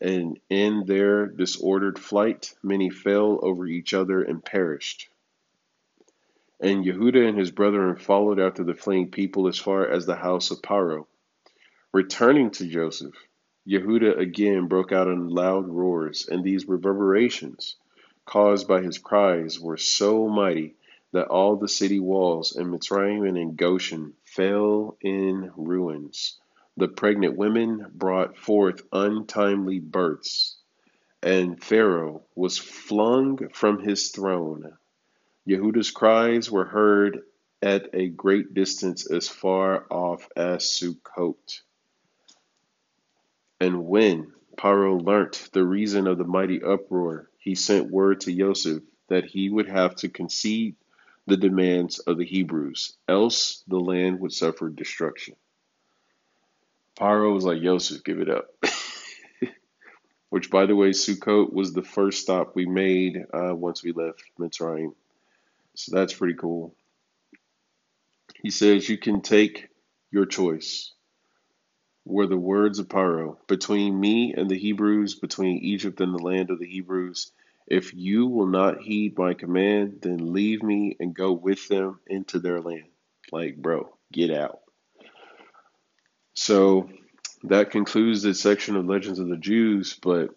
And 0.00 0.38
in 0.50 0.84
their 0.84 1.26
disordered 1.26 1.98
flight, 1.98 2.54
many 2.62 2.90
fell 2.90 3.40
over 3.42 3.66
each 3.66 3.94
other 3.94 4.22
and 4.22 4.44
perished. 4.44 5.08
And 6.60 6.84
Yehuda 6.84 7.28
and 7.28 7.38
his 7.38 7.50
brethren 7.50 7.96
followed 7.96 8.38
after 8.38 8.64
the 8.64 8.74
fleeing 8.74 9.10
people 9.10 9.48
as 9.48 9.58
far 9.58 9.86
as 9.88 10.06
the 10.06 10.16
house 10.16 10.50
of 10.50 10.62
Paro. 10.62 11.06
Returning 11.92 12.50
to 12.52 12.66
Joseph, 12.66 13.14
Yehuda 13.66 14.18
again 14.18 14.68
broke 14.68 14.92
out 14.92 15.08
in 15.08 15.28
loud 15.28 15.66
roars, 15.68 16.28
and 16.28 16.44
these 16.44 16.68
reverberations, 16.68 17.76
caused 18.26 18.68
by 18.68 18.82
his 18.82 18.98
cries, 18.98 19.58
were 19.58 19.76
so 19.76 20.28
mighty 20.28 20.74
that 21.12 21.28
all 21.28 21.56
the 21.56 21.68
city 21.68 22.00
walls 22.00 22.56
in 22.56 22.70
Mitzrayim 22.70 23.26
and 23.26 23.38
in 23.38 23.54
Goshen 23.54 24.12
fell 24.24 24.98
in 25.00 25.50
ruins. 25.56 26.38
The 26.76 26.88
pregnant 26.88 27.36
women 27.36 27.86
brought 27.94 28.36
forth 28.36 28.82
untimely 28.92 29.78
births, 29.78 30.58
and 31.22 31.62
Pharaoh 31.62 32.22
was 32.34 32.58
flung 32.58 33.48
from 33.50 33.78
his 33.80 34.10
throne. 34.10 34.76
Yehuda's 35.46 35.90
cries 35.90 36.50
were 36.50 36.66
heard 36.66 37.22
at 37.62 37.88
a 37.94 38.08
great 38.08 38.52
distance 38.52 39.10
as 39.10 39.28
far 39.28 39.86
off 39.90 40.28
as 40.36 40.64
Sukkot. 40.64 41.62
And 43.60 43.86
when 43.86 44.32
Paro 44.58 45.00
learnt 45.02 45.48
the 45.52 45.64
reason 45.64 46.06
of 46.06 46.18
the 46.18 46.24
mighty 46.24 46.62
uproar, 46.62 47.30
he 47.46 47.54
sent 47.54 47.92
word 47.92 48.22
to 48.22 48.36
Joseph 48.36 48.82
that 49.08 49.24
he 49.24 49.48
would 49.48 49.68
have 49.68 49.94
to 49.96 50.08
concede 50.08 50.74
the 51.28 51.36
demands 51.36 52.00
of 52.00 52.18
the 52.18 52.24
Hebrews, 52.24 52.94
else 53.08 53.62
the 53.68 53.78
land 53.78 54.18
would 54.18 54.32
suffer 54.32 54.68
destruction. 54.68 55.36
Paro 56.98 57.32
was 57.32 57.44
like, 57.44 57.62
Joseph, 57.62 58.02
give 58.02 58.18
it 58.18 58.28
up. 58.28 58.48
Which, 60.30 60.50
by 60.50 60.66
the 60.66 60.74
way, 60.74 60.90
Sukkot 60.90 61.52
was 61.52 61.72
the 61.72 61.84
first 61.84 62.22
stop 62.22 62.56
we 62.56 62.66
made 62.66 63.24
uh, 63.32 63.54
once 63.54 63.84
we 63.84 63.92
left 63.92 64.24
Mitzrayim. 64.40 64.92
So 65.74 65.94
that's 65.94 66.14
pretty 66.14 66.34
cool. 66.34 66.74
He 68.42 68.50
says, 68.50 68.88
You 68.88 68.98
can 68.98 69.20
take 69.20 69.68
your 70.10 70.26
choice 70.26 70.94
were 72.06 72.28
the 72.28 72.36
words 72.36 72.78
of 72.78 72.88
Paro, 72.88 73.36
between 73.48 73.98
me 73.98 74.32
and 74.32 74.48
the 74.48 74.58
Hebrews, 74.58 75.16
between 75.16 75.58
Egypt 75.58 76.00
and 76.00 76.14
the 76.14 76.22
land 76.22 76.50
of 76.50 76.60
the 76.60 76.68
Hebrews. 76.68 77.32
If 77.66 77.92
you 77.92 78.28
will 78.28 78.46
not 78.46 78.80
heed 78.80 79.18
my 79.18 79.34
command, 79.34 79.98
then 80.02 80.32
leave 80.32 80.62
me 80.62 80.96
and 81.00 81.12
go 81.12 81.32
with 81.32 81.66
them 81.66 81.98
into 82.06 82.38
their 82.38 82.60
land. 82.60 82.86
Like, 83.32 83.56
bro, 83.56 83.92
get 84.12 84.30
out. 84.30 84.60
So 86.34 86.88
that 87.42 87.72
concludes 87.72 88.22
this 88.22 88.40
section 88.40 88.76
of 88.76 88.86
Legends 88.86 89.18
of 89.18 89.28
the 89.28 89.36
Jews, 89.36 89.98
but 90.00 90.30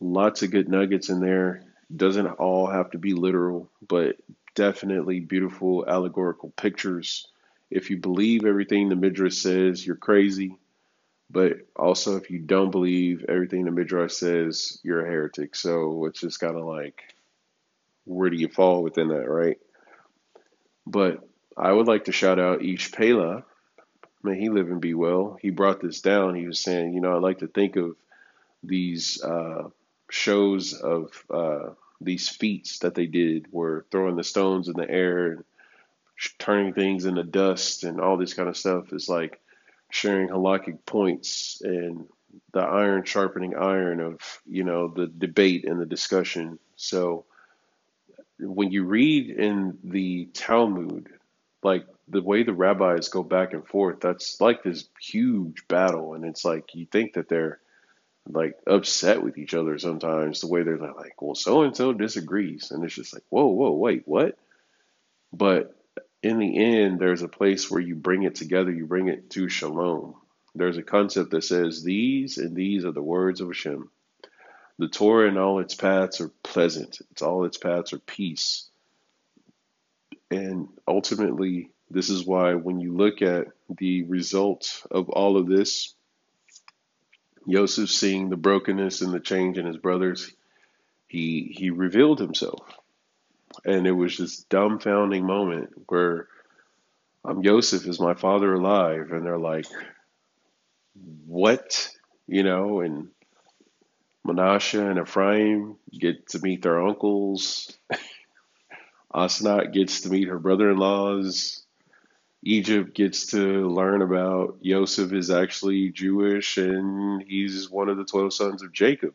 lots 0.00 0.42
of 0.42 0.52
good 0.52 0.68
nuggets 0.68 1.08
in 1.08 1.20
there. 1.20 1.64
Doesn't 1.94 2.26
all 2.26 2.68
have 2.68 2.92
to 2.92 2.98
be 2.98 3.14
literal, 3.14 3.68
but 3.86 4.16
definitely 4.54 5.18
beautiful 5.18 5.84
allegorical 5.88 6.50
pictures. 6.50 7.26
If 7.70 7.90
you 7.90 7.96
believe 7.96 8.44
everything 8.44 8.88
the 8.88 8.94
Midrash 8.96 9.38
says, 9.38 9.84
you're 9.84 9.96
crazy. 9.96 10.56
But 11.30 11.58
also, 11.76 12.16
if 12.16 12.30
you 12.30 12.38
don't 12.38 12.70
believe 12.70 13.24
everything 13.28 13.64
the 13.64 13.70
Midrash 13.70 14.14
says, 14.14 14.80
you're 14.82 15.04
a 15.04 15.08
heretic. 15.08 15.54
So 15.54 16.06
it's 16.06 16.20
just 16.20 16.40
kind 16.40 16.56
of 16.56 16.64
like, 16.64 17.02
where 18.04 18.30
do 18.30 18.36
you 18.36 18.48
fall 18.48 18.82
within 18.82 19.08
that, 19.08 19.28
right? 19.28 19.58
But 20.86 21.28
I 21.54 21.70
would 21.70 21.86
like 21.86 22.06
to 22.06 22.12
shout 22.12 22.38
out 22.38 22.64
Ish 22.64 22.92
Pela. 22.92 23.44
May 24.22 24.38
he 24.38 24.48
live 24.48 24.70
and 24.70 24.80
be 24.80 24.94
well. 24.94 25.36
He 25.40 25.50
brought 25.50 25.80
this 25.80 26.00
down. 26.00 26.34
He 26.34 26.46
was 26.46 26.60
saying, 26.60 26.94
you 26.94 27.00
know, 27.02 27.12
I 27.12 27.18
like 27.18 27.40
to 27.40 27.46
think 27.46 27.76
of 27.76 27.96
these 28.62 29.22
uh, 29.22 29.68
shows 30.10 30.72
of 30.72 31.24
uh, 31.30 31.70
these 32.00 32.28
feats 32.28 32.78
that 32.80 32.94
they 32.94 33.06
did, 33.06 33.52
were 33.52 33.84
throwing 33.90 34.16
the 34.16 34.24
stones 34.24 34.68
in 34.68 34.74
the 34.74 34.88
air 34.88 35.32
and 35.32 35.44
turning 36.38 36.72
things 36.72 37.04
into 37.04 37.22
dust 37.22 37.84
and 37.84 38.00
all 38.00 38.16
this 38.16 38.34
kind 38.34 38.48
of 38.48 38.56
stuff. 38.56 38.92
Is 38.92 39.08
like 39.08 39.40
sharing 39.90 40.28
halakhic 40.28 40.84
points 40.84 41.60
and 41.62 42.06
the 42.52 42.60
iron 42.60 43.04
sharpening 43.04 43.56
iron 43.56 44.00
of 44.00 44.20
you 44.46 44.64
know 44.64 44.88
the 44.88 45.06
debate 45.06 45.64
and 45.64 45.80
the 45.80 45.86
discussion. 45.86 46.58
So 46.76 47.24
when 48.38 48.70
you 48.70 48.84
read 48.84 49.30
in 49.30 49.78
the 49.82 50.26
Talmud, 50.26 51.08
like 51.62 51.86
the 52.08 52.22
way 52.22 52.42
the 52.42 52.52
rabbis 52.52 53.08
go 53.08 53.22
back 53.22 53.52
and 53.52 53.66
forth, 53.66 54.00
that's 54.00 54.40
like 54.40 54.62
this 54.62 54.88
huge 55.00 55.66
battle, 55.68 56.14
and 56.14 56.24
it's 56.24 56.44
like 56.44 56.74
you 56.74 56.86
think 56.86 57.14
that 57.14 57.28
they're 57.28 57.60
like 58.30 58.54
upset 58.66 59.22
with 59.22 59.38
each 59.38 59.54
other 59.54 59.78
sometimes. 59.78 60.40
The 60.40 60.48
way 60.48 60.62
they're 60.62 60.78
like, 60.78 61.20
well, 61.20 61.34
so 61.34 61.62
and 61.62 61.76
so 61.76 61.92
disagrees, 61.92 62.70
and 62.70 62.84
it's 62.84 62.94
just 62.94 63.14
like, 63.14 63.24
whoa, 63.30 63.46
whoa, 63.46 63.72
wait, 63.72 64.02
what? 64.06 64.38
But 65.32 65.74
in 66.22 66.38
the 66.38 66.58
end, 66.58 66.98
there's 66.98 67.22
a 67.22 67.28
place 67.28 67.70
where 67.70 67.80
you 67.80 67.94
bring 67.94 68.24
it 68.24 68.34
together, 68.34 68.70
you 68.72 68.86
bring 68.86 69.08
it 69.08 69.30
to 69.30 69.48
shalom. 69.48 70.14
There's 70.54 70.78
a 70.78 70.82
concept 70.82 71.30
that 71.30 71.44
says, 71.44 71.82
These 71.82 72.38
and 72.38 72.56
these 72.56 72.84
are 72.84 72.92
the 72.92 73.02
words 73.02 73.40
of 73.40 73.48
Hashem. 73.48 73.90
The 74.78 74.88
Torah 74.88 75.28
and 75.28 75.38
all 75.38 75.60
its 75.60 75.74
paths 75.74 76.20
are 76.20 76.30
pleasant, 76.42 77.00
it's 77.10 77.22
all 77.22 77.44
its 77.44 77.58
paths 77.58 77.92
are 77.92 77.98
peace. 77.98 78.68
And 80.30 80.68
ultimately, 80.86 81.70
this 81.90 82.10
is 82.10 82.26
why 82.26 82.54
when 82.54 82.80
you 82.80 82.94
look 82.94 83.22
at 83.22 83.48
the 83.78 84.02
result 84.04 84.84
of 84.90 85.08
all 85.08 85.36
of 85.36 85.46
this, 85.46 85.94
Joseph 87.48 87.90
seeing 87.90 88.28
the 88.28 88.36
brokenness 88.36 89.00
and 89.00 89.12
the 89.12 89.20
change 89.20 89.56
in 89.56 89.64
his 89.66 89.78
brothers, 89.78 90.30
he 91.06 91.50
he 91.56 91.70
revealed 91.70 92.18
himself 92.18 92.60
and 93.64 93.86
it 93.86 93.92
was 93.92 94.16
this 94.16 94.44
dumbfounding 94.44 95.22
moment 95.22 95.70
where 95.88 96.28
um, 97.24 97.38
I'm 97.38 97.42
Joseph, 97.42 97.86
is 97.86 98.00
my 98.00 98.14
father 98.14 98.54
alive? 98.54 99.10
And 99.12 99.24
they're 99.24 99.38
like, 99.38 99.66
what? 101.26 101.90
You 102.26 102.42
know, 102.42 102.80
and 102.80 103.08
Manasseh 104.24 104.86
and 104.86 104.98
Ephraim 104.98 105.76
get 105.92 106.28
to 106.28 106.38
meet 106.40 106.62
their 106.62 106.82
uncles. 106.86 107.72
Asnat 109.14 109.72
gets 109.72 110.02
to 110.02 110.10
meet 110.10 110.28
her 110.28 110.38
brother-in-laws. 110.38 111.62
Egypt 112.44 112.94
gets 112.94 113.26
to 113.32 113.68
learn 113.68 114.00
about 114.00 114.62
Joseph 114.62 115.12
is 115.12 115.30
actually 115.30 115.90
Jewish 115.90 116.56
and 116.56 117.22
he's 117.22 117.68
one 117.68 117.88
of 117.88 117.96
the 117.96 118.04
12 118.04 118.32
sons 118.32 118.62
of 118.62 118.72
Jacob. 118.72 119.14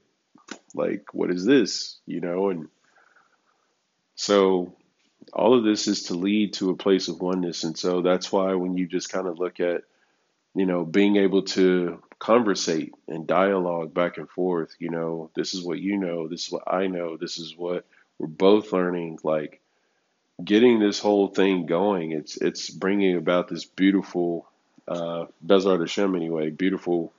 Like, 0.76 1.14
what 1.14 1.32
is 1.32 1.46
this? 1.46 2.00
You 2.06 2.20
know, 2.20 2.50
and 2.50 2.68
so 4.16 4.76
all 5.32 5.58
of 5.58 5.64
this 5.64 5.88
is 5.88 6.04
to 6.04 6.16
lead 6.16 6.54
to 6.54 6.70
a 6.70 6.76
place 6.76 7.08
of 7.08 7.22
oneness. 7.22 7.64
And 7.64 7.78
so 7.78 8.02
that's 8.02 8.32
why 8.32 8.54
when 8.56 8.78
you 8.78 8.88
just 8.88 9.12
kind 9.12 9.28
of 9.28 9.40
look 9.40 9.60
at, 9.60 9.84
you 10.56 10.66
know, 10.66 10.86
being 10.86 11.16
able 11.16 11.44
to 11.44 12.02
conversate 12.20 12.94
and 13.08 13.26
dialogue 13.26 13.94
back 13.94 14.18
and 14.18 14.30
forth, 14.30 14.76
you 14.80 14.90
know, 14.90 15.30
this 15.36 15.54
is 15.54 15.64
what 15.64 15.80
you 15.80 15.98
know, 15.98 16.28
this 16.28 16.48
is 16.48 16.52
what 16.52 16.64
I 16.68 16.88
know, 16.88 17.18
this 17.18 17.38
is 17.40 17.56
what 17.58 17.86
we're 18.20 18.28
both 18.28 18.72
learning, 18.72 19.20
like 19.24 19.62
getting 20.44 20.80
this 20.80 21.00
whole 21.00 21.28
thing 21.28 21.66
going. 21.66 22.12
It's 22.12 22.38
it's 22.38 22.70
bringing 22.70 23.18
about 23.18 23.48
this 23.48 23.66
beautiful, 23.66 24.48
uh, 24.88 25.26
Bezrat 25.46 25.80
Hashem 25.80 26.16
anyway, 26.16 26.50
beautiful 26.50 27.14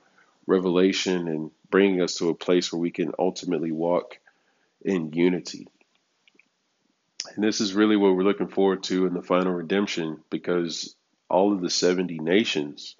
revelation 0.47 1.27
and 1.27 1.51
bringing 1.69 2.01
us 2.01 2.15
to 2.15 2.29
a 2.29 2.35
place 2.35 2.71
where 2.71 2.79
we 2.79 2.91
can 2.91 3.11
ultimately 3.19 3.71
walk 3.71 4.19
in 4.83 5.11
unity. 5.13 5.67
And 7.33 7.43
this 7.43 7.61
is 7.61 7.73
really 7.73 7.95
what 7.95 8.15
we're 8.15 8.23
looking 8.23 8.47
forward 8.47 8.83
to 8.83 9.05
in 9.05 9.13
the 9.13 9.21
final 9.21 9.53
redemption 9.53 10.21
because 10.29 10.95
all 11.29 11.53
of 11.53 11.61
the 11.61 11.69
70 11.69 12.19
nations, 12.19 12.95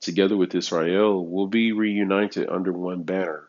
together 0.00 0.36
with 0.36 0.54
Israel, 0.54 1.24
will 1.26 1.46
be 1.46 1.72
reunited 1.72 2.48
under 2.48 2.72
one 2.72 3.02
banner. 3.02 3.48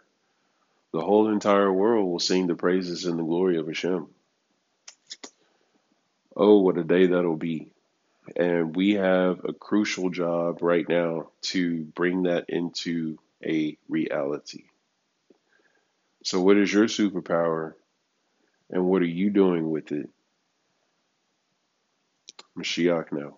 The 0.94 1.02
whole 1.02 1.30
entire 1.30 1.72
world 1.72 2.10
will 2.10 2.20
sing 2.20 2.48
the 2.48 2.56
praises 2.56 3.06
and 3.06 3.20
the 3.20 3.24
glory 3.24 3.58
of 3.58 3.68
Hashem. 3.68 4.08
Oh, 6.36 6.60
what 6.60 6.78
a 6.78 6.84
day 6.84 7.08
that'll 7.08 7.36
be. 7.36 7.70
And 8.36 8.76
we 8.76 8.94
have 8.96 9.44
a 9.46 9.54
crucial 9.54 10.10
job 10.10 10.62
right 10.62 10.88
now 10.88 11.30
to 11.44 11.84
bring 11.84 12.24
that 12.24 12.46
into 12.50 13.18
a 13.44 13.78
reality. 13.88 14.66
So, 16.24 16.42
what 16.42 16.58
is 16.58 16.72
your 16.72 16.86
superpower 16.86 17.74
and 18.70 18.86
what 18.86 19.02
are 19.02 19.06
you 19.06 19.30
doing 19.30 19.70
with 19.70 19.92
it? 19.92 20.10
Mashiach 22.58 23.12
now. 23.12 23.38